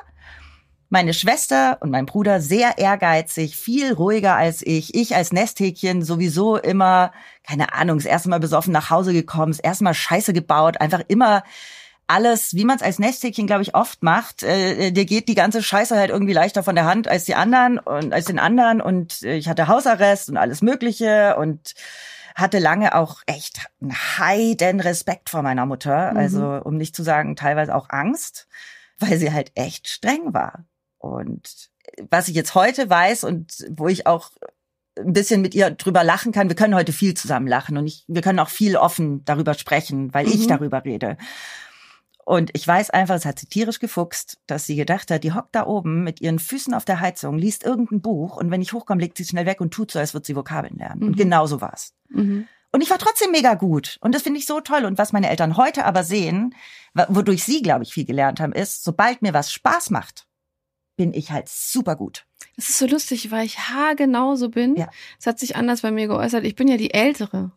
meine 0.89 1.13
Schwester 1.13 1.77
und 1.81 1.91
mein 1.91 2.05
Bruder 2.05 2.41
sehr 2.41 2.77
ehrgeizig, 2.77 3.55
viel 3.55 3.93
ruhiger 3.93 4.35
als 4.35 4.65
ich. 4.65 4.95
Ich 4.95 5.15
als 5.15 5.31
Nesthäkchen 5.31 6.03
sowieso 6.03 6.57
immer, 6.57 7.11
keine 7.43 7.73
Ahnung, 7.73 7.97
das 7.97 8.05
erste 8.05 8.29
Mal 8.29 8.39
besoffen 8.39 8.73
nach 8.73 8.89
Hause 8.89 9.13
gekommen, 9.13 9.51
das 9.51 9.59
erste 9.59 9.83
Mal 9.83 9.93
Scheiße 9.93 10.33
gebaut, 10.33 10.81
einfach 10.81 11.01
immer 11.07 11.43
alles, 12.07 12.55
wie 12.55 12.65
man 12.65 12.77
es 12.77 12.81
als 12.81 12.97
Nesthäkchen, 12.97 13.45
glaube 13.45 13.61
ich, 13.61 13.75
oft 13.75 14.01
macht. 14.01 14.41
Äh, 14.41 14.91
dir 14.91 15.05
geht 15.05 15.27
die 15.29 15.35
ganze 15.35 15.61
Scheiße 15.61 15.95
halt 15.95 16.09
irgendwie 16.09 16.33
leichter 16.33 16.63
von 16.63 16.73
der 16.73 16.85
Hand 16.85 17.07
als 17.07 17.25
die 17.25 17.35
anderen 17.35 17.77
und 17.77 18.13
als 18.13 18.25
den 18.25 18.39
anderen. 18.39 18.81
Und 18.81 19.21
äh, 19.21 19.35
ich 19.35 19.47
hatte 19.47 19.67
Hausarrest 19.67 20.29
und 20.29 20.37
alles 20.37 20.63
Mögliche 20.63 21.35
und 21.37 21.75
hatte 22.39 22.59
lange 22.59 22.95
auch 22.95 23.21
echt 23.25 23.67
einen 23.81 23.93
heiden 23.93 24.79
Respekt 24.79 25.29
vor 25.29 25.41
meiner 25.41 25.65
Mutter. 25.65 26.11
Mhm. 26.11 26.17
Also, 26.17 26.61
um 26.63 26.77
nicht 26.77 26.95
zu 26.95 27.03
sagen, 27.03 27.35
teilweise 27.35 27.75
auch 27.75 27.89
Angst, 27.89 28.47
weil 28.99 29.17
sie 29.17 29.31
halt 29.31 29.51
echt 29.55 29.87
streng 29.87 30.33
war. 30.33 30.65
Und 30.97 31.69
was 32.09 32.27
ich 32.27 32.35
jetzt 32.35 32.55
heute 32.55 32.89
weiß 32.89 33.23
und 33.23 33.65
wo 33.69 33.87
ich 33.87 34.05
auch 34.05 34.31
ein 34.97 35.13
bisschen 35.13 35.41
mit 35.41 35.55
ihr 35.55 35.71
drüber 35.71 36.03
lachen 36.03 36.31
kann. 36.31 36.49
Wir 36.49 36.55
können 36.55 36.75
heute 36.75 36.91
viel 36.91 37.13
zusammen 37.13 37.47
lachen 37.47 37.77
und 37.77 37.87
ich, 37.87 38.03
wir 38.07 38.21
können 38.21 38.39
auch 38.39 38.49
viel 38.49 38.75
offen 38.75 39.23
darüber 39.25 39.53
sprechen, 39.53 40.13
weil 40.13 40.25
mhm. 40.25 40.33
ich 40.33 40.47
darüber 40.47 40.83
rede. 40.83 41.17
Und 42.29 42.51
ich 42.53 42.67
weiß 42.67 42.91
einfach, 42.91 43.15
es 43.15 43.25
hat 43.25 43.39
sie 43.39 43.47
tierisch 43.47 43.79
gefuchst, 43.79 44.37
dass 44.45 44.67
sie 44.67 44.75
gedacht 44.75 45.09
hat, 45.09 45.23
die 45.23 45.33
hockt 45.33 45.55
da 45.55 45.65
oben 45.65 46.03
mit 46.03 46.21
ihren 46.21 46.37
Füßen 46.37 46.75
auf 46.75 46.85
der 46.85 46.99
Heizung, 46.99 47.39
liest 47.39 47.63
irgendein 47.63 48.01
Buch 48.01 48.37
und 48.37 48.51
wenn 48.51 48.61
ich 48.61 48.71
hochkomme, 48.71 49.01
legt 49.01 49.17
sie 49.17 49.25
schnell 49.25 49.47
weg 49.47 49.59
und 49.59 49.73
tut 49.73 49.89
so, 49.89 49.97
als 49.97 50.13
würde 50.13 50.27
sie 50.27 50.35
Vokabeln 50.35 50.77
lernen. 50.77 50.99
Mhm. 50.99 51.07
Und 51.07 51.17
genau 51.17 51.47
so 51.47 51.59
war's. 51.59 51.95
Mhm. 52.09 52.47
Und 52.71 52.81
ich 52.81 52.91
war 52.91 52.99
trotzdem 52.99 53.31
mega 53.31 53.55
gut. 53.55 53.97
Und 54.01 54.13
das 54.13 54.21
finde 54.21 54.37
ich 54.37 54.45
so 54.45 54.61
toll. 54.61 54.85
Und 54.85 54.99
was 54.99 55.11
meine 55.11 55.27
Eltern 55.27 55.57
heute 55.57 55.85
aber 55.85 56.03
sehen, 56.03 56.53
wodurch 56.93 57.43
sie, 57.43 57.63
glaube 57.63 57.81
ich, 57.81 57.95
viel 57.95 58.05
gelernt 58.05 58.39
haben, 58.39 58.53
ist, 58.53 58.83
sobald 58.83 59.23
mir 59.23 59.33
was 59.33 59.51
Spaß 59.51 59.89
macht, 59.89 60.27
bin 60.97 61.15
ich 61.15 61.31
halt 61.31 61.49
super 61.49 61.95
gut. 61.95 62.27
Das 62.57 62.69
ist 62.69 62.77
so 62.77 62.85
lustig, 62.85 63.31
weil 63.31 63.47
ich 63.47 63.57
haargenau 63.57 64.35
so 64.35 64.49
bin. 64.49 64.75
Ja. 64.75 64.91
Es 65.19 65.25
hat 65.25 65.39
sich 65.39 65.55
anders 65.55 65.81
bei 65.81 65.89
mir 65.89 66.05
geäußert. 66.05 66.45
Ich 66.45 66.55
bin 66.55 66.67
ja 66.67 66.77
die 66.77 66.93
Ältere. 66.93 67.49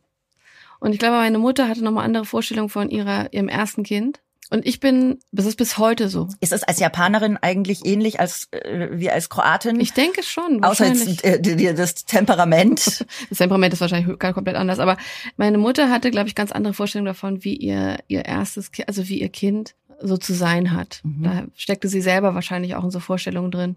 Und 0.80 0.94
ich 0.94 0.98
glaube, 0.98 1.16
meine 1.16 1.38
Mutter 1.38 1.68
hatte 1.68 1.84
nochmal 1.84 2.06
andere 2.06 2.24
Vorstellungen 2.24 2.70
von 2.70 2.88
ihrer, 2.88 3.30
ihrem 3.34 3.48
ersten 3.48 3.82
Kind. 3.82 4.22
Und 4.52 4.66
ich 4.66 4.80
bin, 4.80 5.18
das 5.30 5.46
ist 5.46 5.56
bis 5.56 5.78
heute 5.78 6.10
so. 6.10 6.28
Ist 6.40 6.52
es 6.52 6.62
als 6.62 6.78
Japanerin 6.78 7.38
eigentlich 7.38 7.86
ähnlich 7.86 8.20
als 8.20 8.52
äh, 8.52 8.90
wie 8.92 9.10
als 9.10 9.30
Kroatin? 9.30 9.80
Ich 9.80 9.94
denke 9.94 10.22
schon. 10.22 10.62
Außer 10.62 10.88
jetzt, 10.88 11.24
äh, 11.24 11.74
das 11.74 12.04
Temperament. 12.04 13.06
Das 13.30 13.38
Temperament 13.38 13.72
ist 13.72 13.80
wahrscheinlich 13.80 14.18
komplett 14.18 14.56
anders. 14.56 14.78
Aber 14.78 14.98
meine 15.38 15.56
Mutter 15.56 15.88
hatte, 15.88 16.10
glaube 16.10 16.28
ich, 16.28 16.34
ganz 16.34 16.52
andere 16.52 16.74
Vorstellungen 16.74 17.06
davon, 17.06 17.44
wie 17.44 17.56
ihr 17.56 18.00
ihr 18.08 18.26
erstes, 18.26 18.72
Kind, 18.72 18.88
also 18.88 19.08
wie 19.08 19.22
ihr 19.22 19.30
Kind 19.30 19.74
so 20.02 20.18
zu 20.18 20.34
sein 20.34 20.72
hat. 20.72 21.00
Mhm. 21.02 21.22
Da 21.22 21.44
steckte 21.56 21.88
sie 21.88 22.02
selber 22.02 22.34
wahrscheinlich 22.34 22.74
auch 22.74 22.84
in 22.84 22.90
so 22.90 23.00
Vorstellungen 23.00 23.50
drin. 23.50 23.76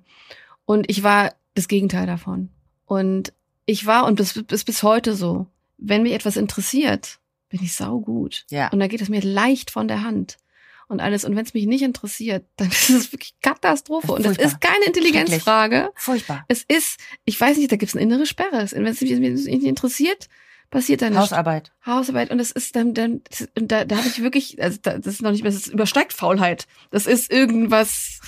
Und 0.66 0.90
ich 0.90 1.04
war 1.04 1.32
das 1.54 1.70
Gegenteil 1.70 2.06
davon. 2.06 2.50
Und 2.86 3.32
ich 3.66 3.86
war, 3.86 4.06
und 4.06 4.20
das 4.20 4.36
ist 4.36 4.66
bis 4.66 4.84
heute 4.84 5.16
so, 5.16 5.48
wenn 5.78 6.04
mich 6.04 6.12
etwas 6.12 6.36
interessiert, 6.36 7.20
bin 7.48 7.64
ich 7.64 7.74
saugut. 7.76 8.46
Ja. 8.50 8.68
Und 8.74 8.82
da 8.82 8.88
geht 8.88 9.02
es 9.02 9.08
mir 9.08 9.22
leicht 9.22 9.72
von 9.72 9.88
der 9.88 10.04
Hand 10.04 10.38
und 10.88 11.00
alles. 11.00 11.26
Und 11.26 11.36
wenn 11.36 11.46
es 11.46 11.54
mich 11.54 11.66
nicht 11.66 11.82
interessiert, 11.82 12.46
dann 12.58 12.70
ist 12.70 12.90
es 12.90 13.12
wirklich 13.12 13.34
Katastrophe. 13.42 14.12
Und 14.12 14.26
das 14.26 14.38
ist 14.38 14.62
keine 14.62 14.86
Intelligenzfrage. 14.86 15.92
Furchtbar. 15.96 16.46
Es 16.48 16.64
ist, 16.68 17.00
ich 17.26 17.40
weiß 17.40 17.58
nicht, 17.58 17.72
da 17.72 17.76
gibt 17.76 17.90
es 17.90 17.96
eine 17.96 18.04
innere 18.04 18.26
Sperre. 18.26 18.68
Wenn 18.72 18.86
es 18.86 19.02
mich 19.02 19.20
nicht 19.20 19.48
interessiert, 19.48 20.30
passiert 20.70 21.02
dann 21.02 21.18
Hausarbeit. 21.18 21.72
Hausarbeit. 21.86 22.32
Und 22.32 22.38
das 22.38 22.52
ist 22.52 22.76
dann, 22.76 22.94
dann 22.94 23.22
da, 23.56 23.86
da 23.86 23.98
habe 23.98 24.08
ich 24.08 24.22
wirklich, 24.22 24.62
also 24.62 24.80
das 24.82 25.06
ist 25.06 25.22
noch 25.22 25.32
nicht 25.32 25.44
mehr, 25.44 25.52
das 25.52 25.68
übersteigt 25.68 26.14
Faulheit. 26.14 26.68
Das 26.92 27.08
ist 27.08 27.32
irgendwas, 27.32 28.20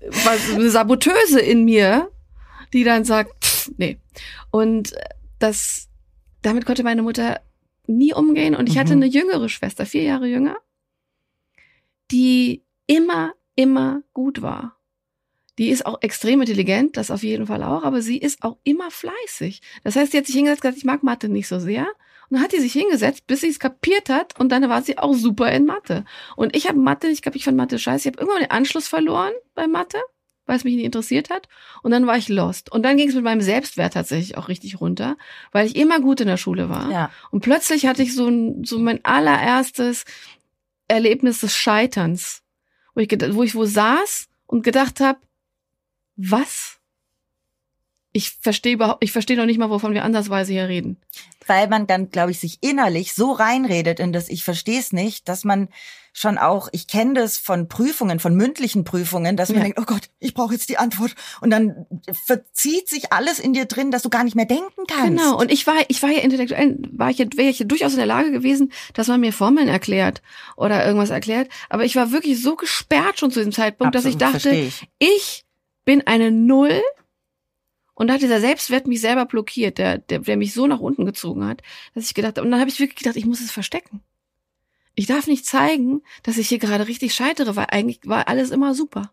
was 0.00 0.52
eine 0.52 0.70
Saboteuse 0.70 1.40
in 1.40 1.64
mir, 1.64 2.10
die 2.72 2.84
dann 2.84 3.04
sagt, 3.04 3.44
pff, 3.44 3.70
nee. 3.76 3.98
Und 4.50 4.94
das, 5.38 5.88
damit 6.42 6.66
konnte 6.66 6.82
meine 6.82 7.02
Mutter 7.02 7.40
nie 7.86 8.14
umgehen. 8.14 8.54
Und 8.54 8.68
ich 8.68 8.76
mhm. 8.76 8.80
hatte 8.80 8.92
eine 8.92 9.06
jüngere 9.06 9.48
Schwester, 9.48 9.86
vier 9.86 10.04
Jahre 10.04 10.26
jünger, 10.26 10.56
die 12.10 12.64
immer, 12.86 13.34
immer 13.54 14.02
gut 14.12 14.42
war. 14.42 14.76
Die 15.58 15.68
ist 15.68 15.84
auch 15.84 16.00
extrem 16.00 16.40
intelligent, 16.40 16.96
das 16.96 17.10
auf 17.10 17.22
jeden 17.22 17.46
Fall 17.46 17.62
auch, 17.62 17.84
aber 17.84 18.00
sie 18.00 18.18
ist 18.18 18.42
auch 18.42 18.56
immer 18.64 18.90
fleißig. 18.90 19.60
Das 19.84 19.94
heißt, 19.94 20.12
sie 20.12 20.18
hat 20.18 20.26
sich 20.26 20.34
hingesetzt 20.34 20.62
gesagt, 20.62 20.78
ich 20.78 20.84
mag 20.84 21.02
Mathe 21.02 21.28
nicht 21.28 21.48
so 21.48 21.58
sehr. 21.58 21.86
Und 22.30 22.36
dann 22.36 22.42
hat 22.42 22.52
sie 22.52 22.60
sich 22.60 22.72
hingesetzt, 22.72 23.26
bis 23.26 23.40
sie 23.40 23.48
es 23.48 23.58
kapiert 23.58 24.08
hat 24.08 24.38
und 24.38 24.50
dann 24.50 24.68
war 24.68 24.82
sie 24.82 24.98
auch 24.98 25.14
super 25.14 25.50
in 25.52 25.66
Mathe. 25.66 26.04
Und 26.36 26.56
ich 26.56 26.68
habe 26.68 26.78
Mathe, 26.78 27.08
ich 27.08 27.22
glaube, 27.22 27.36
ich 27.36 27.44
fand 27.44 27.56
Mathe 27.56 27.78
scheiße. 27.78 28.08
Ich 28.08 28.14
habe 28.14 28.22
irgendwann 28.22 28.42
den 28.42 28.52
Anschluss 28.52 28.86
verloren 28.86 29.32
bei 29.54 29.66
Mathe, 29.66 29.98
weil 30.46 30.56
es 30.56 30.64
mich 30.64 30.76
nicht 30.76 30.84
interessiert 30.84 31.28
hat. 31.28 31.48
Und 31.82 31.90
dann 31.90 32.06
war 32.06 32.16
ich 32.16 32.28
lost. 32.28 32.72
Und 32.72 32.84
dann 32.84 32.96
ging 32.96 33.08
es 33.08 33.14
mit 33.16 33.24
meinem 33.24 33.40
Selbstwert 33.40 33.94
tatsächlich 33.94 34.38
auch 34.38 34.48
richtig 34.48 34.80
runter, 34.80 35.16
weil 35.50 35.66
ich 35.66 35.76
immer 35.76 36.00
gut 36.00 36.20
in 36.20 36.28
der 36.28 36.36
Schule 36.36 36.70
war. 36.70 36.90
Ja. 36.90 37.10
Und 37.32 37.40
plötzlich 37.40 37.86
hatte 37.86 38.02
ich 38.02 38.14
so, 38.14 38.28
ein, 38.28 38.64
so 38.64 38.78
mein 38.78 39.04
allererstes 39.04 40.04
Erlebnis 40.90 41.40
des 41.40 41.56
Scheiterns, 41.56 42.42
wo 42.94 43.00
ich, 43.00 43.10
wo 43.34 43.42
ich 43.42 43.54
wo 43.54 43.64
saß 43.64 44.28
und 44.46 44.62
gedacht 44.62 45.00
habe, 45.00 45.20
was? 46.16 46.79
Ich 48.20 48.32
verstehe 48.42 48.74
überhaupt, 48.74 49.02
ich 49.02 49.12
verstehe 49.12 49.38
noch 49.38 49.46
nicht 49.46 49.56
mal, 49.56 49.70
wovon 49.70 49.94
wir 49.94 50.04
andersweise 50.04 50.52
hier 50.52 50.68
reden. 50.68 50.98
Weil 51.46 51.68
man 51.68 51.86
dann, 51.86 52.10
glaube 52.10 52.32
ich, 52.32 52.38
sich 52.38 52.58
innerlich 52.60 53.14
so 53.14 53.32
reinredet 53.32 53.98
in 53.98 54.12
das 54.12 54.28
Ich 54.28 54.44
verstehe 54.44 54.78
es 54.78 54.92
nicht, 54.92 55.26
dass 55.26 55.42
man 55.42 55.68
schon 56.12 56.36
auch, 56.36 56.68
ich 56.72 56.86
kenne 56.86 57.14
das 57.14 57.38
von 57.38 57.66
Prüfungen, 57.66 58.20
von 58.20 58.34
mündlichen 58.34 58.84
Prüfungen, 58.84 59.38
dass 59.38 59.48
man 59.48 59.58
ja. 59.58 59.62
denkt, 59.62 59.78
oh 59.80 59.84
Gott, 59.84 60.10
ich 60.18 60.34
brauche 60.34 60.52
jetzt 60.52 60.68
die 60.68 60.76
Antwort. 60.76 61.14
Und 61.40 61.48
dann 61.48 61.86
verzieht 62.26 62.90
sich 62.90 63.10
alles 63.10 63.38
in 63.38 63.54
dir 63.54 63.64
drin, 63.64 63.90
dass 63.90 64.02
du 64.02 64.10
gar 64.10 64.22
nicht 64.22 64.36
mehr 64.36 64.44
denken 64.44 64.84
kannst. 64.86 65.06
Genau. 65.06 65.38
Und 65.38 65.50
ich 65.50 65.66
war, 65.66 65.76
ich 65.88 66.02
war 66.02 66.10
ja 66.10 66.20
intellektuell, 66.20 66.76
war 66.92 67.08
ich, 67.08 67.18
wäre 67.18 67.48
ich 67.48 67.64
durchaus 67.66 67.92
in 67.92 67.98
der 67.98 68.06
Lage 68.06 68.32
gewesen, 68.32 68.70
dass 68.92 69.08
man 69.08 69.20
mir 69.20 69.32
Formeln 69.32 69.68
erklärt 69.68 70.20
oder 70.56 70.84
irgendwas 70.84 71.08
erklärt. 71.08 71.48
Aber 71.70 71.86
ich 71.86 71.96
war 71.96 72.12
wirklich 72.12 72.42
so 72.42 72.54
gesperrt 72.54 73.18
schon 73.18 73.30
zu 73.30 73.40
diesem 73.40 73.52
Zeitpunkt, 73.52 73.96
Absolut, 73.96 74.20
dass 74.20 74.34
ich 74.34 74.42
dachte, 74.42 74.54
ich. 74.54 74.88
ich 74.98 75.44
bin 75.86 76.06
eine 76.06 76.30
Null. 76.30 76.82
Und 78.00 78.06
da 78.06 78.14
hat 78.14 78.22
dieser 78.22 78.40
Selbstwert 78.40 78.86
mich 78.86 79.02
selber 79.02 79.26
blockiert, 79.26 79.76
der, 79.76 79.98
der, 79.98 80.20
der 80.20 80.38
mich 80.38 80.54
so 80.54 80.66
nach 80.66 80.80
unten 80.80 81.04
gezogen 81.04 81.46
hat, 81.46 81.60
dass 81.94 82.06
ich 82.06 82.14
gedacht 82.14 82.38
habe, 82.38 82.46
und 82.46 82.50
dann 82.50 82.58
habe 82.58 82.70
ich 82.70 82.80
wirklich 82.80 82.96
gedacht, 82.96 83.16
ich 83.16 83.26
muss 83.26 83.42
es 83.42 83.50
verstecken. 83.50 84.00
Ich 84.94 85.06
darf 85.06 85.26
nicht 85.26 85.44
zeigen, 85.44 86.00
dass 86.22 86.38
ich 86.38 86.48
hier 86.48 86.58
gerade 86.58 86.88
richtig 86.88 87.12
scheitere, 87.14 87.56
weil 87.56 87.66
eigentlich 87.68 88.00
war 88.04 88.26
alles 88.26 88.52
immer 88.52 88.74
super. 88.74 89.12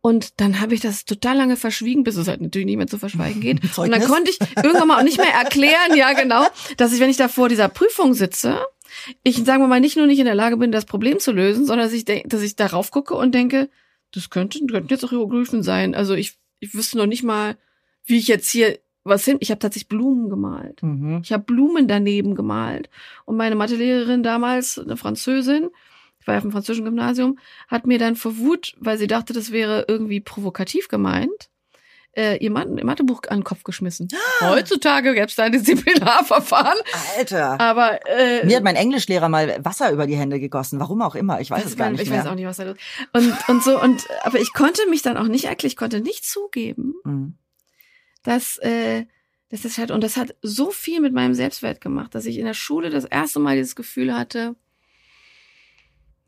Und 0.00 0.40
dann 0.40 0.60
habe 0.60 0.74
ich 0.74 0.80
das 0.80 1.04
total 1.04 1.36
lange 1.36 1.54
verschwiegen, 1.56 2.02
bis 2.02 2.16
es 2.16 2.26
halt 2.26 2.40
natürlich 2.40 2.66
nicht 2.66 2.78
mehr 2.78 2.88
zu 2.88 2.98
verschweigen 2.98 3.40
geht. 3.40 3.60
Und 3.78 3.92
dann 3.92 4.02
konnte 4.02 4.32
ich 4.32 4.40
irgendwann 4.56 4.88
mal 4.88 4.98
auch 4.98 5.04
nicht 5.04 5.18
mehr 5.18 5.34
erklären, 5.34 5.94
ja 5.94 6.12
genau, 6.14 6.44
dass 6.76 6.92
ich, 6.92 6.98
wenn 6.98 7.10
ich 7.10 7.18
da 7.18 7.28
vor 7.28 7.48
dieser 7.48 7.68
Prüfung 7.68 8.14
sitze, 8.14 8.58
ich, 9.22 9.36
sagen 9.44 9.62
wir 9.62 9.68
mal, 9.68 9.78
nicht 9.78 9.96
nur 9.96 10.08
nicht 10.08 10.18
in 10.18 10.24
der 10.24 10.34
Lage 10.34 10.56
bin, 10.56 10.72
das 10.72 10.86
Problem 10.86 11.20
zu 11.20 11.30
lösen, 11.30 11.66
sondern 11.66 11.86
dass 11.86 11.94
ich, 11.94 12.04
dass 12.04 12.42
ich 12.42 12.56
darauf 12.56 12.90
gucke 12.90 13.14
und 13.14 13.32
denke, 13.32 13.70
das 14.10 14.28
könnten, 14.28 14.66
könnten 14.66 14.88
jetzt 14.88 15.04
auch 15.04 15.10
Hieroglyphen 15.10 15.62
sein. 15.62 15.94
Also 15.94 16.14
ich, 16.14 16.36
ich 16.58 16.74
wüsste 16.74 16.98
noch 16.98 17.06
nicht 17.06 17.22
mal, 17.22 17.56
wie 18.08 18.18
ich 18.18 18.28
jetzt 18.28 18.50
hier 18.50 18.78
was 19.04 19.24
hin. 19.24 19.38
Ich 19.40 19.50
habe 19.50 19.58
tatsächlich 19.58 19.88
Blumen 19.88 20.28
gemalt. 20.28 20.82
Mhm. 20.82 21.20
Ich 21.22 21.32
habe 21.32 21.44
Blumen 21.44 21.88
daneben 21.88 22.34
gemalt. 22.34 22.90
Und 23.24 23.36
meine 23.36 23.54
Mathelehrerin 23.54 24.22
damals, 24.22 24.78
eine 24.78 24.96
Französin, 24.96 25.70
ich 26.20 26.26
war 26.26 26.34
ja 26.34 26.38
auf 26.38 26.44
dem 26.44 26.52
französischen 26.52 26.84
Gymnasium, 26.84 27.38
hat 27.68 27.86
mir 27.86 27.98
dann 27.98 28.16
vor 28.16 28.36
Wut, 28.38 28.74
weil 28.78 28.98
sie 28.98 29.06
dachte, 29.06 29.32
das 29.32 29.50
wäre 29.50 29.86
irgendwie 29.88 30.20
provokativ 30.20 30.88
gemeint, 30.88 31.48
äh, 32.16 32.36
ihr 32.38 32.50
Mathebuch 32.50 33.22
an 33.28 33.38
den 33.38 33.44
Kopf 33.44 33.62
geschmissen. 33.62 34.08
Ah. 34.40 34.50
Heutzutage 34.50 35.14
gäbe 35.14 35.26
es 35.26 35.36
da 35.36 35.44
ein 35.44 35.52
Disziplinarverfahren. 35.52 36.78
Alter. 37.16 37.60
Aber 37.60 38.00
äh, 38.08 38.44
mir 38.44 38.56
hat 38.56 38.64
mein 38.64 38.76
Englischlehrer 38.76 39.28
mal 39.28 39.64
Wasser 39.64 39.92
über 39.92 40.06
die 40.06 40.16
Hände 40.16 40.40
gegossen. 40.40 40.80
Warum 40.80 41.00
auch 41.02 41.14
immer. 41.14 41.40
Ich 41.40 41.50
weiß 41.50 41.64
es 41.64 41.76
gar 41.76 41.90
nicht 41.90 42.02
ich 42.02 42.10
mehr. 42.10 42.18
Ich 42.18 42.24
weiß 42.24 42.30
auch 42.30 42.34
nicht, 42.34 42.46
was 42.46 42.56
da 42.56 42.64
los 42.64 42.76
Und 43.12 43.48
und 43.48 43.62
so 43.62 43.80
und 43.80 44.08
aber 44.24 44.40
ich 44.40 44.52
konnte 44.52 44.82
mich 44.90 45.02
dann 45.02 45.16
auch 45.16 45.28
nicht 45.28 45.44
erklären. 45.44 45.70
Ich 45.70 45.76
konnte 45.76 46.00
nicht 46.00 46.24
zugeben, 46.24 46.94
mhm. 47.04 47.34
Dass 48.22 48.58
äh, 48.58 49.06
das 49.50 49.64
ist 49.64 49.78
halt 49.78 49.90
und 49.90 50.02
das 50.02 50.16
hat 50.16 50.34
so 50.42 50.70
viel 50.70 51.00
mit 51.00 51.14
meinem 51.14 51.34
Selbstwert 51.34 51.80
gemacht, 51.80 52.14
dass 52.14 52.26
ich 52.26 52.38
in 52.38 52.44
der 52.44 52.54
Schule 52.54 52.90
das 52.90 53.04
erste 53.04 53.38
Mal 53.38 53.56
dieses 53.56 53.76
Gefühl 53.76 54.14
hatte, 54.14 54.56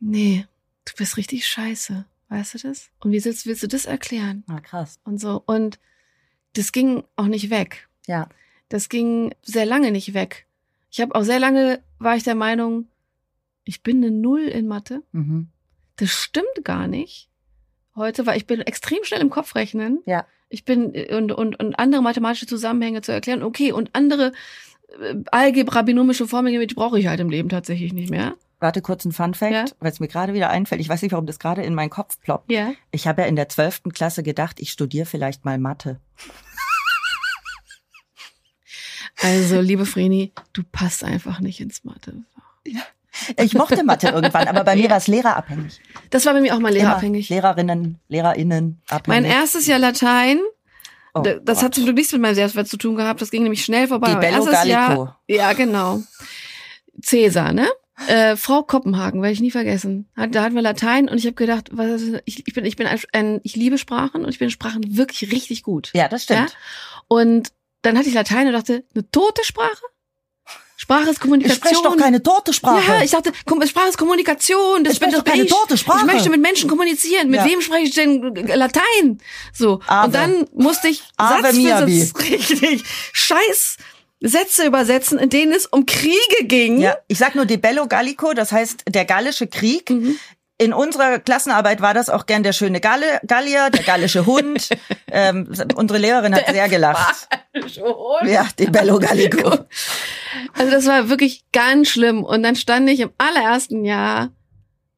nee, 0.01 0.47
du 0.87 0.93
bist 0.97 1.17
richtig 1.17 1.47
scheiße. 1.47 2.07
Weißt 2.31 2.55
du 2.55 2.59
das? 2.59 2.91
Und 3.01 3.11
wie 3.11 3.25
willst, 3.25 3.47
willst 3.47 3.63
du 3.65 3.67
das 3.67 3.87
erklären? 3.87 4.45
Ah, 4.47 4.61
krass. 4.61 5.01
Und 5.05 5.21
so. 5.21 5.43
Und 5.47 5.81
das 6.53 6.71
ging 6.71 7.03
auch 7.17 7.27
nicht 7.27 7.51
weg. 7.51 7.89
Ja. 8.07 8.29
Das 8.69 8.89
ging 8.89 9.35
sehr 9.43 9.67
lange 9.67 9.91
nicht 9.91 10.15
weg. 10.15 10.47
Ich 10.93 11.01
habe 11.01 11.15
auch 11.15 11.25
sehr 11.25 11.41
lange, 11.41 11.83
war 11.99 12.17
ich 12.17 12.23
der 12.23 12.37
Meinung, 12.37 12.87
ich 13.65 13.83
bin 13.83 13.99
eine 13.99 14.13
Null 14.13 14.43
in 14.43 14.69
Mathe. 14.69 15.03
Mhm. 15.11 15.49
Das 15.97 16.11
stimmt 16.11 16.65
gar 16.65 16.87
nicht. 16.87 17.30
Heute, 18.01 18.27
weil 18.27 18.37
ich 18.39 18.47
bin 18.47 18.61
extrem 18.63 19.05
schnell 19.05 19.21
im 19.21 19.31
Kopf 19.31 19.55
rechnen. 19.55 20.01
Ja. 20.07 20.25
Ich 20.49 20.65
bin 20.65 20.93
und, 21.11 21.33
und, 21.33 21.61
und 21.61 21.79
andere 21.79 22.03
mathematische 22.03 22.47
Zusammenhänge 22.47 23.03
zu 23.03 23.13
erklären. 23.13 23.43
Okay, 23.43 23.73
und 23.73 23.91
andere 23.93 24.33
äh, 25.01 25.17
Algebra, 25.31 25.83
binomische 25.83 26.27
Formeln, 26.27 26.67
die 26.67 26.75
brauche 26.75 26.99
ich 26.99 27.07
halt 27.07 27.21
im 27.21 27.29
Leben 27.29 27.51
tatsächlich 27.51 27.93
nicht 27.93 28.11
mehr. 28.11 28.35
Warte 28.59 28.83
kurz 28.83 29.05
ein 29.05 29.13
Fun 29.13 29.35
Fact, 29.35 29.53
ja? 29.53 29.65
weil 29.81 29.93
es 29.93 30.01
mir 30.01 30.09
gerade 30.09 30.35
wieder 30.35 30.51
einfällt. 30.51 30.81
Ich 30.81 30.89
weiß 30.89 31.03
nicht, 31.03 31.13
warum 31.13 31.27
das 31.27 31.39
gerade 31.39 31.63
in 31.63 31.75
meinen 31.75 31.91
Kopf 31.91 32.19
ploppt. 32.21 32.51
Ja. 32.51 32.73
Ich 32.91 33.07
habe 33.07 33.23
ja 33.23 33.29
in 33.29 33.37
der 33.37 33.49
zwölften 33.49 33.93
Klasse 33.93 34.23
gedacht, 34.23 34.61
ich 34.61 34.71
studiere 34.71 35.07
vielleicht 35.07 35.45
mal 35.45 35.59
Mathe. 35.59 36.01
Also, 39.23 39.61
liebe 39.61 39.85
Vreni, 39.85 40.33
du 40.55 40.63
passt 40.63 41.05
einfach 41.05 41.41
nicht 41.41 41.61
ins 41.61 41.85
Mathe. 41.85 42.25
Ja. 42.67 42.81
Ich 43.39 43.55
mochte 43.55 43.85
Mathe 43.85 44.09
irgendwann, 44.15 44.49
aber 44.49 44.65
bei 44.65 44.77
mir 44.77 44.91
war 44.91 44.97
es 44.97 45.07
lehrerabhängig. 45.09 45.81
Das 46.11 46.27
war 46.27 46.35
bei 46.35 46.41
mir 46.41 46.55
auch 46.55 46.59
mal 46.61 46.71
Immer 46.71 46.79
lehrerabhängig. 46.79 47.29
Lehrerinnen, 47.29 47.99
LehrerInnen 48.09 48.81
abhängig. 48.89 49.07
Mein 49.09 49.25
erstes 49.25 49.67
Jahr 49.67 49.79
Latein, 49.79 50.41
Oh 51.15 51.23
das 51.23 51.59
Gott. 51.59 51.65
hat 51.65 51.75
zum 51.75 51.85
Glück 51.85 51.97
nichts 51.97 52.13
mit 52.13 52.21
meinem 52.23 52.35
Selbstwert 52.37 52.69
zu 52.69 52.77
tun 52.77 52.95
gehabt. 52.95 53.21
Das 53.21 53.31
ging 53.31 53.43
nämlich 53.43 53.65
schnell 53.65 53.89
vorbei. 53.89 54.11
Die 54.11 54.21
Bello 54.21 54.37
erstes 54.37 54.53
Gallico. 54.53 54.71
Jahr, 54.71 55.21
ja, 55.27 55.53
genau. 55.55 56.03
Cäsar, 57.03 57.53
ne? 57.53 57.69
Äh, 58.07 58.37
Frau 58.37 58.63
Koppenhagen, 58.63 59.21
werde 59.21 59.33
ich 59.33 59.41
nie 59.41 59.51
vergessen. 59.51 60.09
Hat, 60.17 60.35
da 60.35 60.43
hatten 60.43 60.55
wir 60.55 60.63
Latein 60.63 61.09
und 61.09 61.19
ich 61.19 61.27
habe 61.27 61.35
gedacht, 61.35 61.69
was, 61.73 62.03
ich, 62.25 62.47
ich 62.47 62.55
bin, 62.55 62.65
ich 62.65 62.77
bin 62.77 62.87
ein, 62.87 62.99
ein, 63.13 63.41
ich 63.43 63.57
liebe 63.57 63.77
Sprachen 63.77 64.25
und 64.25 64.31
ich 64.31 64.39
bin 64.39 64.47
in 64.47 64.53
Sprachen 64.53 64.97
wirklich 64.97 65.31
richtig 65.33 65.63
gut. 65.63 65.91
Ja, 65.95 66.09
das 66.09 66.23
stimmt. 66.23 66.57
Und 67.09 67.53
dann 67.83 67.99
hatte 67.99 68.09
ich 68.09 68.15
Latein 68.15 68.47
und 68.47 68.53
dachte, 68.53 68.85
eine 68.95 69.11
tote 69.11 69.45
Sprache? 69.45 69.83
Sprache 70.83 71.11
ist 71.11 71.17
Ich 71.17 71.21
Kommunikation. 71.21 71.57
spreche 71.59 71.83
doch 71.83 71.97
keine 71.99 72.23
tote 72.23 72.55
Sprache. 72.55 72.91
Ja, 72.91 73.03
ich 73.03 73.11
dachte, 73.11 73.33
Sprache 73.67 73.89
ist 73.91 73.99
Kommunikation. 73.99 74.83
Das 74.83 74.95
Ich 74.95 74.97
spreche 74.97 75.17
doch 75.19 75.25
keine 75.25 75.43
ich. 75.43 75.51
tote 75.51 75.77
Sprache. 75.77 76.07
Ich 76.07 76.13
möchte 76.15 76.31
mit 76.31 76.41
Menschen 76.41 76.71
kommunizieren. 76.71 77.29
Mit 77.29 77.41
Ja. 77.41 77.45
wem 77.45 77.61
spreche 77.61 77.85
ich 77.85 77.95
denn 77.95 78.35
Latein? 78.47 79.21
So. 79.53 79.81
Ave. 79.87 80.07
Und 80.07 80.15
dann 80.15 80.47
musste 80.55 80.89
ich 80.89 81.03
Ave 81.19 81.43
Satz 81.43 81.55
für 81.55 81.61
Miabi. 81.61 82.01
Satz 82.03 82.19
richtig 82.31 82.85
Scheiß 83.13 83.77
Sätze 84.23 84.65
übersetzen, 84.65 85.19
in 85.19 85.29
denen 85.29 85.53
es 85.53 85.67
um 85.67 85.85
Kriege 85.85 86.45
ging. 86.45 86.81
Ja, 86.81 86.97
ich 87.09 87.19
sag 87.19 87.35
nur 87.35 87.45
De 87.45 87.59
Bello 87.59 87.87
Gallico, 87.87 88.33
das 88.33 88.51
heißt 88.51 88.85
der 88.89 89.05
gallische 89.05 89.49
Krieg. 89.49 89.91
Mhm. 89.91 90.19
In 90.61 90.75
unserer 90.75 91.19
Klassenarbeit 91.21 91.81
war 91.81 91.95
das 91.95 92.11
auch 92.11 92.27
gern 92.27 92.43
der 92.43 92.53
schöne 92.53 92.81
Galle, 92.81 93.19
Gallier, 93.27 93.71
der 93.71 93.83
gallische 93.83 94.27
Hund. 94.27 94.69
ähm, 95.11 95.51
unsere 95.75 95.99
Lehrerin 95.99 96.35
hat 96.35 96.49
sehr 96.49 96.69
gelacht. 96.69 97.29
Ja, 98.27 98.47
De 98.59 98.69
Bello 98.69 98.99
Gallico. 98.99 99.49
Also 100.53 100.71
das 100.71 100.85
war 100.85 101.09
wirklich 101.09 101.47
ganz 101.53 101.89
schlimm. 101.89 102.23
Und 102.25 102.43
dann 102.43 102.57
stand 102.57 102.91
ich 102.91 103.01
im 103.01 103.11
allerersten 103.17 103.87
Jahr 103.87 104.33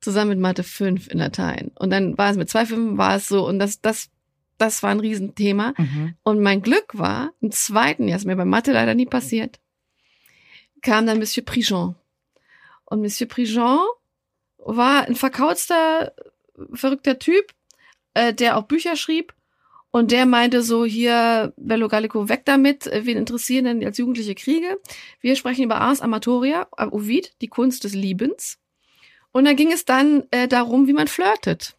zusammen 0.01 0.31
mit 0.31 0.41
Mathe 0.41 0.65
5 0.65 1.07
in 1.07 1.19
Latein. 1.19 1.71
Und 1.79 1.91
dann 1.91 2.19
war 2.19 2.33
es 2.33 2.37
mit 2.37 2.51
zwei 2.51 2.67
Fünfen 2.67 2.99
war 2.99 3.15
es 3.15 3.29
so. 3.29 3.47
Und 3.47 3.61
das, 3.61 3.81
das, 3.81 4.11
das 4.59 4.83
war 4.83 4.91
ein 4.91 4.99
Riesenthema. 4.99 5.75
Mhm. 5.79 6.17
Und 6.25 6.41
mein 6.41 6.63
Glück 6.63 6.99
war, 6.99 7.31
im 7.41 7.53
zweiten 7.53 8.09
Jahr, 8.09 8.17
ist 8.17 8.27
mir 8.27 8.35
bei 8.35 8.45
Mathe 8.45 8.73
leider 8.73 8.97
nie 8.97 9.07
passiert, 9.07 9.61
kam 10.81 11.07
dann 11.07 11.21
Monsieur 11.21 11.45
Prigent. 11.45 11.95
Und 12.85 13.01
Monsieur 13.01 13.29
Prigent 13.29 13.79
war 14.65 15.07
ein 15.07 15.15
verkauzter, 15.15 16.15
verrückter 16.73 17.19
Typ, 17.19 17.53
äh, 18.15 18.33
der 18.33 18.57
auch 18.57 18.65
Bücher 18.65 18.97
schrieb. 18.97 19.35
Und 19.91 20.11
der 20.11 20.25
meinte 20.25 20.63
so, 20.63 20.87
hier, 20.87 21.53
Bello 21.59 21.87
Gallico, 21.89 22.29
weg 22.29 22.43
damit, 22.47 22.87
äh, 22.87 23.05
wen 23.05 23.19
interessieren 23.19 23.67
denn 23.67 23.85
als 23.85 23.99
Jugendliche 23.99 24.35
Kriege? 24.35 24.79
Wir 25.21 25.37
sprechen 25.37 25.65
über 25.65 25.81
Ars 25.81 26.01
Amatoria, 26.01 26.67
äh, 26.79 26.87
Ovid, 26.87 27.35
die 27.43 27.49
Kunst 27.49 27.85
des 27.85 27.95
Liebens. 27.95 28.59
Und 29.33 29.45
da 29.45 29.53
ging 29.53 29.71
es 29.71 29.85
dann 29.85 30.25
äh, 30.31 30.49
darum, 30.49 30.87
wie 30.87 30.95
man 30.95 31.09
flirtet. 31.09 31.77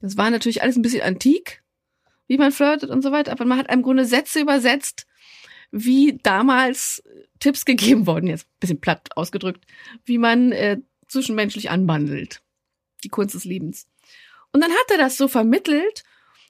Das 0.00 0.16
war 0.16 0.30
natürlich 0.30 0.62
alles 0.62 0.76
ein 0.76 0.82
bisschen 0.82 1.02
antik, 1.02 1.62
wie 2.26 2.36
man 2.36 2.50
flirtet 2.50 2.90
und 2.90 3.02
so 3.02 3.12
weiter, 3.12 3.30
aber 3.30 3.44
man 3.44 3.58
hat 3.58 3.72
im 3.72 3.82
Grunde 3.82 4.04
Sätze 4.04 4.40
übersetzt, 4.40 5.06
wie 5.70 6.18
damals 6.22 7.02
Tipps 7.38 7.64
gegeben 7.64 8.06
worden, 8.06 8.26
jetzt 8.26 8.48
bisschen 8.58 8.80
platt 8.80 9.16
ausgedrückt, 9.16 9.64
wie 10.04 10.18
man 10.18 10.50
äh, 10.50 10.78
zwischenmenschlich 11.12 11.70
anbandelt. 11.70 12.42
Die 13.04 13.08
Kunst 13.08 13.34
des 13.34 13.44
Liebens. 13.44 13.86
Und 14.52 14.60
dann 14.60 14.70
hat 14.70 14.90
er 14.90 14.98
das 14.98 15.16
so 15.16 15.28
vermittelt 15.28 16.04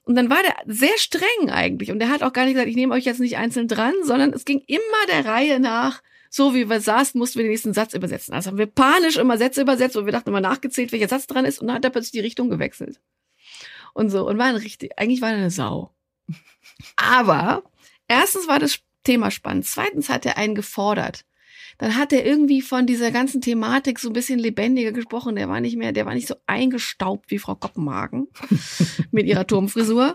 und 0.04 0.16
dann 0.16 0.28
war 0.28 0.42
der 0.42 0.56
sehr 0.66 0.96
streng 0.98 1.50
eigentlich 1.50 1.90
und 1.90 2.00
der 2.00 2.08
hat 2.08 2.22
auch 2.22 2.32
gar 2.32 2.44
nicht 2.44 2.54
gesagt, 2.54 2.68
ich 2.68 2.76
nehme 2.76 2.94
euch 2.94 3.04
jetzt 3.04 3.20
nicht 3.20 3.36
einzeln 3.36 3.68
dran, 3.68 3.94
sondern 4.02 4.32
es 4.32 4.44
ging 4.44 4.62
immer 4.66 5.06
der 5.08 5.24
Reihe 5.24 5.60
nach, 5.60 6.02
so 6.28 6.54
wie 6.54 6.68
wir 6.68 6.80
saßen, 6.80 7.18
mussten 7.18 7.38
wir 7.38 7.44
den 7.44 7.52
nächsten 7.52 7.74
Satz 7.74 7.94
übersetzen. 7.94 8.34
Also 8.34 8.50
haben 8.50 8.58
wir 8.58 8.66
panisch 8.66 9.16
immer 9.16 9.38
Sätze 9.38 9.60
übersetzt 9.62 9.96
und 9.96 10.06
wir 10.06 10.12
dachten 10.12 10.30
immer 10.30 10.40
nachgezählt, 10.40 10.90
welcher 10.90 11.08
Satz 11.08 11.26
dran 11.26 11.44
ist 11.44 11.60
und 11.60 11.68
dann 11.68 11.76
hat 11.76 11.84
er 11.84 11.90
plötzlich 11.90 12.12
die 12.12 12.20
Richtung 12.20 12.50
gewechselt. 12.50 13.00
Und 13.94 14.10
so 14.10 14.26
und 14.26 14.38
war 14.38 14.46
ein 14.46 14.56
richtig, 14.56 14.98
eigentlich 14.98 15.20
war 15.20 15.30
er 15.30 15.36
eine 15.36 15.50
Sau. 15.50 15.94
Aber 16.96 17.62
erstens 18.08 18.48
war 18.48 18.58
das 18.58 18.80
Thema 19.04 19.30
spannend, 19.30 19.66
zweitens 19.66 20.08
hat 20.08 20.26
er 20.26 20.36
einen 20.36 20.54
gefordert. 20.54 21.24
Dann 21.82 21.96
hat 21.96 22.12
er 22.12 22.24
irgendwie 22.24 22.62
von 22.62 22.86
dieser 22.86 23.10
ganzen 23.10 23.40
Thematik 23.40 23.98
so 23.98 24.08
ein 24.10 24.12
bisschen 24.12 24.38
lebendiger 24.38 24.92
gesprochen. 24.92 25.34
Der 25.34 25.48
war 25.48 25.60
nicht 25.60 25.76
mehr, 25.76 25.90
der 25.90 26.06
war 26.06 26.14
nicht 26.14 26.28
so 26.28 26.36
eingestaubt 26.46 27.28
wie 27.32 27.40
Frau 27.40 27.56
Koppenhagen 27.56 28.28
mit 29.10 29.26
ihrer 29.26 29.48
Turmfrisur. 29.48 30.14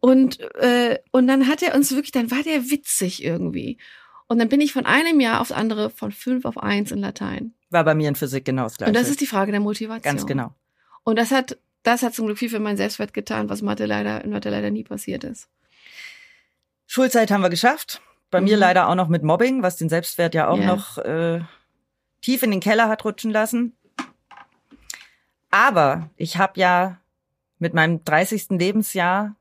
Und, 0.00 0.40
äh, 0.56 0.98
und 1.12 1.28
dann 1.28 1.46
hat 1.46 1.62
er 1.62 1.76
uns 1.76 1.92
wirklich, 1.92 2.10
dann 2.10 2.32
war 2.32 2.42
der 2.42 2.70
witzig 2.70 3.22
irgendwie. 3.22 3.78
Und 4.26 4.40
dann 4.40 4.48
bin 4.48 4.60
ich 4.60 4.72
von 4.72 4.84
einem 4.84 5.20
Jahr 5.20 5.40
aufs 5.40 5.52
andere 5.52 5.90
von 5.90 6.10
fünf 6.10 6.44
auf 6.44 6.58
eins 6.58 6.90
in 6.90 6.98
Latein. 6.98 7.54
War 7.70 7.84
bei 7.84 7.94
mir 7.94 8.08
in 8.08 8.16
Physik 8.16 8.44
genau 8.44 8.64
das 8.64 8.76
gleiche. 8.76 8.90
Und 8.90 8.96
das 8.96 9.08
ist 9.08 9.20
die 9.20 9.26
Frage 9.26 9.52
der 9.52 9.60
Motivation. 9.60 10.02
Ganz 10.02 10.26
genau. 10.26 10.56
Und 11.04 11.20
das 11.20 11.30
hat, 11.30 11.56
das 11.84 12.02
hat 12.02 12.16
zum 12.16 12.26
Glück 12.26 12.38
viel 12.38 12.50
für 12.50 12.58
meinen 12.58 12.78
Selbstwert 12.78 13.14
getan, 13.14 13.48
was 13.48 13.62
Mathe 13.62 13.86
leider, 13.86 14.24
in 14.24 14.30
Mathe 14.30 14.50
leider 14.50 14.72
nie 14.72 14.82
passiert 14.82 15.22
ist. 15.22 15.48
Schulzeit 16.88 17.30
haben 17.30 17.42
wir 17.42 17.50
geschafft. 17.50 18.02
Bei 18.30 18.40
mir 18.40 18.56
Mhm. 18.56 18.60
leider 18.60 18.88
auch 18.88 18.94
noch 18.94 19.08
mit 19.08 19.22
Mobbing, 19.22 19.62
was 19.62 19.76
den 19.76 19.88
Selbstwert 19.88 20.34
ja 20.34 20.48
auch 20.48 20.58
Ja. 20.58 20.66
noch 20.66 20.98
äh, 20.98 21.40
tief 22.22 22.42
in 22.42 22.50
den 22.50 22.60
Keller 22.60 22.88
hat 22.88 23.04
rutschen 23.04 23.30
lassen. 23.30 23.76
Aber 25.50 26.10
ich 26.16 26.36
habe 26.36 26.58
ja 26.60 26.98
mit 27.58 27.72
meinem 27.74 28.04
30. 28.04 28.58
Lebensjahr, 28.58 29.36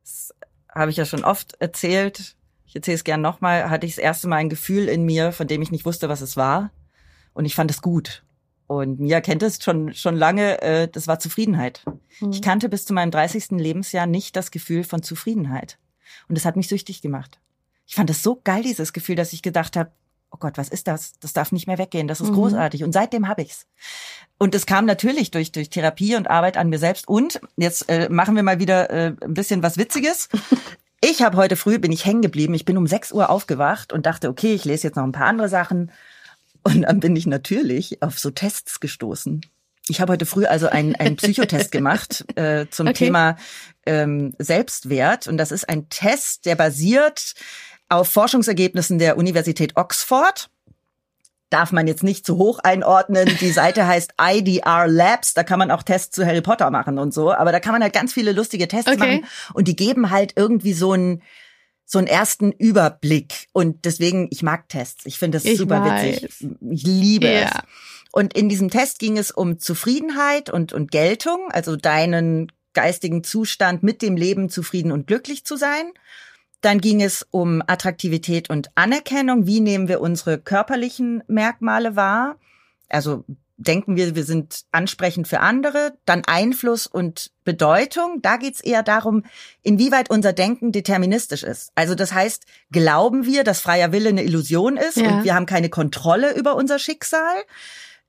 das 0.00 0.34
habe 0.72 0.90
ich 0.90 0.96
ja 0.96 1.04
schon 1.04 1.24
oft 1.24 1.54
erzählt, 1.60 2.36
ich 2.66 2.76
erzähle 2.76 2.94
es 2.96 3.04
gern 3.04 3.20
nochmal, 3.20 3.70
hatte 3.70 3.86
ich 3.86 3.94
das 3.96 4.02
erste 4.04 4.28
Mal 4.28 4.36
ein 4.36 4.48
Gefühl 4.50 4.88
in 4.88 5.04
mir, 5.04 5.32
von 5.32 5.46
dem 5.46 5.62
ich 5.62 5.70
nicht 5.70 5.84
wusste, 5.86 6.08
was 6.08 6.20
es 6.20 6.36
war. 6.36 6.70
Und 7.34 7.44
ich 7.44 7.54
fand 7.54 7.70
es 7.70 7.82
gut. 7.82 8.22
Und 8.66 9.00
Mia 9.00 9.20
kennt 9.22 9.42
es 9.42 9.62
schon, 9.62 9.94
schon 9.94 10.16
lange, 10.16 10.60
äh, 10.60 10.88
das 10.88 11.06
war 11.08 11.18
Zufriedenheit. 11.18 11.82
Mhm. 12.20 12.30
Ich 12.32 12.42
kannte 12.42 12.68
bis 12.68 12.84
zu 12.84 12.92
meinem 12.92 13.10
30. 13.10 13.58
Lebensjahr 13.58 14.06
nicht 14.06 14.36
das 14.36 14.50
Gefühl 14.50 14.84
von 14.84 15.02
Zufriedenheit. 15.02 15.78
Und 16.28 16.36
das 16.36 16.44
hat 16.44 16.56
mich 16.56 16.68
süchtig 16.68 17.00
gemacht. 17.00 17.40
Ich 17.88 17.94
fand 17.94 18.10
es 18.10 18.22
so 18.22 18.40
geil, 18.44 18.62
dieses 18.62 18.92
Gefühl, 18.92 19.16
dass 19.16 19.32
ich 19.32 19.40
gedacht 19.42 19.74
habe, 19.76 19.90
oh 20.30 20.36
Gott, 20.38 20.58
was 20.58 20.68
ist 20.68 20.86
das? 20.86 21.14
Das 21.20 21.32
darf 21.32 21.52
nicht 21.52 21.66
mehr 21.66 21.78
weggehen. 21.78 22.06
Das 22.06 22.20
ist 22.20 22.28
Mhm. 22.28 22.34
großartig. 22.34 22.84
Und 22.84 22.92
seitdem 22.92 23.28
habe 23.28 23.40
ich's. 23.42 23.66
Und 24.36 24.54
es 24.54 24.66
kam 24.66 24.84
natürlich 24.84 25.30
durch, 25.30 25.52
durch 25.52 25.70
Therapie 25.70 26.14
und 26.14 26.28
Arbeit 26.28 26.58
an 26.58 26.68
mir 26.68 26.78
selbst. 26.78 27.08
Und 27.08 27.40
jetzt 27.56 27.88
äh, 27.88 28.08
machen 28.10 28.36
wir 28.36 28.42
mal 28.42 28.58
wieder 28.60 28.90
äh, 28.90 29.14
ein 29.22 29.34
bisschen 29.34 29.62
was 29.62 29.76
Witziges. 29.78 30.28
Ich 31.00 31.22
habe 31.22 31.36
heute 31.36 31.54
früh, 31.54 31.78
bin 31.78 31.92
ich 31.92 32.04
hängen 32.06 32.22
geblieben. 32.22 32.54
Ich 32.54 32.64
bin 32.64 32.76
um 32.76 32.88
6 32.88 33.12
Uhr 33.12 33.30
aufgewacht 33.30 33.92
und 33.92 34.04
dachte, 34.04 34.28
okay, 34.28 34.52
ich 34.52 34.64
lese 34.64 34.88
jetzt 34.88 34.96
noch 34.96 35.04
ein 35.04 35.12
paar 35.12 35.28
andere 35.28 35.48
Sachen. 35.48 35.92
Und 36.64 36.82
dann 36.82 36.98
bin 36.98 37.14
ich 37.14 37.24
natürlich 37.24 38.02
auf 38.02 38.18
so 38.18 38.32
Tests 38.32 38.80
gestoßen. 38.80 39.42
Ich 39.88 40.00
habe 40.00 40.12
heute 40.14 40.26
früh 40.26 40.44
also 40.46 40.66
einen, 40.66 40.96
einen 40.96 41.14
Psychotest 41.14 41.70
gemacht 41.70 42.24
äh, 42.36 42.66
zum 42.70 42.88
Okay. 42.88 43.04
Thema 43.04 43.36
ähm, 43.86 44.34
Selbstwert. 44.40 45.28
Und 45.28 45.38
das 45.38 45.52
ist 45.52 45.68
ein 45.68 45.88
Test, 45.88 46.46
der 46.46 46.56
basiert 46.56 47.34
auf 47.88 48.08
Forschungsergebnissen 48.08 48.98
der 48.98 49.16
Universität 49.16 49.76
Oxford. 49.76 50.50
Darf 51.50 51.72
man 51.72 51.86
jetzt 51.86 52.02
nicht 52.02 52.26
zu 52.26 52.36
hoch 52.36 52.58
einordnen. 52.58 53.26
Die 53.40 53.50
Seite 53.50 53.86
heißt 53.86 54.12
IDR 54.20 54.86
Labs. 54.86 55.32
Da 55.34 55.44
kann 55.44 55.58
man 55.58 55.70
auch 55.70 55.82
Tests 55.82 56.14
zu 56.14 56.26
Harry 56.26 56.42
Potter 56.42 56.70
machen 56.70 56.98
und 56.98 57.14
so. 57.14 57.32
Aber 57.32 57.52
da 57.52 57.60
kann 57.60 57.72
man 57.72 57.82
halt 57.82 57.94
ganz 57.94 58.12
viele 58.12 58.32
lustige 58.32 58.68
Tests 58.68 58.90
Okay. 58.90 58.98
machen. 59.20 59.26
Und 59.54 59.66
die 59.68 59.76
geben 59.76 60.10
halt 60.10 60.34
irgendwie 60.36 60.74
so 60.74 60.92
einen 60.92 61.22
so 61.90 61.96
einen 61.96 62.06
ersten 62.06 62.52
Überblick. 62.52 63.46
Und 63.54 63.86
deswegen, 63.86 64.28
ich 64.30 64.42
mag 64.42 64.68
Tests. 64.68 65.06
Ich 65.06 65.18
finde 65.18 65.38
das 65.38 65.46
Ich 65.46 65.56
super 65.56 65.82
weiß. 65.82 66.20
witzig. 66.22 66.46
Ich 66.70 66.82
liebe 66.82 67.28
Ja. 67.28 67.40
es. 67.46 67.50
Und 68.12 68.34
in 68.34 68.50
diesem 68.50 68.68
Test 68.68 68.98
ging 68.98 69.16
es 69.16 69.30
um 69.30 69.58
Zufriedenheit 69.58 70.50
und, 70.50 70.74
und 70.74 70.90
Geltung, 70.90 71.50
also 71.50 71.76
deinen 71.76 72.52
geistigen 72.74 73.24
Zustand 73.24 73.82
mit 73.82 74.02
dem 74.02 74.18
Leben 74.18 74.50
zufrieden 74.50 74.92
und 74.92 75.06
glücklich 75.06 75.46
zu 75.46 75.56
sein. 75.56 75.90
Dann 76.60 76.80
ging 76.80 77.00
es 77.02 77.26
um 77.30 77.62
Attraktivität 77.66 78.50
und 78.50 78.70
Anerkennung. 78.74 79.46
Wie 79.46 79.60
nehmen 79.60 79.88
wir 79.88 80.00
unsere 80.00 80.38
körperlichen 80.38 81.22
Merkmale 81.28 81.94
wahr? 81.94 82.36
Also 82.88 83.24
denken 83.58 83.96
wir, 83.96 84.14
wir 84.14 84.24
sind 84.24 84.64
ansprechend 84.72 85.28
für 85.28 85.40
andere. 85.40 85.94
Dann 86.04 86.24
Einfluss 86.24 86.86
und 86.86 87.30
Bedeutung. 87.44 88.22
Da 88.22 88.36
geht's 88.36 88.60
eher 88.60 88.82
darum, 88.82 89.24
inwieweit 89.62 90.10
unser 90.10 90.32
Denken 90.32 90.72
deterministisch 90.72 91.42
ist. 91.42 91.70
Also 91.74 91.94
das 91.94 92.12
heißt, 92.12 92.44
glauben 92.70 93.24
wir, 93.26 93.44
dass 93.44 93.60
freier 93.60 93.92
Wille 93.92 94.08
eine 94.10 94.22
Illusion 94.22 94.76
ist 94.76 94.96
Ja. 94.96 95.08
und 95.08 95.24
wir 95.24 95.34
haben 95.34 95.46
keine 95.46 95.68
Kontrolle 95.68 96.34
über 96.34 96.56
unser 96.56 96.78
Schicksal? 96.78 97.36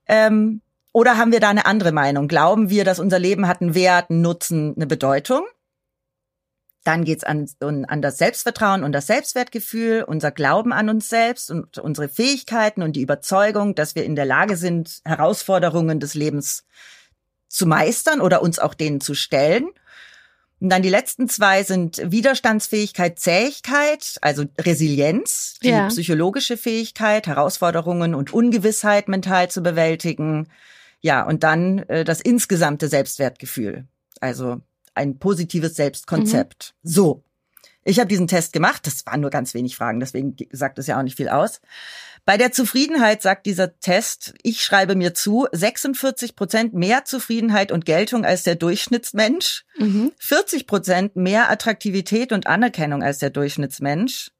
Ähm, 0.06 0.60
oder 0.92 1.16
haben 1.16 1.32
wir 1.32 1.40
da 1.40 1.50
eine 1.50 1.66
andere 1.66 1.92
Meinung? 1.92 2.26
Glauben 2.26 2.70
wir, 2.70 2.84
dass 2.84 2.98
unser 2.98 3.18
Leben 3.18 3.46
hat 3.46 3.60
einen 3.60 3.74
Wert, 3.74 4.10
einen 4.10 4.22
Nutzen, 4.22 4.74
eine 4.76 4.86
Bedeutung? 4.86 5.42
Dann 6.84 7.04
geht's 7.04 7.24
an, 7.24 7.46
an 7.60 8.00
das 8.02 8.16
Selbstvertrauen 8.16 8.84
und 8.84 8.92
das 8.92 9.06
Selbstwertgefühl, 9.06 10.02
unser 10.06 10.30
Glauben 10.30 10.72
an 10.72 10.88
uns 10.88 11.08
selbst 11.08 11.50
und 11.50 11.78
unsere 11.78 12.08
Fähigkeiten 12.08 12.82
und 12.82 12.94
die 12.96 13.02
Überzeugung, 13.02 13.74
dass 13.74 13.94
wir 13.94 14.04
in 14.04 14.16
der 14.16 14.24
Lage 14.24 14.56
sind, 14.56 15.00
Herausforderungen 15.04 16.00
des 16.00 16.14
Lebens 16.14 16.64
zu 17.48 17.66
meistern 17.66 18.20
oder 18.20 18.40
uns 18.40 18.58
auch 18.58 18.74
denen 18.74 19.00
zu 19.00 19.14
stellen. 19.14 19.68
Und 20.60 20.68
dann 20.70 20.82
die 20.82 20.90
letzten 20.90 21.28
zwei 21.28 21.64
sind 21.64 22.00
Widerstandsfähigkeit, 22.04 23.18
Zähigkeit, 23.18 24.16
also 24.20 24.44
Resilienz, 24.58 25.58
die 25.62 25.68
Ja. 25.68 25.88
psychologische 25.88 26.56
Fähigkeit, 26.56 27.26
Herausforderungen 27.26 28.14
und 28.14 28.32
Ungewissheit 28.32 29.08
mental 29.08 29.50
zu 29.50 29.62
bewältigen. 29.62 30.48
Ja, 31.00 31.26
und 31.26 31.42
dann 31.44 31.78
äh, 31.88 32.04
das 32.04 32.20
insgesamte 32.20 32.88
Selbstwertgefühl, 32.88 33.86
also 34.20 34.60
ein 35.00 35.18
positives 35.18 35.74
Selbstkonzept. 35.76 36.74
So, 36.82 37.24
ich 37.82 37.98
habe 37.98 38.08
diesen 38.08 38.28
Test 38.28 38.52
gemacht, 38.52 38.86
das 38.86 39.06
waren 39.06 39.20
nur 39.20 39.30
ganz 39.30 39.54
wenig 39.54 39.74
Fragen, 39.76 40.00
deswegen 40.00 40.36
sagt 40.52 40.78
es 40.78 40.86
ja 40.86 40.98
auch 40.98 41.02
nicht 41.02 41.16
viel 41.16 41.30
aus. 41.30 41.60
Bei 42.26 42.36
der 42.36 42.52
Zufriedenheit 42.52 43.22
sagt 43.22 43.46
dieser 43.46 43.78
Test, 43.80 44.34
ich 44.42 44.62
schreibe 44.62 44.94
mir 44.94 45.14
zu, 45.14 45.46
46 45.50 46.36
Prozent 46.36 46.74
mehr 46.74 47.06
Zufriedenheit 47.06 47.72
und 47.72 47.86
Geltung 47.86 48.26
als 48.26 48.42
der 48.42 48.56
Durchschnittsmensch, 48.56 49.64
Mhm. 49.78 50.12
40 50.18 50.66
Prozent 50.66 51.16
mehr 51.16 51.50
Attraktivität 51.50 52.32
und 52.32 52.46
Anerkennung 52.46 53.02
als 53.02 53.18
der 53.18 53.30
Durchschnittsmensch, 53.30 54.30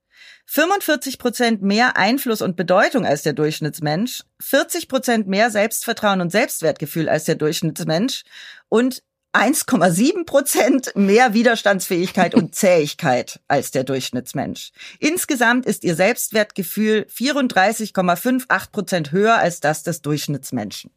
45 0.45 1.19
Prozent 1.19 1.63
mehr 1.63 1.97
Einfluss 1.97 2.43
und 2.43 2.57
Bedeutung 2.57 3.07
als 3.07 3.23
der 3.23 3.33
Durchschnittsmensch, 3.33 4.25
40 4.41 4.89
Prozent 4.89 5.29
mehr 5.29 5.51
Selbstvertrauen 5.51 6.21
und 6.21 6.31
Selbstwertgefühl 6.31 7.09
als 7.09 7.25
der 7.25 7.37
Durchschnittsmensch 7.37 8.25
und 8.69 9.03
1,7 9.33 10.25
Prozent 10.25 10.93
mehr 10.97 11.35
Widerstandsfähigkeit 11.35 12.35
und 12.35 12.55
Zähigkeit 12.55 13.41
als 13.49 13.71
der 13.71 13.85
Durchschnittsmensch. 13.85 14.73
Insgesamt 14.99 15.67
ist 15.67 15.85
ihr 15.85 15.95
Selbstwertgefühl 15.95 17.07
34,58 17.09 18.71
Prozent 18.71 19.13
höher 19.13 19.37
als 19.37 19.61
das 19.61 19.83
des 19.83 20.03
Durchschnittsmenschen. 20.03 20.91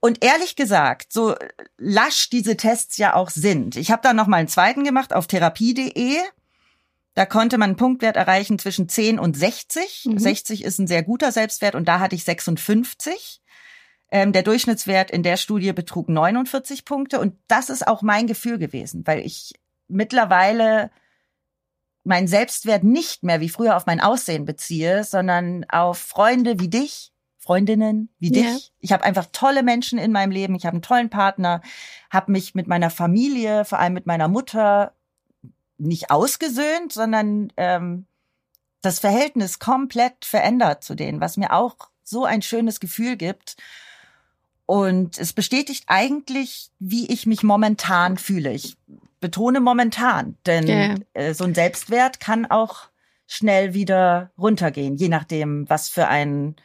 Und 0.00 0.22
ehrlich 0.22 0.54
gesagt, 0.54 1.14
so 1.14 1.34
lasch 1.78 2.28
diese 2.28 2.58
Tests 2.58 2.98
ja 2.98 3.14
auch 3.14 3.30
sind. 3.30 3.76
Ich 3.76 3.90
habe 3.90 4.02
da 4.02 4.12
noch 4.12 4.26
mal 4.26 4.36
einen 4.36 4.48
zweiten 4.48 4.84
gemacht 4.84 5.14
auf 5.14 5.26
therapie.de. 5.26 6.18
Da 7.14 7.24
konnte 7.24 7.56
man 7.56 7.70
einen 7.70 7.76
Punktwert 7.76 8.16
erreichen 8.16 8.58
zwischen 8.58 8.88
10 8.88 9.18
und 9.18 9.34
60. 9.34 10.02
Mhm. 10.04 10.18
60 10.18 10.64
ist 10.64 10.78
ein 10.78 10.86
sehr 10.86 11.02
guter 11.02 11.32
Selbstwert 11.32 11.74
und 11.74 11.86
da 11.86 12.00
hatte 12.00 12.16
ich 12.16 12.24
56. 12.24 13.40
Ähm, 14.10 14.32
der 14.32 14.42
Durchschnittswert 14.42 15.10
in 15.10 15.22
der 15.22 15.36
Studie 15.36 15.72
betrug 15.72 16.08
49 16.08 16.84
Punkte 16.84 17.20
und 17.20 17.34
das 17.48 17.70
ist 17.70 17.86
auch 17.86 18.02
mein 18.02 18.26
Gefühl 18.26 18.58
gewesen, 18.58 19.06
weil 19.06 19.20
ich 19.20 19.54
mittlerweile 19.88 20.90
meinen 22.04 22.28
Selbstwert 22.28 22.84
nicht 22.84 23.22
mehr 23.22 23.40
wie 23.40 23.48
früher 23.48 23.76
auf 23.76 23.86
mein 23.86 24.00
Aussehen 24.00 24.44
beziehe, 24.44 25.04
sondern 25.04 25.64
auf 25.70 25.98
Freunde 25.98 26.60
wie 26.60 26.68
dich, 26.68 27.12
Freundinnen 27.38 28.10
wie 28.18 28.30
dich. 28.30 28.72
Ich 28.80 28.92
habe 28.92 29.04
einfach 29.04 29.26
tolle 29.32 29.62
Menschen 29.62 29.98
in 29.98 30.12
meinem 30.12 30.30
Leben. 30.30 30.54
Ich 30.54 30.64
habe 30.64 30.74
einen 30.74 30.82
tollen 30.82 31.10
Partner, 31.10 31.62
habe 32.10 32.32
mich 32.32 32.54
mit 32.54 32.66
meiner 32.66 32.90
Familie, 32.90 33.64
vor 33.64 33.78
allem 33.78 33.94
mit 33.94 34.06
meiner 34.06 34.28
Mutter, 34.28 34.92
nicht 35.76 36.10
ausgesöhnt, 36.10 36.92
sondern 36.92 37.52
ähm, 37.56 38.06
das 38.80 39.00
Verhältnis 39.00 39.58
komplett 39.58 40.24
verändert 40.24 40.84
zu 40.84 40.94
denen, 40.94 41.20
was 41.20 41.36
mir 41.36 41.52
auch 41.52 41.76
so 42.02 42.24
ein 42.24 42.42
schönes 42.42 42.80
Gefühl 42.80 43.16
gibt. 43.16 43.56
Und 44.66 45.18
es 45.18 45.32
bestätigt 45.32 45.84
eigentlich, 45.88 46.70
wie 46.78 47.12
ich 47.12 47.26
mich 47.26 47.42
momentan 47.42 48.16
fühle. 48.16 48.52
Ich 48.52 48.76
betone 49.20 49.60
momentan, 49.60 50.36
denn 50.46 50.66
ja. 50.66 50.94
äh, 51.14 51.34
so 51.34 51.44
ein 51.44 51.54
Selbstwert 51.54 52.20
kann 52.20 52.46
auch 52.46 52.88
schnell 53.26 53.74
wieder 53.74 54.30
runtergehen, 54.38 54.96
je 54.96 55.08
nachdem, 55.08 55.68
was 55.68 55.88
für 55.88 56.08
ein 56.08 56.56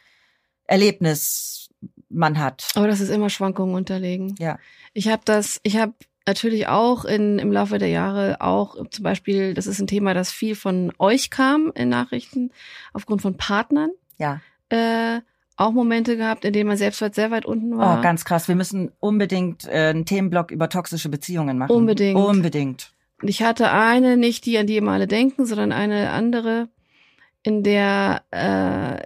Erlebnis 0.66 1.70
man 2.08 2.38
hat. 2.38 2.68
Aber 2.74 2.86
das 2.86 3.00
ist 3.00 3.08
immer 3.08 3.30
Schwankungen 3.30 3.74
unterlegen. 3.74 4.34
Ja. 4.38 4.58
Ich 4.92 5.08
habe 5.08 5.22
das, 5.24 5.60
ich 5.62 5.76
habe 5.76 5.94
natürlich 6.26 6.68
auch 6.68 7.04
in, 7.04 7.38
im 7.38 7.50
Laufe 7.50 7.78
der 7.78 7.88
Jahre 7.88 8.40
auch 8.40 8.76
zum 8.90 9.02
Beispiel, 9.02 9.54
das 9.54 9.66
ist 9.66 9.80
ein 9.80 9.86
Thema, 9.86 10.14
das 10.14 10.30
viel 10.30 10.54
von 10.54 10.92
euch 10.98 11.30
kam 11.30 11.72
in 11.74 11.88
Nachrichten, 11.88 12.50
aufgrund 12.92 13.22
von 13.22 13.36
Partnern, 13.36 13.90
Ja. 14.18 14.40
äh, 14.68 15.20
auch 15.60 15.72
Momente 15.72 16.16
gehabt, 16.16 16.44
in 16.44 16.52
denen 16.52 16.68
man 16.68 16.76
Selbstwert 16.76 17.14
sehr 17.14 17.30
weit 17.30 17.44
unten 17.44 17.76
war. 17.76 17.98
Oh, 17.98 18.02
ganz 18.02 18.24
krass. 18.24 18.48
Wir 18.48 18.56
müssen 18.56 18.90
unbedingt 18.98 19.66
äh, 19.66 19.90
einen 19.90 20.06
Themenblock 20.06 20.50
über 20.50 20.68
toxische 20.68 21.08
Beziehungen 21.08 21.58
machen. 21.58 21.72
Unbedingt. 21.72 22.18
Unbedingt. 22.18 22.92
Und 23.20 23.28
ich 23.28 23.42
hatte 23.42 23.70
eine, 23.70 24.16
nicht 24.16 24.46
die, 24.46 24.56
an 24.56 24.66
die 24.66 24.78
immer 24.78 24.92
alle 24.92 25.06
denken, 25.06 25.44
sondern 25.44 25.72
eine 25.72 26.10
andere, 26.10 26.68
in 27.42 27.62
der 27.62 28.22
äh, 28.30 29.02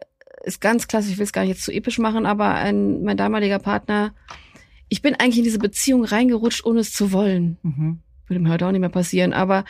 ist 0.46 0.60
ganz 0.60 0.86
klassisch, 0.86 1.12
ich 1.12 1.18
will 1.18 1.24
es 1.24 1.32
gar 1.32 1.42
nicht 1.42 1.50
jetzt 1.50 1.64
zu 1.64 1.72
episch 1.72 1.98
machen, 1.98 2.26
aber 2.26 2.54
ein, 2.54 3.02
mein 3.02 3.16
damaliger 3.16 3.58
Partner, 3.58 4.14
ich 4.88 5.02
bin 5.02 5.14
eigentlich 5.14 5.38
in 5.38 5.44
diese 5.44 5.58
Beziehung 5.58 6.04
reingerutscht, 6.04 6.64
ohne 6.64 6.80
es 6.80 6.92
zu 6.92 7.12
wollen. 7.12 7.58
Mhm. 7.62 7.98
Würde 8.28 8.40
mir 8.40 8.50
heute 8.50 8.66
auch 8.66 8.70
nicht 8.70 8.80
mehr 8.80 8.90
passieren, 8.90 9.32
aber 9.32 9.64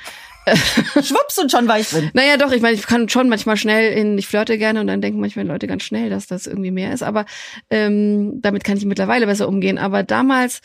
Schwupps 1.02 1.38
und 1.38 1.50
schon 1.50 1.68
war 1.68 1.78
ich 1.78 1.88
drin. 1.88 2.10
naja, 2.14 2.36
doch, 2.36 2.52
ich 2.52 2.60
meine, 2.62 2.74
ich 2.74 2.86
kann 2.86 3.08
schon 3.08 3.28
manchmal 3.28 3.56
schnell 3.56 3.92
in, 3.96 4.18
ich 4.18 4.26
flirte 4.26 4.58
gerne 4.58 4.80
und 4.80 4.86
dann 4.86 5.00
denken 5.00 5.20
manchmal 5.20 5.46
Leute 5.46 5.66
ganz 5.66 5.82
schnell, 5.82 6.10
dass 6.10 6.26
das 6.26 6.46
irgendwie 6.46 6.70
mehr 6.70 6.92
ist, 6.92 7.02
aber 7.02 7.24
ähm, 7.70 8.40
damit 8.42 8.64
kann 8.64 8.76
ich 8.76 8.84
mittlerweile 8.84 9.26
besser 9.26 9.48
umgehen. 9.48 9.78
Aber 9.78 10.02
damals 10.02 10.60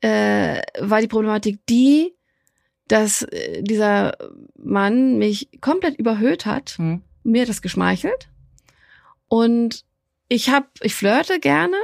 äh, 0.00 0.60
war 0.78 1.00
die 1.00 1.08
Problematik 1.08 1.58
die, 1.68 2.14
dass 2.86 3.22
äh, 3.22 3.62
dieser 3.62 4.16
Mann 4.56 5.18
mich 5.18 5.48
komplett 5.60 5.98
überhöht 5.98 6.46
hat, 6.46 6.76
Hm. 6.78 7.02
mir 7.24 7.46
das 7.46 7.62
geschmeichelt 7.62 8.28
und 9.28 9.84
ich 10.28 10.50
habe, 10.50 10.66
ich 10.80 10.94
flirte 10.94 11.40
gerne 11.40 11.76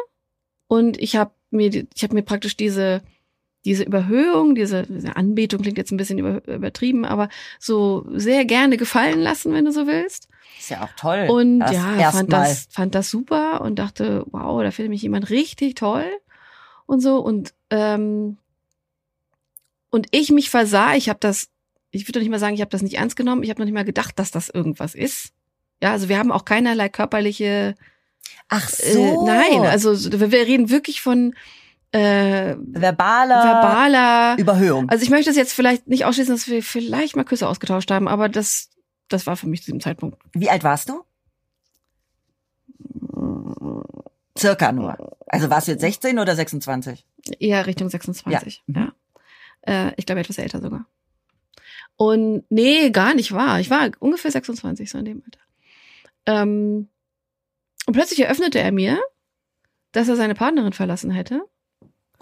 und 0.67 1.01
ich 1.01 1.17
habe 1.17 1.33
mir, 1.51 1.87
ich 1.95 2.03
habe 2.03 2.15
mir 2.15 2.23
praktisch 2.23 2.57
diese 2.57 3.03
diese 3.65 3.85
Überhöhung, 3.85 4.55
diese, 4.55 4.83
diese 4.85 5.17
Anbetung 5.17 5.63
klingt 5.63 5.79
jetzt 5.79 5.91
ein 5.91 5.97
bisschen 5.97 6.19
über, 6.19 6.47
übertrieben, 6.47 7.05
aber 7.05 7.29
so 7.59 8.07
sehr 8.15 8.45
gerne 8.45 8.77
gefallen 8.77 9.21
lassen, 9.21 9.53
wenn 9.53 9.65
du 9.65 9.73
so 9.73 9.87
willst. 9.87 10.29
Ist 10.59 10.71
ja 10.71 10.83
auch 10.85 10.93
toll. 10.97 11.27
Und 11.29 11.61
ja, 11.61 12.11
fand 12.13 12.31
mal. 12.31 12.41
das, 12.41 12.69
fand 12.71 12.95
das 12.95 13.11
super 13.11 13.61
und 13.63 13.79
dachte, 13.79 14.25
wow, 14.31 14.63
da 14.63 14.71
findet 14.71 14.91
mich 14.91 15.03
jemand 15.03 15.31
richtig 15.31 15.75
toll 15.77 16.07
und 16.87 17.01
so. 17.01 17.19
Und, 17.19 17.55
ähm, 17.71 18.37
und 19.91 20.07
ich 20.11 20.31
mich 20.31 20.51
versah, 20.51 20.95
ich 20.95 21.09
habe 21.09 21.19
das, 21.21 21.49
ich 21.91 22.07
würde 22.09 22.19
nicht 22.19 22.31
mal 22.31 22.39
sagen, 22.39 22.55
ich 22.55 22.61
habe 22.61 22.71
das 22.71 22.83
nicht 22.83 22.97
ernst 22.97 23.17
genommen, 23.17 23.43
ich 23.43 23.51
habe 23.51 23.61
noch 23.61 23.67
nicht 23.67 23.75
mal 23.75 23.85
gedacht, 23.85 24.19
dass 24.19 24.31
das 24.31 24.49
irgendwas 24.49 24.95
ist. 24.95 25.33
Ja, 25.83 25.93
also 25.93 26.09
wir 26.09 26.19
haben 26.19 26.33
auch 26.33 26.45
keinerlei 26.45 26.89
körperliche, 26.89 27.75
Ach 28.49 28.71
äh, 28.79 28.93
so. 28.93 29.25
nein, 29.27 29.63
also 29.63 29.95
so- 29.95 30.13
wir 30.19 30.31
wir 30.31 30.47
reden 30.47 30.71
wirklich 30.71 31.01
von 31.01 31.35
äh, 31.95 32.57
verbaler 32.59 33.43
verbaler 33.43 34.37
Überhöhung. 34.39 34.89
also 34.89 35.05
ich 35.05 35.11
möchte 35.11 35.31
es 35.31 35.37
jetzt 35.37 35.53
vielleicht 35.53 35.87
nicht 35.87 36.05
ausschließen, 36.05 36.35
dass 36.35 36.49
wir 36.49 36.61
vielleicht 36.63 37.15
mal 37.15 37.25
Küsse 37.25 37.49
ausgetauscht 37.49 37.91
haben, 37.93 38.09
aber 38.09 38.29
das, 38.29 38.71
das 39.09 39.27
war 39.29 39.37
für 39.37 39.47
mich 39.47 39.61
zu 39.61 39.67
diesem 39.67 39.81
Zeitpunkt. 39.81 40.19
Wie 40.33 40.51
alt 40.51 40.65
warst 40.65 40.89
du? 40.89 41.05
Circa 44.37 44.73
nur. 44.73 45.17
Also 45.29 45.49
warst 45.51 45.69
du 45.69 45.73
jetzt 45.73 45.83
16 45.83 46.19
oder 46.19 46.35
26? 46.35 47.07
Eher 47.39 47.67
Richtung 47.67 47.89
26. 47.89 48.65
Ja. 48.67 48.93
Ja. 49.63 49.89
Äh, 49.89 49.93
ich 49.97 50.07
glaube 50.07 50.21
etwas 50.21 50.39
älter 50.39 50.61
sogar. 50.61 50.87
Und 51.97 52.45
nee, 52.51 52.91
gar 52.91 53.15
nicht 53.15 53.31
wahr. 53.31 53.61
Ich 53.61 53.71
war 53.71 53.89
ungefähr 54.01 54.33
26 54.33 54.91
so 54.91 54.99
in 54.99 55.05
dem 55.05 55.23
Alter. 55.25 55.41
Ähm, 56.27 56.89
und 57.87 57.93
plötzlich 57.93 58.19
eröffnete 58.19 58.59
er 58.59 58.73
mir, 58.73 59.01
dass 59.93 60.09
er 60.09 60.17
seine 60.17 60.35
Partnerin 60.35 60.73
verlassen 60.73 61.13
hätte. 61.13 61.45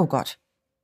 Oh 0.03 0.07
Gott. 0.07 0.39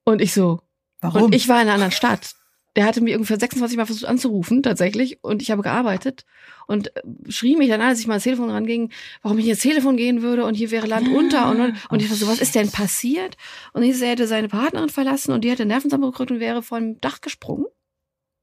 Und 0.05 0.23
ich 0.23 0.33
so, 0.33 0.61
Warum? 1.01 1.25
Und 1.25 1.35
ich 1.35 1.49
war 1.49 1.57
in 1.57 1.63
einer 1.63 1.75
anderen 1.75 1.93
Stadt. 1.93 2.35
Der 2.77 2.85
hatte 2.85 3.01
mir 3.01 3.17
ungefähr 3.17 3.39
26 3.39 3.77
Mal 3.77 3.87
versucht 3.87 4.09
anzurufen, 4.09 4.63
tatsächlich. 4.63 5.23
Und 5.25 5.43
ich 5.43 5.51
habe 5.51 5.63
gearbeitet 5.63 6.25
und 6.69 6.95
äh, 6.97 7.03
schrie 7.29 7.57
mich 7.57 7.69
dann 7.69 7.81
an, 7.81 7.89
als 7.89 7.99
ich 7.99 8.07
mal 8.07 8.15
ans 8.15 8.25
Telefon 8.25 8.51
ranging, 8.51 8.93
warum 9.23 9.39
ich 9.39 9.49
ins 9.49 9.61
Telefon 9.61 9.97
gehen 9.97 10.23
würde 10.23 10.45
und 10.45 10.55
hier 10.55 10.71
wäre 10.71 10.87
Land 10.87 11.09
unter. 11.09 11.51
Und, 11.51 11.61
und, 11.61 11.77
und 11.89 12.03
ich 12.03 12.09
war 12.09 12.17
so, 12.17 12.29
was 12.29 12.41
ist 12.41 12.55
denn 12.55 12.71
passiert? 12.71 13.37
Und 13.73 13.83
hieß, 13.83 14.01
er 14.03 14.11
hätte 14.11 14.29
seine 14.29 14.49
Partnerin 14.49 14.91
verlassen 14.91 15.33
und 15.33 15.43
die 15.43 15.51
hätte 15.51 15.67
Nervenzusammenbruch 15.67 16.13
gekriegt 16.13 16.31
und 16.31 16.41
wäre 16.41 16.63
vom 16.63 17.01
Dach 17.01 17.21
gesprungen, 17.21 17.67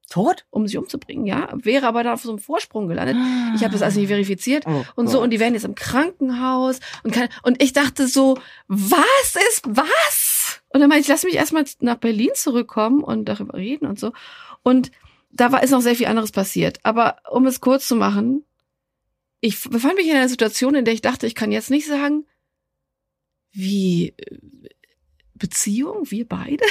Tot? 0.09 0.45
um 0.49 0.67
sie 0.67 0.77
umzubringen, 0.77 1.25
ja. 1.25 1.49
Wäre 1.53 1.87
aber 1.87 2.03
da 2.03 2.13
auf 2.13 2.21
so 2.21 2.29
einem 2.29 2.39
Vorsprung 2.39 2.87
gelandet. 2.87 3.15
Ich 3.55 3.63
habe 3.63 3.71
das 3.73 3.81
alles 3.81 3.95
nicht 3.95 4.07
verifiziert. 4.07 4.65
Oh 4.67 4.83
Und 4.95 5.07
so, 5.07 5.21
und 5.21 5.29
die 5.29 5.39
werden 5.39 5.53
jetzt 5.53 5.65
im 5.65 5.75
Krankenhaus 5.75 6.79
und 7.03 7.11
kann, 7.11 7.29
und 7.43 7.61
ich 7.61 7.73
dachte 7.73 8.07
so, 8.07 8.37
was 8.67 9.35
ist 9.51 9.63
was? 9.65 10.24
Und 10.75 10.81
dann 10.81 10.89
meinte 10.89 11.03
ich, 11.03 11.07
lass 11.07 11.23
mich 11.23 11.35
erstmal 11.35 11.63
nach 11.79 11.95
Berlin 11.95 12.31
zurückkommen 12.33 13.01
und 13.01 13.29
darüber 13.29 13.53
reden 13.53 13.85
und 13.85 13.97
so. 13.97 14.11
Und 14.61 14.91
da 15.31 15.53
war, 15.53 15.63
ist 15.63 15.71
noch 15.71 15.79
sehr 15.79 15.95
viel 15.95 16.07
anderes 16.07 16.33
passiert. 16.33 16.81
Aber 16.83 17.15
um 17.31 17.45
es 17.45 17.61
kurz 17.61 17.87
zu 17.87 17.95
machen, 17.95 18.43
ich 19.39 19.69
befand 19.69 19.95
mich 19.95 20.07
in 20.07 20.17
einer 20.17 20.27
Situation, 20.27 20.75
in 20.75 20.83
der 20.83 20.93
ich 20.93 20.99
dachte, 20.99 21.27
ich 21.27 21.33
kann 21.33 21.53
jetzt 21.53 21.69
nicht 21.71 21.87
sagen, 21.87 22.25
wie 23.53 24.15
äh, 24.17 24.37
Beziehung, 25.33 26.11
wir 26.11 26.27
beide. 26.27 26.65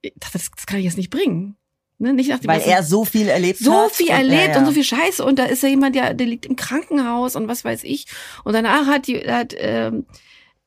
Ich 0.00 0.14
dachte, 0.16 0.38
das, 0.38 0.50
das 0.56 0.66
kann 0.66 0.80
ich 0.80 0.84
jetzt 0.86 0.96
nicht 0.96 1.10
bringen. 1.10 1.56
Ne? 1.98 2.14
Nicht 2.14 2.30
nach 2.30 2.40
dem 2.40 2.48
Weil 2.48 2.62
er 2.62 2.82
so 2.82 3.04
viel 3.04 3.28
erlebt 3.28 3.60
so 3.60 3.74
hat. 3.74 3.92
viel 3.92 4.06
und- 4.08 4.12
erlebt 4.16 4.48
ja, 4.48 4.52
ja. 4.54 4.58
und 4.58 4.66
so 4.66 4.72
viel 4.72 4.82
Scheiße 4.82 5.24
und 5.24 5.38
da 5.38 5.44
ist 5.44 5.62
ja 5.62 5.68
jemand, 5.68 5.94
der, 5.94 6.14
der 6.14 6.26
liegt 6.26 6.46
im 6.46 6.56
Krankenhaus 6.56 7.36
und 7.36 7.46
was 7.46 7.64
weiß 7.64 7.84
ich. 7.84 8.06
Und 8.42 8.54
danach 8.54 8.86
hat 8.86 9.06
die, 9.06 9.18
hat, 9.18 9.54
ähm, 9.56 10.06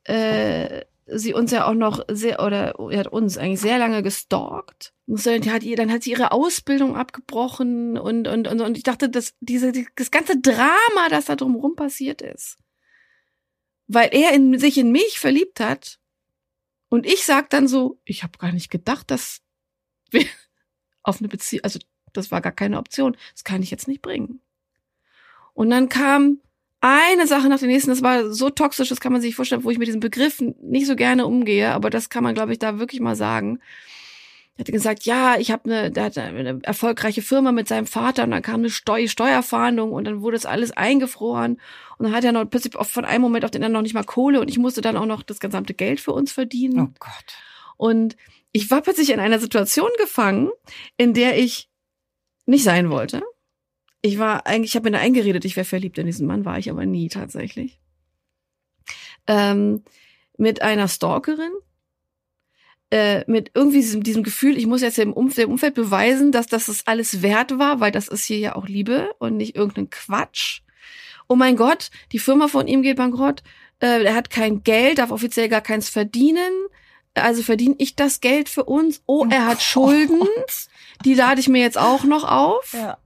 äh, 0.06 0.86
sie 1.14 1.34
uns 1.34 1.52
ja 1.52 1.66
auch 1.66 1.74
noch 1.74 2.04
sehr, 2.10 2.42
oder 2.42 2.76
er 2.90 3.00
hat 3.00 3.08
uns 3.08 3.38
eigentlich 3.38 3.62
sehr 3.62 3.78
lange 3.78 4.04
gestalkt. 4.04 4.94
Die 5.08 5.52
hat 5.52 5.64
ihr, 5.64 5.76
dann 5.76 5.92
hat 5.92 6.04
sie 6.04 6.12
ihre 6.12 6.32
Ausbildung 6.32 6.96
abgebrochen 6.96 7.98
und, 7.98 8.28
und, 8.28 8.48
und, 8.48 8.62
und 8.62 8.78
ich 8.78 8.84
dachte, 8.84 9.10
dass 9.10 9.36
diese, 9.40 9.74
das 9.96 10.12
ganze 10.12 10.40
Drama, 10.40 11.10
das 11.10 11.26
da 11.26 11.36
drumherum 11.36 11.76
passiert 11.76 12.22
ist, 12.22 12.58
weil 13.88 14.10
er 14.14 14.34
in, 14.34 14.58
sich 14.58 14.78
in 14.78 14.92
mich 14.92 15.20
verliebt 15.20 15.60
hat 15.60 16.00
und 16.90 17.06
ich 17.06 17.26
sag 17.26 17.50
dann 17.50 17.68
so, 17.68 18.00
ich 18.06 18.24
habe 18.24 18.38
gar 18.38 18.52
nicht 18.52 18.70
gedacht, 18.70 19.12
dass 19.12 19.42
wir 20.10 20.26
auf 21.04 21.20
eine 21.20 21.28
Beziehung, 21.28 21.64
also 21.64 21.80
das 22.14 22.32
war 22.32 22.42
gar 22.42 22.52
keine 22.52 22.78
Option, 22.78 23.18
das 23.34 23.44
kann 23.44 23.64
ich 23.64 23.72
jetzt 23.72 23.88
nicht 23.88 24.02
bringen. 24.02 24.42
Und 25.54 25.70
dann 25.70 25.90
kam 25.90 26.40
eine 26.82 27.28
Sache 27.28 27.48
nach 27.48 27.60
der 27.60 27.68
nächsten, 27.68 27.92
das 27.92 28.02
war 28.02 28.32
so 28.34 28.50
toxisch, 28.50 28.90
das 28.90 29.00
kann 29.00 29.12
man 29.12 29.22
sich 29.22 29.36
vorstellen, 29.36 29.64
wo 29.64 29.70
ich 29.70 29.78
mit 29.78 29.88
diesem 29.88 30.00
Begriff 30.00 30.42
nicht 30.62 30.88
so 30.88 30.96
gerne 30.96 31.28
umgehe, 31.28 31.72
aber 31.72 31.90
das 31.90 32.10
kann 32.10 32.24
man, 32.24 32.34
glaube 32.34 32.52
ich, 32.52 32.60
da 32.60 32.80
wirklich 32.80 33.00
mal 33.00 33.16
sagen. 33.16 33.60
Er 34.58 34.66
hat 34.66 34.72
gesagt, 34.72 35.06
ja, 35.06 35.38
ich 35.38 35.52
habe 35.52 35.66
eine, 35.66 35.92
der 35.92 36.06
hat 36.06 36.18
eine 36.18 36.60
erfolgreiche 36.64 37.22
Firma 37.22 37.52
mit 37.52 37.68
seinem 37.68 37.86
Vater 37.86 38.24
und 38.24 38.32
dann 38.32 38.42
kam 38.42 38.62
eine 38.62 38.70
Steu 38.70 39.08
Steuerfahndung 39.08 39.92
und 39.92 40.06
dann 40.06 40.22
wurde 40.22 40.36
das 40.36 40.46
alles 40.46 40.72
eingefroren 40.72 41.62
und 41.98 42.06
dann 42.06 42.14
hat 42.14 42.24
er 42.24 42.32
noch 42.32 42.46
plötzlich 42.46 42.74
von 42.74 43.06
einem 43.06 43.22
Moment 43.22 43.46
auf 43.46 43.52
den 43.52 43.64
anderen 43.64 43.74
noch 43.74 43.84
nicht 43.84 43.94
mal 43.94 44.04
Kohle 44.04 44.42
und 44.42 44.50
ich 44.50 44.58
musste 44.58 44.82
dann 44.82 44.98
auch 44.98 45.06
noch 45.06 45.24
das 45.24 45.40
gesamte 45.40 45.74
Geld 45.74 46.00
für 46.00 46.12
uns 46.12 46.32
verdienen. 46.32 46.80
Oh 46.80 46.94
Gott. 47.00 47.38
Und 47.78 48.18
ich 48.52 48.70
war 48.72 48.82
plötzlich 48.82 49.12
in 49.12 49.20
einer 49.20 49.40
Situation 49.40 49.90
gefangen, 50.00 50.50
in 50.98 51.14
der 51.14 51.38
ich 51.38 51.70
nicht 52.46 52.64
sein 52.64 52.90
wollte 52.90 53.22
ich 54.02 54.18
war 54.18 54.48
eigentlich, 54.48 54.72
ich 54.72 54.76
habe 54.76 54.90
mir 54.90 54.98
da 54.98 55.04
eingeredet, 55.04 55.46
ich 55.46 55.56
wäre 55.56 55.66
verliebt 55.66 55.98
in 55.98 56.08
diesen 56.08 56.28
Mann, 56.28 56.46
war 56.46 56.58
ich 56.58 56.70
aber 56.70 56.86
nie 56.86 57.08
tatsächlich. 57.08 57.80
Ähm, 59.28 59.84
mit 60.38 60.62
einer 60.62 60.88
Stalkerin, 60.88 61.52
äh, 62.90 63.24
mit 63.30 63.52
irgendwie 63.54 63.78
diesem, 63.78 64.04
diesem 64.04 64.24
Gefühl, 64.24 64.58
ich 64.58 64.66
muss 64.66 64.82
jetzt 64.82 64.98
dem 64.98 65.14
Umfeld, 65.14 65.48
dem 65.48 65.52
Umfeld 65.52 65.76
beweisen, 65.76 66.32
dass 66.32 66.48
das 66.48 66.68
es 66.68 66.88
alles 66.88 67.22
wert 67.22 67.58
war, 67.60 67.80
weil 67.80 67.92
das 67.92 68.08
ist 68.08 68.26
hier 68.26 68.40
ja 68.40 68.56
auch 68.56 68.68
Liebe 68.68 69.14
und 69.20 69.38
nicht 69.38 69.56
irgendein 69.56 69.90
Quatsch. 69.90 70.62
Oh 71.30 71.36
mein 71.36 71.56
Gott, 71.56 71.92
die 72.12 72.20
Firma 72.20 72.48
von 72.48 72.68
ihm 72.68 72.82
geht 72.82 72.98
bankrott, 72.98 73.44
äh, 73.80 74.04
er 74.04 74.16
hat 74.16 74.30
kein 74.30 74.64
Geld, 74.64 74.98
darf 74.98 75.12
offiziell 75.12 75.48
gar 75.48 75.62
keins 75.62 75.90
verdienen. 75.90 76.52
Also 77.14 77.44
verdiene 77.44 77.76
ich 77.78 77.96
das 77.96 78.22
Geld 78.22 78.48
für 78.48 78.64
uns. 78.64 79.02
Oh, 79.06 79.26
er 79.30 79.46
hat 79.46 79.62
Schulden. 79.62 80.22
Die 81.04 81.14
lade 81.14 81.42
ich 81.42 81.50
mir 81.50 81.62
jetzt 81.62 81.78
auch 81.78 82.06
noch 82.06 82.24
auf. 82.24 82.72
Ja. 82.74 82.98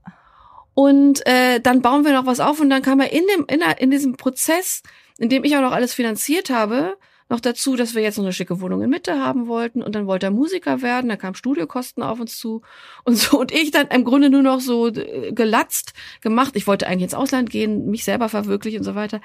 Und 0.78 1.26
äh, 1.26 1.58
dann 1.58 1.80
bauen 1.80 2.04
wir 2.04 2.12
noch 2.12 2.26
was 2.26 2.38
auf 2.38 2.60
und 2.60 2.68
dann 2.68 2.82
kam 2.82 3.00
er 3.00 3.10
in 3.10 3.24
dem 3.34 3.46
in, 3.48 3.62
in 3.78 3.90
diesem 3.90 4.18
Prozess, 4.18 4.82
in 5.16 5.30
dem 5.30 5.42
ich 5.42 5.56
auch 5.56 5.62
noch 5.62 5.72
alles 5.72 5.94
finanziert 5.94 6.50
habe, 6.50 6.98
noch 7.30 7.40
dazu, 7.40 7.76
dass 7.76 7.94
wir 7.94 8.02
jetzt 8.02 8.18
noch 8.18 8.24
eine 8.24 8.34
schicke 8.34 8.60
Wohnung 8.60 8.82
in 8.82 8.90
Mitte 8.90 9.18
haben 9.18 9.46
wollten 9.46 9.82
und 9.82 9.94
dann 9.94 10.06
wollte 10.06 10.26
er 10.26 10.32
Musiker 10.32 10.82
werden, 10.82 11.08
da 11.08 11.16
kamen 11.16 11.34
Studiokosten 11.34 12.02
auf 12.02 12.20
uns 12.20 12.36
zu 12.36 12.60
und 13.04 13.16
so 13.16 13.40
und 13.40 13.52
ich 13.52 13.70
dann 13.70 13.86
im 13.86 14.04
Grunde 14.04 14.28
nur 14.28 14.42
noch 14.42 14.60
so 14.60 14.88
äh, 14.88 15.32
gelatzt 15.32 15.94
gemacht. 16.20 16.52
Ich 16.56 16.66
wollte 16.66 16.86
eigentlich 16.86 17.04
ins 17.04 17.14
Ausland 17.14 17.48
gehen, 17.48 17.86
mich 17.86 18.04
selber 18.04 18.28
verwirklichen 18.28 18.80
und 18.80 18.84
so 18.84 18.94
weiter. 18.94 19.22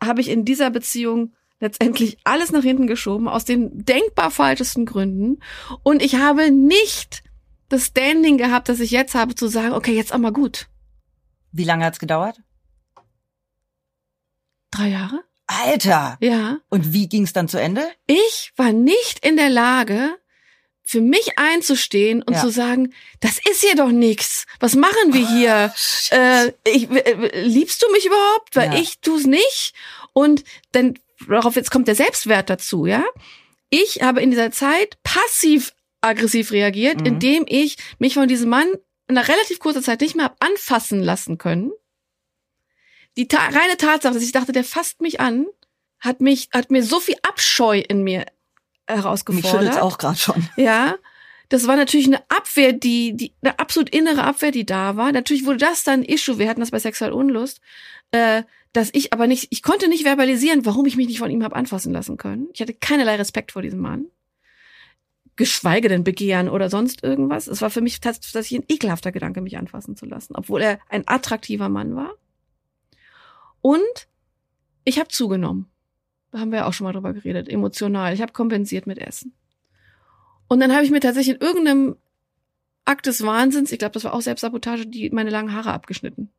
Habe 0.00 0.20
ich 0.20 0.28
in 0.28 0.44
dieser 0.44 0.70
Beziehung 0.70 1.32
letztendlich 1.58 2.18
alles 2.22 2.52
nach 2.52 2.62
hinten 2.62 2.86
geschoben 2.86 3.26
aus 3.26 3.44
den 3.44 3.84
denkbar 3.84 4.30
falschesten 4.30 4.86
Gründen 4.86 5.40
und 5.82 6.04
ich 6.04 6.14
habe 6.14 6.52
nicht 6.52 7.24
das 7.72 7.86
Standing 7.86 8.38
gehabt, 8.38 8.68
das 8.68 8.80
ich 8.80 8.90
jetzt 8.90 9.14
habe, 9.14 9.34
zu 9.34 9.48
sagen, 9.48 9.72
okay, 9.72 9.94
jetzt 9.94 10.12
auch 10.12 10.18
mal 10.18 10.32
gut. 10.32 10.66
Wie 11.52 11.64
lange 11.64 11.84
hat's 11.84 11.98
gedauert? 11.98 12.40
Drei 14.70 14.88
Jahre? 14.88 15.22
Alter! 15.46 16.16
Ja. 16.20 16.58
Und 16.70 16.92
wie 16.92 17.08
ging's 17.08 17.32
dann 17.32 17.48
zu 17.48 17.58
Ende? 17.60 17.86
Ich 18.06 18.52
war 18.56 18.72
nicht 18.72 19.24
in 19.24 19.36
der 19.36 19.50
Lage, 19.50 20.16
für 20.82 21.00
mich 21.00 21.38
einzustehen 21.38 22.22
und 22.22 22.34
Ja. 22.34 22.40
zu 22.40 22.50
sagen, 22.50 22.92
das 23.20 23.38
ist 23.50 23.60
hier 23.62 23.76
doch 23.76 23.90
nix. 23.90 24.46
Was 24.60 24.74
machen 24.74 25.12
wir 25.12 25.28
hier? 25.28 25.74
äh, 26.10 26.52
ich, 26.68 26.90
äh, 26.90 27.42
liebst 27.44 27.82
du 27.82 27.90
mich 27.92 28.06
überhaupt? 28.06 28.56
Weil 28.56 28.72
Ja. 28.74 28.80
ich 28.80 29.00
tu's 29.00 29.24
nicht. 29.26 29.74
Und 30.12 30.44
dann, 30.72 30.98
darauf 31.28 31.56
jetzt 31.56 31.70
kommt 31.70 31.88
der 31.88 31.94
Selbstwert 31.94 32.48
dazu, 32.50 32.86
ja? 32.86 33.04
Ich 33.70 34.02
habe 34.02 34.20
in 34.20 34.30
dieser 34.30 34.50
Zeit 34.52 34.98
passiv 35.02 35.72
aggressiv 36.02 36.52
reagiert, 36.52 37.00
Mhm. 37.00 37.06
indem 37.06 37.44
ich 37.48 37.76
mich 37.98 38.14
von 38.14 38.28
diesem 38.28 38.50
Mann 38.50 38.68
in 39.08 39.16
einer 39.16 39.26
relativ 39.28 39.58
kurzer 39.58 39.82
Zeit 39.82 40.00
nicht 40.00 40.14
mehr 40.16 40.26
hab 40.26 40.44
anfassen 40.44 41.02
lassen 41.02 41.38
können. 41.38 41.72
Die 43.16 43.28
ta 43.28 43.38
reine 43.46 43.76
Tatsache, 43.76 44.14
dass 44.14 44.22
ich 44.22 44.32
dachte, 44.32 44.52
der 44.52 44.64
fasst 44.64 45.00
mich 45.00 45.20
an, 45.20 45.46
hat 46.00 46.20
mich, 46.20 46.48
hat 46.52 46.70
mir 46.70 46.82
so 46.82 46.98
viel 46.98 47.16
Abscheu 47.22 47.78
in 47.80 48.02
mir 48.02 48.20
Mich 48.20 48.96
herausgefordert. 48.98 49.50
schüttelt's 49.50 49.76
auch 49.76 49.98
gerade 49.98 50.18
schon. 50.18 50.48
Ja, 50.56 50.96
das 51.50 51.66
war 51.66 51.76
natürlich 51.76 52.06
eine 52.06 52.22
Abwehr, 52.30 52.72
die, 52.72 53.14
die, 53.14 53.34
eine 53.42 53.58
absolut 53.58 53.90
innere 53.90 54.24
Abwehr, 54.24 54.50
die 54.50 54.64
da 54.64 54.96
war. 54.96 55.12
Natürlich 55.12 55.44
wurde 55.44 55.58
das 55.58 55.84
dann 55.84 56.00
ein 56.00 56.04
Issue. 56.04 56.38
Wir 56.38 56.48
hatten 56.48 56.60
das 56.60 56.70
bei 56.70 56.78
Sexualunlust, 56.78 57.60
äh, 58.12 58.42
dass 58.72 58.88
ich 58.94 59.12
aber 59.12 59.26
nicht, 59.26 59.48
ich 59.50 59.62
konnte 59.62 59.88
nicht 59.88 60.04
verbalisieren, 60.04 60.64
warum 60.64 60.86
ich 60.86 60.96
mich 60.96 61.06
nicht 61.08 61.18
von 61.18 61.30
ihm 61.30 61.44
habe 61.44 61.54
anfassen 61.56 61.92
lassen 61.92 62.16
können. 62.16 62.48
Ich 62.54 62.62
hatte 62.62 62.72
keinerlei 62.72 63.16
Respekt 63.16 63.52
vor 63.52 63.60
diesem 63.60 63.80
Mann. 63.80 64.06
Geschweige 65.36 65.88
denn 65.88 66.04
Begehren 66.04 66.48
oder 66.48 66.68
sonst 66.68 67.02
irgendwas. 67.02 67.46
Es 67.46 67.62
war 67.62 67.70
für 67.70 67.80
mich 67.80 68.00
tatsächlich 68.00 68.60
ein 68.60 68.64
ekelhafter 68.68 69.12
Gedanke, 69.12 69.40
mich 69.40 69.56
anfassen 69.56 69.96
zu 69.96 70.04
lassen, 70.06 70.34
obwohl 70.36 70.60
er 70.60 70.78
ein 70.88 71.04
attraktiver 71.06 71.68
Mann 71.68 71.96
war. 71.96 72.12
Und 73.60 74.08
ich 74.84 74.98
habe 74.98 75.08
zugenommen. 75.08 75.66
Da 76.30 76.40
haben 76.40 76.50
wir 76.50 76.60
ja 76.60 76.66
auch 76.66 76.72
schon 76.72 76.84
mal 76.84 76.92
drüber 76.92 77.12
geredet, 77.12 77.48
emotional. 77.48 78.14
Ich 78.14 78.22
habe 78.22 78.32
kompensiert 78.32 78.86
mit 78.86 78.98
Essen. 78.98 79.34
Und 80.48 80.60
dann 80.60 80.72
habe 80.72 80.84
ich 80.84 80.90
mir 80.90 81.00
tatsächlich 81.00 81.36
in 81.36 81.40
irgendeinem 81.40 81.96
Akt 82.84 83.06
des 83.06 83.24
Wahnsinns, 83.24 83.70
ich 83.70 83.78
glaube, 83.78 83.92
das 83.92 84.04
war 84.04 84.12
auch 84.12 84.20
Selbstsabotage, 84.22 84.86
die 84.86 85.08
meine 85.10 85.30
langen 85.30 85.52
Haare 85.54 85.72
abgeschnitten. 85.72 86.30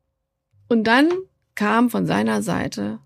Und 0.68 0.84
dann 0.86 1.10
kam 1.56 1.89
von 1.89 2.06
seiner 2.06 2.41
Seite 2.41 3.00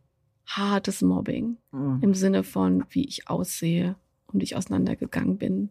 hartes 0.46 1.02
Mobbing 1.02 1.58
Mhm. 1.72 2.00
im 2.02 2.14
Sinne 2.14 2.44
von, 2.44 2.86
wie 2.90 3.06
ich 3.06 3.30
aussehe 3.30 3.96
und 4.34 4.44
ich 4.44 4.56
auseinandergegangen 4.56 5.38
bin. 5.38 5.70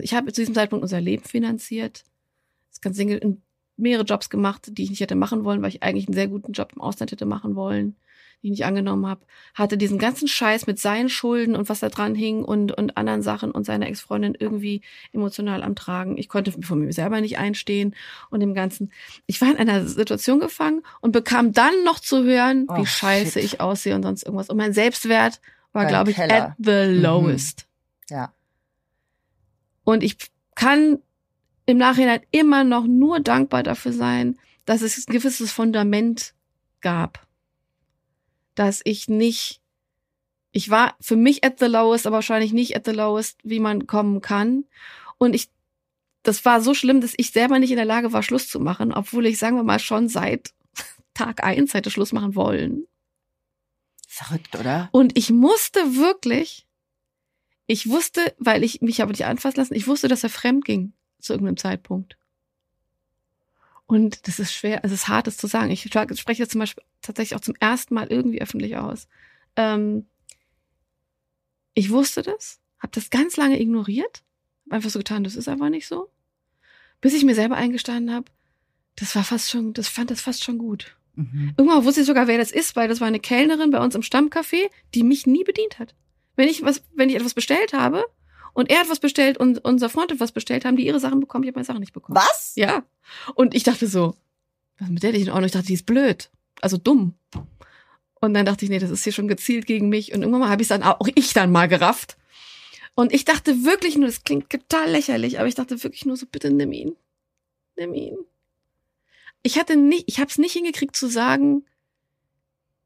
Ich 0.00 0.14
habe 0.14 0.32
zu 0.32 0.40
diesem 0.40 0.54
Zeitpunkt 0.54 0.82
unser 0.82 1.00
Leben 1.00 1.24
finanziert. 1.24 2.04
Das 2.70 2.80
ganze 2.80 2.98
Ding 3.04 3.10
in 3.10 3.42
mehrere 3.76 4.04
Jobs 4.04 4.30
gemacht, 4.30 4.68
die 4.70 4.84
ich 4.84 4.90
nicht 4.90 5.00
hätte 5.00 5.14
machen 5.16 5.44
wollen, 5.44 5.60
weil 5.62 5.70
ich 5.70 5.82
eigentlich 5.82 6.06
einen 6.06 6.14
sehr 6.14 6.28
guten 6.28 6.52
Job 6.52 6.72
im 6.74 6.80
Ausland 6.80 7.10
hätte 7.10 7.26
machen 7.26 7.56
wollen, 7.56 7.96
die 8.42 8.46
ich 8.48 8.50
nicht 8.52 8.64
angenommen 8.64 9.06
habe. 9.06 9.22
Hatte 9.54 9.76
diesen 9.76 9.98
ganzen 9.98 10.28
Scheiß 10.28 10.66
mit 10.68 10.78
seinen 10.78 11.08
Schulden 11.08 11.56
und 11.56 11.68
was 11.68 11.80
da 11.80 11.88
dran 11.88 12.14
hing 12.14 12.44
und, 12.44 12.70
und 12.70 12.96
anderen 12.96 13.22
Sachen 13.22 13.50
und 13.50 13.64
seiner 13.64 13.88
Ex-Freundin 13.88 14.36
irgendwie 14.38 14.82
emotional 15.12 15.62
am 15.64 15.74
Tragen. 15.74 16.16
Ich 16.16 16.28
konnte 16.28 16.52
von 16.52 16.78
mir 16.78 16.92
selber 16.92 17.20
nicht 17.20 17.38
einstehen 17.38 17.96
und 18.30 18.38
dem 18.40 18.54
Ganzen. 18.54 18.92
Ich 19.26 19.40
war 19.40 19.50
in 19.50 19.56
einer 19.56 19.86
Situation 19.86 20.38
gefangen 20.38 20.82
und 21.00 21.10
bekam 21.10 21.52
dann 21.52 21.82
noch 21.84 21.98
zu 21.98 22.22
hören, 22.22 22.66
Oh, 22.68 22.76
wie 22.76 22.86
scheiße 22.86 23.32
shit. 23.40 23.44
ich 23.44 23.60
aussehe 23.60 23.96
und 23.96 24.04
sonst 24.04 24.22
irgendwas. 24.22 24.48
Und 24.48 24.58
mein 24.58 24.72
Selbstwert 24.74 25.40
war, 25.72 25.86
glaube 25.86 26.10
ich, 26.10 26.16
Keller. 26.16 26.48
at 26.50 26.52
the 26.58 26.70
Mhm. 27.00 27.00
Ja. 28.12 28.34
Und 29.84 30.02
ich 30.02 30.16
kann 30.54 30.98
im 31.64 31.78
Nachhinein 31.78 32.20
immer 32.30 32.62
noch 32.62 32.86
nur 32.86 33.20
dankbar 33.20 33.62
dafür 33.62 33.92
sein, 33.92 34.38
dass 34.66 34.82
es 34.82 34.98
ein 34.98 35.12
gewisses 35.12 35.50
Fundament 35.50 36.34
gab. 36.82 37.26
Dass 38.54 38.82
ich 38.84 39.08
nicht, 39.08 39.62
ich 40.50 40.68
war 40.68 40.94
für 41.00 41.16
mich 41.16 41.42
at 41.42 41.58
the 41.58 41.66
lowest, 41.66 42.06
aber 42.06 42.16
wahrscheinlich 42.16 42.52
nicht 42.52 42.76
at 42.76 42.84
the 42.84 42.92
lowest, 42.92 43.38
wie 43.44 43.60
man 43.60 43.86
kommen 43.86 44.20
kann. 44.20 44.66
Und 45.16 45.34
ich, 45.34 45.48
das 46.22 46.44
war 46.44 46.60
so 46.60 46.74
schlimm, 46.74 47.00
dass 47.00 47.14
ich 47.16 47.30
selber 47.30 47.58
nicht 47.58 47.70
in 47.70 47.76
der 47.76 47.86
Lage 47.86 48.12
war, 48.12 48.22
Schluss 48.22 48.46
zu 48.46 48.60
machen, 48.60 48.92
obwohl 48.92 49.24
ich, 49.24 49.38
sagen 49.38 49.56
wir 49.56 49.64
mal, 49.64 49.78
schon 49.78 50.08
seit 50.08 50.52
Tag 51.14 51.42
eins 51.42 51.72
hätte 51.72 51.90
Schluss 51.90 52.12
machen 52.12 52.34
wollen. 52.34 52.86
Verrückt, 54.06 54.54
oder? 54.54 54.90
Und 54.92 55.16
ich 55.16 55.30
musste 55.30 55.96
wirklich, 55.96 56.66
ich 57.72 57.88
wusste, 57.88 58.34
weil 58.38 58.62
ich 58.64 58.82
mich 58.82 59.00
aber 59.00 59.12
nicht 59.12 59.24
anfassen 59.24 59.56
lassen, 59.56 59.74
ich 59.74 59.86
wusste, 59.86 60.06
dass 60.06 60.22
er 60.22 60.28
fremd 60.28 60.66
ging 60.66 60.92
zu 61.20 61.32
irgendeinem 61.32 61.56
Zeitpunkt. 61.56 62.18
Und 63.86 64.28
das 64.28 64.38
ist 64.38 64.52
schwer, 64.52 64.84
es 64.84 64.92
ist 64.92 65.08
hart, 65.08 65.26
das 65.26 65.38
zu 65.38 65.46
sagen. 65.46 65.70
Ich 65.70 65.80
spreche 65.80 66.42
das 66.42 66.50
zum 66.50 66.58
Beispiel 66.58 66.84
tatsächlich 67.00 67.34
auch 67.34 67.40
zum 67.40 67.54
ersten 67.60 67.94
Mal 67.94 68.08
irgendwie 68.08 68.42
öffentlich 68.42 68.76
aus. 68.76 69.08
Ähm, 69.56 70.04
ich 71.72 71.88
wusste 71.88 72.20
das, 72.20 72.60
habe 72.78 72.92
das 72.94 73.08
ganz 73.08 73.38
lange 73.38 73.58
ignoriert, 73.58 74.22
hab 74.66 74.74
einfach 74.74 74.90
so 74.90 74.98
getan, 74.98 75.24
das 75.24 75.34
ist 75.34 75.48
einfach 75.48 75.70
nicht 75.70 75.86
so, 75.86 76.10
bis 77.00 77.14
ich 77.14 77.24
mir 77.24 77.34
selber 77.34 77.56
eingestanden 77.56 78.14
habe, 78.14 78.30
das 78.96 79.16
war 79.16 79.24
fast 79.24 79.50
schon, 79.50 79.72
das 79.72 79.88
fand 79.88 80.10
das 80.10 80.20
fast 80.20 80.44
schon 80.44 80.58
gut. 80.58 80.94
Mhm. 81.14 81.54
Irgendwann 81.56 81.86
wusste 81.86 82.02
ich 82.02 82.06
sogar, 82.06 82.26
wer 82.26 82.36
das 82.36 82.52
ist, 82.52 82.76
weil 82.76 82.88
das 82.88 83.00
war 83.00 83.08
eine 83.08 83.20
Kellnerin 83.20 83.70
bei 83.70 83.82
uns 83.82 83.94
im 83.94 84.02
Stammcafé, 84.02 84.70
die 84.94 85.04
mich 85.04 85.26
nie 85.26 85.44
bedient 85.44 85.78
hat. 85.78 85.94
Wenn 86.36 86.48
ich 86.48 86.62
was, 86.62 86.82
wenn 86.94 87.08
ich 87.08 87.16
etwas 87.16 87.34
bestellt 87.34 87.72
habe 87.72 88.04
und 88.54 88.70
er 88.70 88.80
hat 88.80 88.90
was 88.90 89.00
bestellt 89.00 89.38
und 89.38 89.58
unser 89.64 89.88
Freund 89.88 90.10
hat 90.10 90.20
was 90.20 90.32
bestellt, 90.32 90.64
haben 90.64 90.76
die 90.76 90.86
ihre 90.86 91.00
Sachen 91.00 91.20
bekommen, 91.20 91.44
ich 91.44 91.48
habe 91.48 91.56
meine 91.58 91.66
Sachen 91.66 91.80
nicht 91.80 91.92
bekommen. 91.92 92.16
Was? 92.16 92.52
Ja. 92.56 92.82
Und 93.34 93.54
ich 93.54 93.62
dachte 93.64 93.86
so, 93.86 94.14
was 94.78 94.88
ist 94.88 94.94
mit 94.94 95.02
der 95.02 95.12
nicht 95.12 95.22
in 95.22 95.28
Ordnung? 95.28 95.46
Ich 95.46 95.52
dachte, 95.52 95.66
die 95.66 95.74
ist 95.74 95.86
blöd. 95.86 96.30
Also 96.60 96.76
dumm. 96.76 97.14
Und 98.20 98.34
dann 98.34 98.46
dachte 98.46 98.64
ich, 98.64 98.70
nee, 98.70 98.78
das 98.78 98.90
ist 98.90 99.04
hier 99.04 99.12
schon 99.12 99.28
gezielt 99.28 99.66
gegen 99.66 99.88
mich. 99.88 100.12
Und 100.12 100.20
irgendwann 100.22 100.42
mal 100.42 100.48
habe 100.50 100.62
ich 100.62 100.68
dann 100.68 100.82
auch 100.82 101.08
ich 101.14 101.32
dann 101.34 101.50
mal 101.50 101.66
gerafft. 101.68 102.16
Und 102.94 103.12
ich 103.12 103.24
dachte 103.24 103.64
wirklich 103.64 103.96
nur, 103.96 104.06
das 104.06 104.22
klingt 104.22 104.50
total 104.50 104.90
lächerlich, 104.90 105.38
aber 105.38 105.48
ich 105.48 105.54
dachte 105.54 105.82
wirklich 105.82 106.04
nur 106.04 106.16
so, 106.16 106.26
bitte 106.26 106.50
nimm 106.50 106.72
ihn. 106.72 106.96
Nimm 107.76 107.94
ihn. 107.94 108.16
Ich 109.42 109.58
hatte 109.58 109.76
nicht, 109.76 110.04
ich 110.06 110.20
habe 110.20 110.30
es 110.30 110.38
nicht 110.38 110.52
hingekriegt 110.52 110.94
zu 110.94 111.08
sagen, 111.08 111.64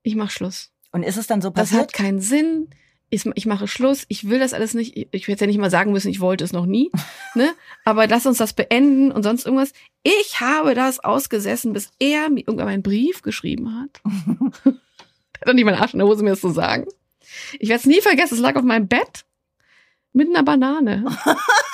ich 0.03 0.15
mach 0.15 0.31
Schluss. 0.31 0.71
Und 0.93 1.03
ist 1.03 1.17
es 1.17 1.27
dann 1.27 1.43
so 1.43 1.51
Das 1.51 1.71
passiert? 1.71 1.83
hat 1.83 1.93
keinen 1.93 2.21
Sinn. 2.21 2.71
Ich, 3.09 3.47
mache 3.47 3.69
Schluss. 3.69 4.05
Ich 4.09 4.29
will 4.29 4.41
das 4.41 4.53
alles 4.53 4.75
nicht. 4.75 4.97
Ich, 4.97 5.09
ich 5.13 5.29
hätte 5.29 5.45
ja 5.45 5.47
nicht 5.47 5.59
mal 5.59 5.71
sagen 5.71 5.93
müssen, 5.93 6.11
ich 6.11 6.21
wollte 6.21 6.43
es 6.43 6.53
noch 6.53 6.67
nie. 6.67 6.91
ne? 7.35 7.53
Aber 7.85 8.07
lass 8.09 8.27
uns 8.27 8.39
das 8.39 8.53
beenden 8.53 9.13
und 9.13 9.23
sonst 9.23 9.47
irgendwas. 9.47 9.73
Ich 10.03 10.41
habe 10.41 10.75
das 10.75 11.01
ausgesessen, 11.01 11.73
bis 11.73 11.91
er 12.01 12.31
mir 12.31 12.41
irgendwann 12.41 12.69
einen 12.69 12.83
Brief 12.83 13.23
geschrieben 13.23 13.81
hat. 13.81 14.01
er 14.65 15.41
hat 15.41 15.49
doch 15.49 15.53
nicht 15.53 15.65
mal 15.65 15.75
einen 15.75 15.83
Arsch 15.83 15.95
in 15.95 16.01
der 16.01 16.09
Hose, 16.09 16.25
mir 16.25 16.31
das 16.31 16.41
zu 16.41 16.51
sagen. 16.51 16.87
Ich 17.59 17.69
werde 17.69 17.81
es 17.81 17.87
nie 17.87 18.01
vergessen. 18.01 18.35
Es 18.35 18.41
lag 18.41 18.57
auf 18.57 18.63
meinem 18.63 18.89
Bett 18.89 19.25
mit 20.13 20.29
einer 20.29 20.43
Banane. 20.43 21.05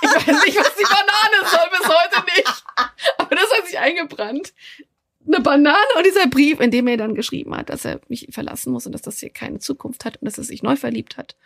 Ich 0.04 0.10
weiß 0.10 0.44
nicht, 0.44 0.58
was 0.58 0.74
die 0.74 0.82
Banane 0.82 1.48
soll, 1.48 1.70
bis 1.70 1.88
heute 1.88 2.24
nicht. 2.34 2.64
Aber 3.18 3.34
das 3.34 3.50
hat 3.56 3.66
sich 3.66 3.78
eingebrannt. 3.78 4.52
Eine 5.26 5.40
Banane 5.40 5.76
und 5.96 6.06
dieser 6.06 6.26
Brief, 6.26 6.60
in 6.60 6.70
dem 6.70 6.86
er 6.88 6.96
dann 6.96 7.14
geschrieben 7.14 7.56
hat, 7.56 7.70
dass 7.70 7.84
er 7.84 8.00
mich 8.08 8.28
verlassen 8.30 8.72
muss 8.72 8.86
und 8.86 8.92
dass 8.92 9.02
das 9.02 9.18
hier 9.20 9.30
keine 9.30 9.58
Zukunft 9.58 10.04
hat 10.04 10.16
und 10.16 10.26
dass 10.26 10.38
er 10.38 10.44
sich 10.44 10.62
neu 10.62 10.76
verliebt 10.76 11.16
hat. 11.16 11.36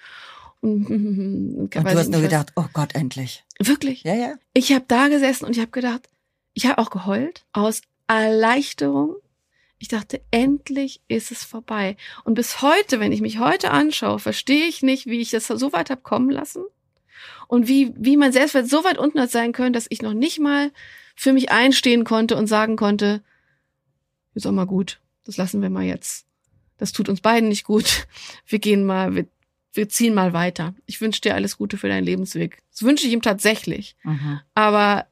Und, 0.60 0.86
und 0.90 1.74
du 1.74 1.84
hast 1.84 2.10
nur 2.10 2.22
gedacht, 2.22 2.52
oh 2.56 2.66
Gott, 2.72 2.94
endlich. 2.94 3.44
Wirklich? 3.58 4.02
Ja, 4.02 4.14
ja. 4.14 4.34
Ich 4.54 4.72
habe 4.72 4.84
da 4.88 5.08
gesessen 5.08 5.44
und 5.44 5.52
ich 5.52 5.60
habe 5.60 5.70
gedacht, 5.70 6.08
ich 6.54 6.66
habe 6.66 6.78
auch 6.78 6.90
geheult 6.90 7.44
aus 7.52 7.82
Erleichterung. 8.06 9.16
Ich 9.78 9.88
dachte, 9.88 10.22
endlich 10.30 11.02
ist 11.06 11.30
es 11.30 11.44
vorbei. 11.44 11.96
Und 12.24 12.34
bis 12.34 12.62
heute, 12.62 12.98
wenn 12.98 13.12
ich 13.12 13.20
mich 13.20 13.38
heute 13.38 13.70
anschaue, 13.70 14.18
verstehe 14.18 14.66
ich 14.66 14.82
nicht, 14.82 15.06
wie 15.06 15.20
ich 15.20 15.30
das 15.30 15.48
so 15.48 15.72
weit 15.72 15.90
habe 15.90 16.00
kommen 16.00 16.30
lassen. 16.30 16.64
Und 17.46 17.68
wie, 17.68 17.92
wie 17.96 18.16
mein 18.16 18.32
Selbstwert 18.32 18.68
so 18.68 18.84
weit 18.84 18.98
unten 18.98 19.20
hat 19.20 19.30
sein 19.30 19.52
können, 19.52 19.72
dass 19.72 19.86
ich 19.90 20.02
noch 20.02 20.14
nicht 20.14 20.38
mal 20.38 20.72
für 21.14 21.32
mich 21.32 21.50
einstehen 21.50 22.04
konnte 22.04 22.36
und 22.36 22.46
sagen 22.46 22.76
konnte, 22.76 23.22
ist 24.36 24.46
auch 24.46 24.52
mal 24.52 24.66
gut, 24.66 25.00
das 25.24 25.36
lassen 25.36 25.62
wir 25.62 25.70
mal 25.70 25.84
jetzt. 25.84 26.26
Das 26.78 26.92
tut 26.92 27.08
uns 27.08 27.20
beiden 27.20 27.48
nicht 27.48 27.64
gut. 27.64 28.06
Wir 28.46 28.58
gehen 28.58 28.84
mal, 28.84 29.14
wir, 29.14 29.26
wir 29.72 29.88
ziehen 29.88 30.14
mal 30.14 30.32
weiter. 30.32 30.74
Ich 30.84 31.00
wünsche 31.00 31.20
dir 31.20 31.34
alles 31.34 31.56
Gute 31.56 31.78
für 31.78 31.88
deinen 31.88 32.04
Lebensweg. 32.04 32.62
Das 32.70 32.82
wünsche 32.82 33.06
ich 33.06 33.12
ihm 33.12 33.22
tatsächlich. 33.22 33.96
Mhm. 34.04 34.40
Aber 34.54 35.06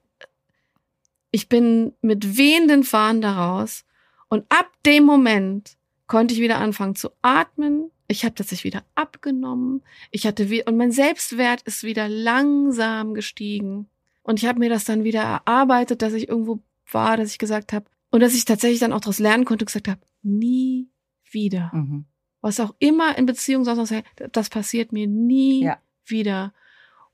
ich 1.31 1.49
bin 1.49 1.95
mit 2.01 2.37
wehenden 2.37 2.85
Fahnen 2.85 3.23
daraus. 3.23 3.85
Und 4.29 4.45
ab 4.51 4.71
dem 4.87 5.05
Moment 5.05 5.77
konnte 6.07 6.35
ich 6.35 6.41
wieder 6.41 6.59
anfangen 6.59 6.95
zu 6.95 7.11
atmen. 7.23 7.91
Ich 8.07 8.25
habe 8.25 8.35
tatsächlich 8.35 8.73
wieder 8.73 8.85
abgenommen. 8.95 9.83
Ich 10.11 10.27
hatte 10.27 10.51
wie 10.51 10.65
und 10.65 10.77
mein 10.77 10.93
Selbstwert 10.93 11.63
ist 11.63 11.83
wieder 11.83 12.09
langsam 12.09 13.15
gestiegen. 13.15 13.89
Und 14.23 14.39
ich 14.39 14.47
habe 14.47 14.59
mir 14.59 14.69
das 14.69 14.85
dann 14.85 15.05
wieder 15.05 15.23
erarbeitet, 15.23 16.03
dass 16.03 16.13
ich 16.13 16.29
irgendwo 16.29 16.61
war, 16.91 17.17
dass 17.17 17.31
ich 17.31 17.39
gesagt 17.39 17.73
habe 17.73 17.87
und 18.15 18.21
dass 18.21 18.33
ich 18.33 18.45
tatsächlich 18.45 18.79
dann 18.79 18.93
auch 18.93 19.01
daraus 19.01 19.19
lernen 19.19 19.45
konnte, 19.45 19.65
und 19.65 19.67
gesagt 19.67 19.89
habe, 19.89 20.01
nie 20.23 20.89
wieder. 21.33 21.73
Mhm. 21.75 22.05
Was 22.43 22.61
auch 22.61 22.73
immer 22.79 23.19
in 23.19 23.27
Beziehung 23.27 23.65
sonst 23.65 23.79
noch 23.79 23.87
sei, 23.89 24.05
das 24.31 24.51
passiert 24.51 24.93
mir 24.93 25.09
nie 25.09 25.65
Ja. 25.65 25.79
wieder. 26.07 26.55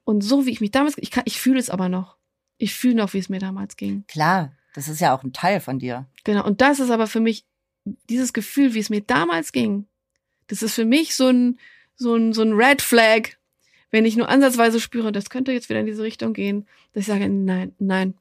Und 0.04 0.20
so 0.20 0.44
wie 0.44 0.50
ich 0.50 0.60
mich 0.60 0.72
damals, 0.72 0.98
ich 0.98 1.10
kann, 1.10 1.22
ich 1.24 1.40
fühle 1.40 1.58
es 1.58 1.70
aber 1.70 1.88
noch. 1.88 2.18
Ich 2.58 2.74
fühle 2.74 2.96
noch, 2.96 3.14
wie 3.14 3.18
es 3.18 3.30
mir 3.30 3.38
damals 3.38 3.78
ging. 3.78 4.04
Klar, 4.08 4.52
das 4.74 4.88
ist 4.88 5.00
ja 5.00 5.16
auch 5.16 5.24
ein 5.24 5.32
Teil 5.32 5.60
von 5.60 5.78
dir. 5.78 6.06
Genau. 6.24 6.44
Und 6.44 6.60
das 6.60 6.80
ist 6.80 6.90
aber 6.90 7.06
für 7.06 7.20
mich 7.20 7.46
dieses 8.10 8.34
Gefühl, 8.34 8.74
wie 8.74 8.80
es 8.80 8.90
mir 8.90 9.00
damals 9.00 9.52
ging. 9.52 9.86
Das 10.48 10.62
ist 10.62 10.74
für 10.74 10.84
mich 10.84 11.16
so 11.16 11.28
ein, 11.28 11.58
so 11.96 12.14
ein, 12.14 12.34
so 12.34 12.42
ein 12.42 12.52
Red 12.52 12.82
Flag, 12.82 13.38
wenn 13.90 14.04
ich 14.04 14.18
nur 14.18 14.28
ansatzweise 14.28 14.80
spüre, 14.80 15.12
das 15.12 15.30
könnte 15.30 15.52
jetzt 15.52 15.70
wieder 15.70 15.80
in 15.80 15.86
diese 15.86 16.02
Richtung 16.02 16.34
gehen, 16.34 16.66
dass 16.92 17.04
ich 17.04 17.06
sage, 17.06 17.26
nein, 17.30 17.74
nein, 17.78 18.12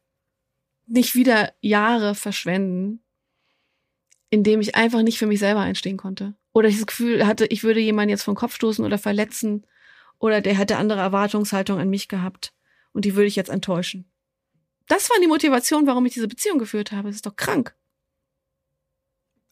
nicht 0.90 1.16
wieder 1.16 1.54
Jahre 1.62 2.16
verschwenden, 2.16 3.04
indem 4.30 4.62
ich 4.62 4.76
einfach 4.76 5.02
nicht 5.02 5.18
für 5.18 5.28
mich 5.28 5.40
selber 5.40 5.62
einstehen 5.62 5.98
konnte. 5.98 6.36
Oder 6.52 6.68
ich 6.68 6.78
das 6.78 6.88
Gefühl 6.88 7.26
hatte, 7.26 7.46
ich 7.46 7.64
würde 7.64 7.80
jemanden 7.80 8.10
jetzt 8.10 8.24
vom 8.24 8.36
Kopf 8.36 8.56
stoßen 8.56 8.84
oder 8.84 8.98
verletzen 8.98 9.66
oder 10.18 10.42
der 10.42 10.56
hätte 10.56 10.78
andere 10.78 11.00
Erwartungshaltung 11.00 11.80
an 11.80 11.90
mich 11.90 12.08
gehabt 12.08 12.54
und 12.92 13.06
die 13.06 13.16
würde 13.16 13.28
ich 13.28 13.36
jetzt 13.36 13.50
enttäuschen. 13.50 14.12
Das 14.88 15.10
war 15.10 15.18
die 15.22 15.28
Motivation, 15.28 15.86
warum 15.86 16.06
ich 16.06 16.14
diese 16.14 16.28
Beziehung 16.28 16.58
geführt 16.58 16.92
habe. 16.92 17.10
Das 17.10 17.16
ist 17.16 17.26
doch 17.26 17.36
krank. 17.36 17.76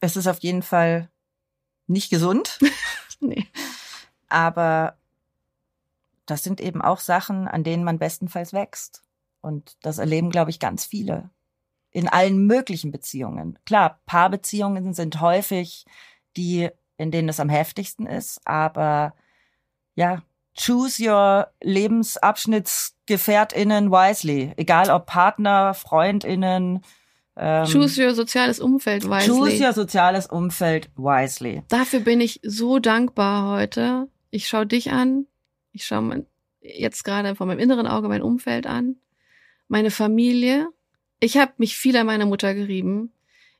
Es 0.00 0.16
ist 0.16 0.26
auf 0.26 0.40
jeden 0.40 0.62
Fall 0.62 1.10
nicht 1.86 2.10
gesund, 2.10 2.58
Nee. 3.20 3.46
aber 4.28 4.96
das 6.26 6.44
sind 6.44 6.60
eben 6.60 6.82
auch 6.82 7.00
Sachen, 7.00 7.48
an 7.48 7.64
denen 7.64 7.84
man 7.84 7.98
bestenfalls 7.98 8.52
wächst. 8.52 9.02
Und 9.40 9.76
das 9.82 9.98
erleben, 9.98 10.30
glaube 10.30 10.50
ich, 10.50 10.58
ganz 10.58 10.84
viele. 10.84 11.30
In 11.90 12.08
allen 12.08 12.46
möglichen 12.46 12.90
Beziehungen. 12.92 13.58
Klar, 13.64 14.00
Paarbeziehungen 14.06 14.94
sind 14.94 15.20
häufig 15.20 15.84
die, 16.36 16.68
in 16.96 17.10
denen 17.10 17.28
es 17.28 17.40
am 17.40 17.48
heftigsten 17.48 18.06
ist, 18.06 18.40
aber 18.44 19.14
ja, 19.94 20.22
choose 20.56 21.02
your 21.02 21.48
LebensabschnittsgefährtInnen 21.62 23.90
wisely. 23.90 24.52
Egal 24.56 24.90
ob 24.90 25.06
Partner, 25.06 25.74
FreundInnen. 25.74 26.82
Ähm, 27.36 27.64
Choose 27.66 28.04
your 28.04 28.14
soziales 28.14 28.60
Umfeld 28.60 29.04
wisely. 29.08 29.32
choose 29.32 29.64
your 29.64 29.72
soziales 29.72 30.26
Umfeld 30.26 30.90
wisely. 30.96 31.62
Dafür 31.68 32.00
bin 32.00 32.20
ich 32.20 32.40
so 32.42 32.78
dankbar 32.80 33.56
heute. 33.56 34.08
Ich 34.30 34.48
schaue 34.48 34.66
dich 34.66 34.90
an. 34.90 35.26
Ich 35.72 35.86
schaue 35.86 36.26
jetzt 36.60 37.04
gerade 37.04 37.34
vor 37.36 37.46
meinem 37.46 37.60
inneren 37.60 37.86
Auge 37.86 38.08
mein 38.08 38.22
Umfeld 38.22 38.66
an. 38.66 38.96
Meine 39.68 39.90
Familie. 39.90 40.68
Ich 41.20 41.36
habe 41.36 41.52
mich 41.58 41.76
viel 41.76 41.96
an 41.96 42.06
meine 42.06 42.26
Mutter 42.26 42.54
gerieben. 42.54 43.12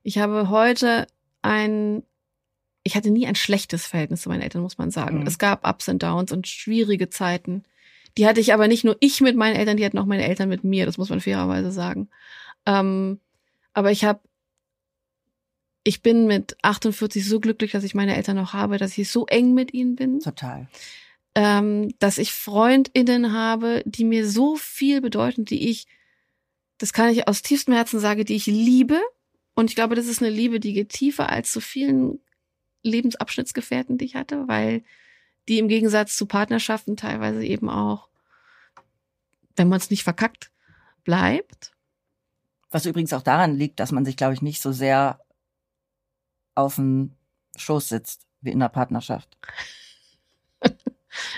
Ich 0.03 0.19
habe 0.19 0.49
heute 0.49 1.07
ein, 1.43 2.03
ich 2.83 2.97
hatte 2.97 3.11
nie 3.11 3.27
ein 3.27 3.35
schlechtes 3.35 3.87
Verhältnis 3.87 4.23
zu 4.23 4.29
meinen 4.29 4.43
Eltern, 4.43 4.63
muss 4.63 4.79
man 4.79 4.91
sagen. 4.91 5.21
Mhm. 5.21 5.27
Es 5.27 5.39
gab 5.39 5.67
Ups 5.69 5.89
und 5.89 6.03
Downs 6.03 6.33
und 6.33 6.47
schwierige 6.47 7.11
Zeiten. 7.11 7.65
Die 8.17 8.27
hatte 8.27 8.41
ich 8.41 8.53
aber 8.53 8.69
nicht 8.69 8.85
nur 8.85 8.97
ich 9.01 9.21
mit 9.21 9.37
meinen 9.37 9.57
Eltern, 9.57 9.77
die 9.77 9.85
hatten 9.85 9.99
auch 9.99 10.07
meine 10.07 10.27
Eltern 10.27 10.49
mit 10.49 10.65
mir. 10.65 10.87
Das 10.87 10.99
muss 10.99 11.11
man 11.11 11.21
fairerweise 11.21 11.71
sagen. 11.71 12.09
Ähm, 12.67 13.21
aber 13.75 13.91
ich 13.93 14.05
habe, 14.05 14.21
ich 15.85 16.03
bin 16.03 16.27
mit 16.27 16.57
48 16.63 17.27
so 17.27 17.39
glücklich, 17.41 17.73
dass 17.73 17.85
ich 17.85 17.95
meine 17.95 18.17
Eltern 18.17 18.37
noch 18.37 18.53
habe, 18.53 18.79
dass 18.79 18.97
ich 18.99 19.11
so 19.11 19.27
eng 19.27 19.55
mit 19.55 19.73
ihnen 19.73 19.95
bin, 19.95 20.21
Total. 20.21 20.69
ähm, 21.35 21.95
dass 21.99 22.19
ich 22.19 22.33
Freundinnen 22.33 23.33
habe, 23.33 23.83
die 23.85 24.05
mir 24.05 24.29
so 24.29 24.57
viel 24.57 25.01
bedeuten, 25.01 25.45
die 25.45 25.69
ich, 25.69 25.87
das 26.79 26.93
kann 26.93 27.11
ich 27.11 27.29
aus 27.29 27.43
tiefstem 27.43 27.75
Herzen 27.75 28.01
sagen, 28.01 28.25
die 28.25 28.37
ich 28.37 28.47
liebe. 28.47 29.01
Und 29.55 29.71
ich 29.71 29.77
glaube, 29.77 29.97
das 29.97 30.07
ist 30.07 30.23
eine 30.23 30.31
Liebe, 30.31 30.61
die 30.61 30.73
geht 30.73 30.91
tiefer 30.91 31.31
als 31.31 31.53
zu 31.53 31.61
vielen 31.61 32.21
Lebensabschnittsgefährten, 32.83 33.99
die 33.99 34.05
ich 34.05 34.15
hatte, 34.15 34.47
weil 34.47 34.85
die 35.49 35.59
im 35.59 35.69
Gegensatz 35.69 36.17
zu 36.17 36.27
Partnerschaften 36.27 36.97
teilweise 36.97 37.45
eben 37.45 37.69
auch, 37.69 38.09
wenn 39.57 39.69
man 39.69 39.79
es 39.79 39.91
nicht 39.91 40.05
verkackt, 40.05 40.53
bleibt. 41.05 41.73
Was 42.71 42.87
übrigens 42.87 43.13
auch 43.13 43.23
daran 43.23 43.57
liegt, 43.57 43.81
dass 43.81 43.93
man 43.93 44.05
sich, 44.05 44.17
glaube 44.17 44.35
ich, 44.35 44.43
nicht 44.43 44.63
so 44.63 44.73
sehr 44.73 45.21
auf 46.55 46.77
dem 46.77 47.17
Schoß 47.57 47.89
sitzt 47.89 48.27
wie 48.41 48.51
in 48.51 48.61
der 48.61 48.69
Partnerschaft. 48.69 49.37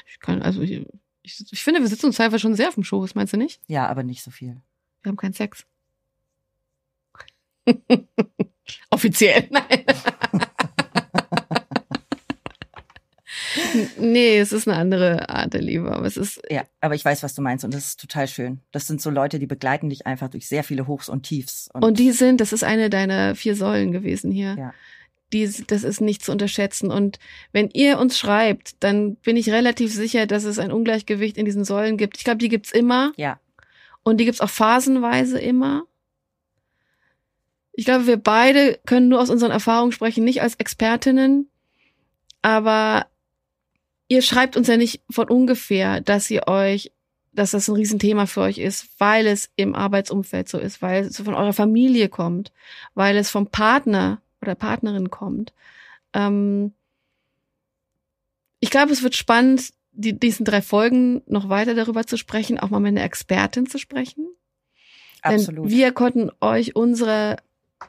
Ich 0.06 0.20
kann, 0.20 0.42
also 0.42 0.60
ich, 0.60 0.84
ich, 1.22 1.52
ich 1.52 1.62
finde, 1.62 1.80
wir 1.80 1.88
sitzen 1.88 2.06
uns 2.06 2.16
teilweise 2.16 2.40
schon 2.40 2.54
sehr 2.54 2.68
auf 2.68 2.74
dem 2.74 2.84
Schoß, 2.84 3.14
meinst 3.14 3.32
du 3.32 3.38
nicht? 3.38 3.62
Ja, 3.66 3.86
aber 3.86 4.02
nicht 4.02 4.22
so 4.22 4.30
viel. 4.30 4.60
Wir 5.02 5.10
haben 5.10 5.16
keinen 5.16 5.32
Sex. 5.32 5.64
Offiziell, 8.90 9.48
nein. 9.50 9.84
nee, 13.98 14.38
es 14.38 14.52
ist 14.52 14.68
eine 14.68 14.76
andere 14.76 15.28
Art 15.28 15.54
der 15.54 15.62
Liebe, 15.62 15.90
aber 15.92 16.06
es 16.06 16.16
ist, 16.16 16.40
Ja, 16.50 16.64
aber 16.80 16.94
ich 16.94 17.04
weiß, 17.04 17.22
was 17.22 17.34
du 17.34 17.42
meinst 17.42 17.64
und 17.64 17.74
das 17.74 17.86
ist 17.86 18.00
total 18.00 18.28
schön. 18.28 18.60
Das 18.72 18.86
sind 18.86 19.00
so 19.00 19.10
Leute, 19.10 19.38
die 19.38 19.46
begleiten 19.46 19.88
dich 19.88 20.06
einfach 20.06 20.28
durch 20.28 20.48
sehr 20.48 20.64
viele 20.64 20.86
Hochs 20.86 21.08
und 21.08 21.22
Tiefs. 21.22 21.68
und 21.74 21.98
die 21.98 22.12
sind, 22.12 22.40
das 22.40 22.52
ist 22.52 22.64
eine 22.64 22.90
deiner 22.90 23.34
vier 23.34 23.56
Säulen 23.56 23.92
gewesen 23.92 24.30
hier. 24.30 24.56
Ja. 24.58 24.74
Die, 25.32 25.48
das 25.68 25.84
ist 25.84 26.00
nicht 26.00 26.24
zu 26.24 26.32
unterschätzen. 26.32 26.90
Und 26.90 27.20
wenn 27.52 27.70
ihr 27.70 28.00
uns 28.00 28.18
schreibt, 28.18 28.82
dann 28.82 29.14
bin 29.14 29.36
ich 29.36 29.50
relativ 29.50 29.94
sicher, 29.94 30.26
dass 30.26 30.42
es 30.42 30.58
ein 30.58 30.72
Ungleichgewicht 30.72 31.36
in 31.36 31.44
diesen 31.44 31.64
Säulen 31.64 31.96
gibt. 31.96 32.18
Ich 32.18 32.24
glaube, 32.24 32.38
die 32.38 32.48
gibt's 32.48 32.72
immer. 32.72 33.12
Ja, 33.16 33.38
Und 34.02 34.18
die 34.18 34.24
gibt's 34.24 34.40
auch 34.40 34.50
phasenweise 34.50 35.38
immer. 35.38 35.84
Ich 37.72 37.84
glaube, 37.84 38.06
wir 38.06 38.16
beide 38.16 38.78
können 38.86 39.08
nur 39.08 39.20
aus 39.20 39.30
unseren 39.30 39.50
Erfahrungen 39.50 39.92
sprechen, 39.92 40.24
nicht 40.24 40.42
als 40.42 40.56
Expertinnen. 40.56 41.48
Aber 42.42 43.06
ihr 44.08 44.22
schreibt 44.22 44.56
uns 44.56 44.68
ja 44.68 44.76
nicht 44.76 45.02
von 45.10 45.28
ungefähr, 45.28 46.00
dass 46.00 46.30
ihr 46.30 46.48
euch, 46.48 46.92
dass 47.32 47.52
das 47.52 47.68
ein 47.68 47.76
Riesenthema 47.76 48.26
für 48.26 48.40
euch 48.42 48.58
ist, 48.58 48.88
weil 48.98 49.26
es 49.26 49.50
im 49.56 49.74
Arbeitsumfeld 49.74 50.48
so 50.48 50.58
ist, 50.58 50.82
weil 50.82 51.04
es 51.04 51.16
von 51.18 51.34
eurer 51.34 51.52
Familie 51.52 52.08
kommt, 52.08 52.52
weil 52.94 53.16
es 53.16 53.30
vom 53.30 53.46
Partner 53.46 54.20
oder 54.42 54.54
Partnerin 54.54 55.10
kommt. 55.10 55.52
Ähm, 56.12 56.72
ich 58.58 58.70
glaube, 58.70 58.92
es 58.92 59.02
wird 59.02 59.14
spannend, 59.14 59.70
die, 60.00 60.18
diesen 60.18 60.44
drei 60.44 60.62
Folgen 60.62 61.22
noch 61.26 61.48
weiter 61.48 61.74
darüber 61.74 62.06
zu 62.06 62.16
sprechen, 62.16 62.58
auch 62.58 62.70
mal 62.70 62.80
mit 62.80 62.90
einer 62.90 63.04
Expertin 63.04 63.66
zu 63.66 63.78
sprechen. 63.78 64.28
Absolut. 65.22 65.66
Denn 65.66 65.70
wir 65.70 65.92
konnten 65.92 66.30
euch 66.40 66.76
unsere 66.76 67.36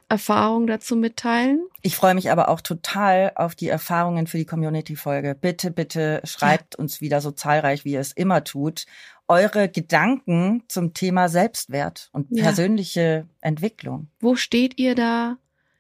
Erfahrungen 0.10 0.68
dazu 0.68 0.96
mitteilen. 0.96 1.66
Ich 1.82 1.96
freue 1.96 2.14
mich 2.14 2.32
aber 2.32 2.50
auch 2.50 2.62
total 2.62 3.32
auf 3.36 3.56
die 3.56 3.68
Erfahrungen 3.68 4.28
für 4.28 4.38
die 4.38 4.46
Community-Folge. 4.46 5.36
Bitte, 5.40 5.72
bitte 5.72 6.22
schreibt 6.24 6.76
ja. 6.76 6.80
uns 6.80 7.02
wieder 7.02 7.22
so 7.22 7.32
zahlreich, 7.32 7.86
wie 7.86 7.94
ihr 7.94 8.00
es 8.00 8.12
immer 8.12 8.44
tut, 8.44 8.86
eure 9.28 9.70
Gedanken 9.70 10.64
zum 10.68 10.94
Thema 10.94 11.30
Selbstwert 11.30 12.10
und 12.12 12.28
ja. 12.30 12.44
persönliche 12.44 13.28
Entwicklung. 13.40 14.08
Wo 14.20 14.36
steht 14.36 14.80
ihr 14.80 14.96
da 14.96 15.38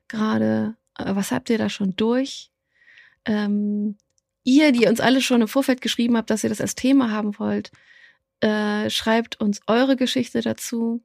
gerade? 0.07 0.75
Äh, 0.97 1.15
was 1.15 1.31
habt 1.31 1.49
ihr 1.49 1.57
da 1.57 1.69
schon 1.69 1.95
durch? 1.95 2.51
Ähm, 3.25 3.97
ihr, 4.43 4.71
die 4.71 4.87
uns 4.87 4.99
alle 4.99 5.21
schon 5.21 5.41
im 5.41 5.47
Vorfeld 5.47 5.81
geschrieben 5.81 6.17
habt, 6.17 6.29
dass 6.29 6.43
ihr 6.43 6.49
das 6.49 6.61
als 6.61 6.75
Thema 6.75 7.11
haben 7.11 7.37
wollt, 7.39 7.71
äh, 8.39 8.89
schreibt 8.89 9.39
uns 9.39 9.61
eure 9.67 9.95
Geschichte 9.95 10.41
dazu 10.41 11.01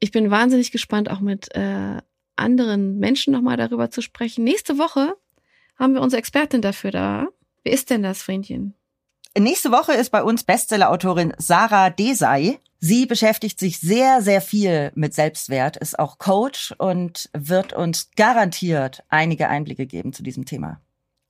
ich 0.00 0.10
bin 0.10 0.30
wahnsinnig 0.30 0.72
gespannt, 0.72 1.10
auch 1.10 1.20
mit 1.20 1.54
äh, 1.54 1.98
anderen 2.36 2.98
Menschen 2.98 3.32
nochmal 3.32 3.56
darüber 3.56 3.90
zu 3.90 4.02
sprechen. 4.02 4.44
Nächste 4.44 4.78
Woche 4.78 5.14
haben 5.78 5.94
wir 5.94 6.02
unsere 6.02 6.18
Expertin 6.18 6.62
dafür 6.62 6.90
da. 6.90 7.28
Wer 7.62 7.72
ist 7.72 7.90
denn 7.90 8.02
das, 8.02 8.22
Vriendchen? 8.22 8.74
Nächste 9.38 9.70
Woche 9.70 9.92
ist 9.92 10.10
bei 10.10 10.22
uns 10.22 10.44
Bestsellerautorin 10.44 11.34
Sarah 11.38 11.90
Desai. 11.90 12.58
Sie 12.78 13.06
beschäftigt 13.06 13.58
sich 13.58 13.80
sehr, 13.80 14.22
sehr 14.22 14.40
viel 14.40 14.92
mit 14.94 15.14
Selbstwert, 15.14 15.76
ist 15.76 15.98
auch 15.98 16.18
Coach 16.18 16.74
und 16.78 17.30
wird 17.32 17.72
uns 17.72 18.10
garantiert 18.16 19.02
einige 19.08 19.48
Einblicke 19.48 19.86
geben 19.86 20.12
zu 20.12 20.22
diesem 20.22 20.44
Thema. 20.44 20.80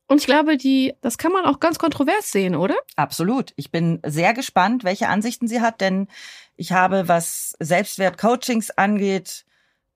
Und 0.07 0.21
ich 0.21 0.25
glaube, 0.25 0.57
die, 0.57 0.93
das 1.01 1.17
kann 1.17 1.33
man 1.33 1.45
auch 1.45 1.59
ganz 1.59 1.79
kontrovers 1.79 2.31
sehen, 2.31 2.55
oder? 2.55 2.75
Absolut. 2.95 3.53
Ich 3.57 3.71
bin 3.71 3.99
sehr 4.05 4.33
gespannt, 4.33 4.83
welche 4.83 5.09
Ansichten 5.09 5.47
sie 5.47 5.61
hat, 5.61 5.81
denn 5.81 6.07
ich 6.55 6.71
habe, 6.71 7.07
was 7.07 7.55
Selbstwert-Coachings 7.59 8.71
angeht, 8.71 9.45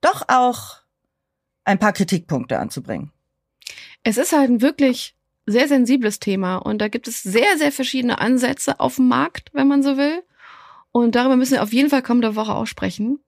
doch 0.02 0.22
auch 0.28 0.82
ein 1.64 1.78
paar 1.78 1.92
Kritikpunkte 1.92 2.58
anzubringen. 2.58 3.10
Es 4.02 4.18
ist 4.18 4.32
halt 4.32 4.50
ein 4.50 4.60
wirklich 4.60 5.16
sehr 5.46 5.66
sensibles 5.66 6.20
Thema 6.20 6.56
und 6.56 6.78
da 6.78 6.88
gibt 6.88 7.08
es 7.08 7.22
sehr, 7.22 7.56
sehr 7.56 7.72
verschiedene 7.72 8.18
Ansätze 8.18 8.80
auf 8.80 8.96
dem 8.96 9.08
Markt, 9.08 9.50
wenn 9.54 9.68
man 9.68 9.82
so 9.82 9.96
will. 9.96 10.22
Und 10.92 11.14
darüber 11.14 11.36
müssen 11.36 11.54
wir 11.54 11.62
auf 11.62 11.72
jeden 11.72 11.88
Fall 11.88 12.02
kommende 12.02 12.36
Woche 12.36 12.54
auch 12.54 12.66
sprechen. 12.66 13.18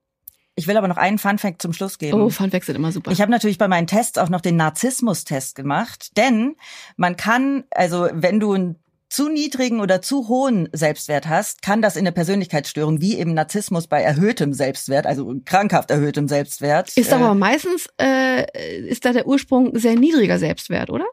Ich 0.55 0.67
will 0.67 0.77
aber 0.77 0.87
noch 0.87 0.97
einen 0.97 1.19
Funfact 1.19 1.61
zum 1.61 1.73
Schluss 1.73 1.97
geben. 1.97 2.21
Oh, 2.21 2.29
Funfacts 2.29 2.67
sind 2.67 2.77
immer 2.77 2.91
super. 2.91 3.11
Ich 3.11 3.19
habe 3.19 3.31
natürlich 3.31 3.57
bei 3.57 3.67
meinen 3.67 3.87
Tests 3.87 4.17
auch 4.17 4.29
noch 4.29 4.41
den 4.41 4.55
Narzissmus-Test 4.55 5.55
gemacht, 5.55 6.15
denn 6.17 6.55
man 6.95 7.17
kann, 7.17 7.65
also 7.71 8.07
wenn 8.13 8.39
du 8.39 8.53
einen 8.53 8.79
zu 9.09 9.29
niedrigen 9.29 9.81
oder 9.81 10.01
zu 10.01 10.27
hohen 10.27 10.67
Selbstwert 10.71 11.27
hast, 11.27 11.61
kann 11.61 11.81
das 11.81 11.95
in 11.95 12.01
eine 12.01 12.11
Persönlichkeitsstörung 12.11 13.01
wie 13.01 13.17
eben 13.17 13.33
Narzissmus 13.33 13.87
bei 13.87 14.01
erhöhtem 14.01 14.53
Selbstwert, 14.53 15.05
also 15.05 15.33
krankhaft 15.45 15.91
erhöhtem 15.91 16.27
Selbstwert. 16.27 16.95
Ist 16.97 17.13
aber 17.13 17.31
äh, 17.31 17.35
meistens 17.35 17.87
äh, 18.01 18.45
ist 18.87 19.05
da 19.05 19.13
der 19.13 19.27
Ursprung 19.27 19.77
sehr 19.77 19.95
niedriger 19.95 20.39
Selbstwert, 20.39 20.89
oder? 20.89 21.05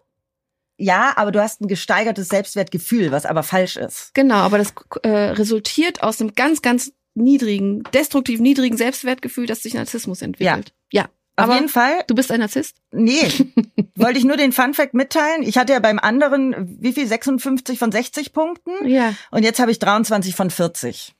Ja, 0.78 1.12
aber 1.16 1.30
du 1.30 1.40
hast 1.40 1.60
ein 1.60 1.68
gesteigertes 1.68 2.28
Selbstwertgefühl, 2.28 3.12
was 3.12 3.26
aber 3.26 3.42
falsch 3.42 3.76
ist. 3.76 4.14
Genau, 4.14 4.36
aber 4.36 4.58
das 4.58 4.72
äh, 5.02 5.08
resultiert 5.08 6.02
aus 6.02 6.20
einem 6.20 6.34
ganz, 6.34 6.62
ganz 6.62 6.92
niedrigen, 7.14 7.82
destruktiv 7.94 8.40
niedrigen 8.40 8.76
Selbstwertgefühl, 8.76 9.46
das 9.46 9.62
sich 9.62 9.74
Narzissmus 9.74 10.22
entwickelt. 10.22 10.72
Ja. 10.90 11.02
ja. 11.02 11.08
Auf 11.36 11.54
jeden 11.54 11.68
Fall. 11.68 12.04
Du 12.06 12.14
bist 12.14 12.30
ein 12.30 12.40
Narzisst? 12.40 12.76
Nee. 12.90 13.22
Wollte 13.96 14.18
ich 14.18 14.24
nur 14.24 14.36
den 14.36 14.52
Fun 14.52 14.74
Fact 14.74 14.94
mitteilen. 14.94 15.42
Ich 15.42 15.56
hatte 15.56 15.72
ja 15.72 15.80
beim 15.80 15.98
anderen, 15.98 16.76
wie 16.80 16.92
viel? 16.92 17.06
56 17.06 17.78
von 17.78 17.90
60 17.90 18.32
Punkten. 18.32 18.86
Ja. 18.86 19.14
Und 19.30 19.42
jetzt 19.42 19.58
habe 19.58 19.70
ich 19.70 19.78
23 19.78 20.34
von 20.34 20.50
40. 20.50 21.14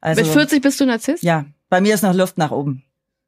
Also, 0.00 0.22
Mit 0.22 0.30
40 0.30 0.62
bist 0.62 0.80
du 0.80 0.86
Narzisst? 0.86 1.22
Ja. 1.22 1.46
Bei 1.68 1.80
mir 1.80 1.94
ist 1.94 2.02
noch 2.02 2.14
Luft 2.14 2.38
nach 2.38 2.50
oben. 2.50 2.84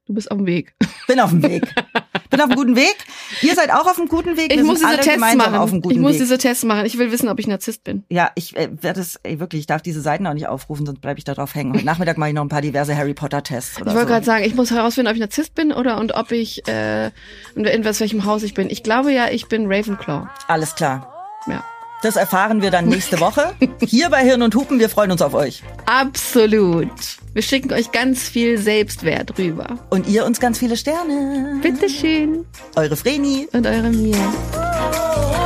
Du 0.07 0.15
bist 0.15 0.31
auf 0.31 0.39
dem 0.39 0.47
Weg. 0.47 0.75
Bin 1.09 1.19
auf 1.21 1.31
dem 1.31 1.43
Weg. 1.43 1.75
Bin 2.31 2.41
auf 2.41 2.47
einem 2.47 2.57
guten 2.57 2.77
Weg. 2.77 2.97
Ihr 3.43 3.55
seid 3.55 3.71
auch 3.71 3.87
auf 3.87 3.99
einem 3.99 4.09
guten 4.09 4.37
Weg. 4.37 4.51
Wir 4.51 4.59
ich 4.59 4.65
muss 4.65 4.81
diese 4.81 4.97
Tests 4.97 5.35
machen. 5.35 5.83
ich 5.91 5.99
muss 5.99 6.13
Weg. 6.13 6.21
diese 6.21 6.39
Tests 6.39 6.65
machen. 6.65 6.87
Ich 6.87 6.99
will 6.99 7.13
wissen, 7.13 7.29
ob 7.29 7.39
ich 7.39 7.47
Narzisst 7.47 7.85
bin. 7.85 8.05
Ja, 8.09 8.31
ich 8.35 8.57
äh, 8.57 8.69
werde 8.81 9.01
es 9.01 9.17
ey, 9.23 9.41
wirklich. 9.41 9.61
Ich 9.61 9.67
darf 9.67 9.83
diese 9.83 10.01
Seiten 10.01 10.27
auch 10.27 10.35
nicht 10.35 10.49
aufrufen, 10.49 10.87
sonst 10.87 11.01
bleibe 11.01 11.19
ich 11.19 11.25
da 11.25 11.35
drauf 11.35 11.55
hängen. 11.55 11.75
Heute 11.75 11.85
Nachmittag 11.85 12.19
mache 12.19 12.31
ich 12.31 12.35
noch 12.35 12.43
ein 12.43 12.49
paar 12.49 12.63
diverse 12.63 12.97
Harry 12.97 13.15
Potter 13.15 13.43
Tests. 13.43 13.79
ich 13.79 13.85
wollte 13.85 14.01
so. 14.01 14.07
gerade 14.07 14.25
sagen, 14.25 14.45
ich 14.45 14.55
muss 14.55 14.71
herausfinden, 14.71 15.09
ob 15.09 15.15
ich 15.15 15.21
Narzisst 15.21 15.55
bin 15.55 15.73
oder 15.73 15.99
und 15.99 16.15
ob 16.15 16.33
ich 16.33 16.67
äh, 16.69 17.07
in, 17.55 17.65
in 17.65 17.85
welchem 17.85 18.25
Haus 18.25 18.43
ich 18.43 18.55
bin. 18.55 18.71
Ich 18.71 18.83
glaube 18.83 19.13
ja, 19.13 19.29
ich 19.29 19.47
bin 19.49 19.67
Ravenclaw. 19.67 20.29
Alles 20.49 20.75
klar. 20.75 21.13
Ja. 21.47 21.65
Das 22.03 22.17
erfahren 22.17 22.63
wir 22.63 22.71
dann 22.71 22.87
nächste 22.87 23.21
Woche. 23.21 23.55
Hier 23.81 24.11
bei 24.11 24.23
Hirn 24.23 24.43
und 24.43 24.55
Hupen. 24.55 24.79
Wir 24.79 24.89
freuen 24.89 25.11
uns 25.11 25.23
auf 25.23 25.35
euch. 25.35 25.63
Absolut. 25.87 26.91
Wir 27.33 27.43
schicken 27.43 27.73
euch 27.73 27.91
ganz 27.93 28.29
viel 28.29 28.59
Selbstwert 28.59 29.39
rüber. 29.39 29.79
Und 29.91 30.07
ihr 30.07 30.25
uns 30.25 30.39
ganz 30.39 30.59
viele 30.59 30.77
Sterne. 30.77 31.59
Bitteschön. 31.63 32.47
Eure 32.77 32.97
Vreni. 32.97 33.49
Und 33.53 33.67
eure 33.67 33.91
Mia. 33.91 35.46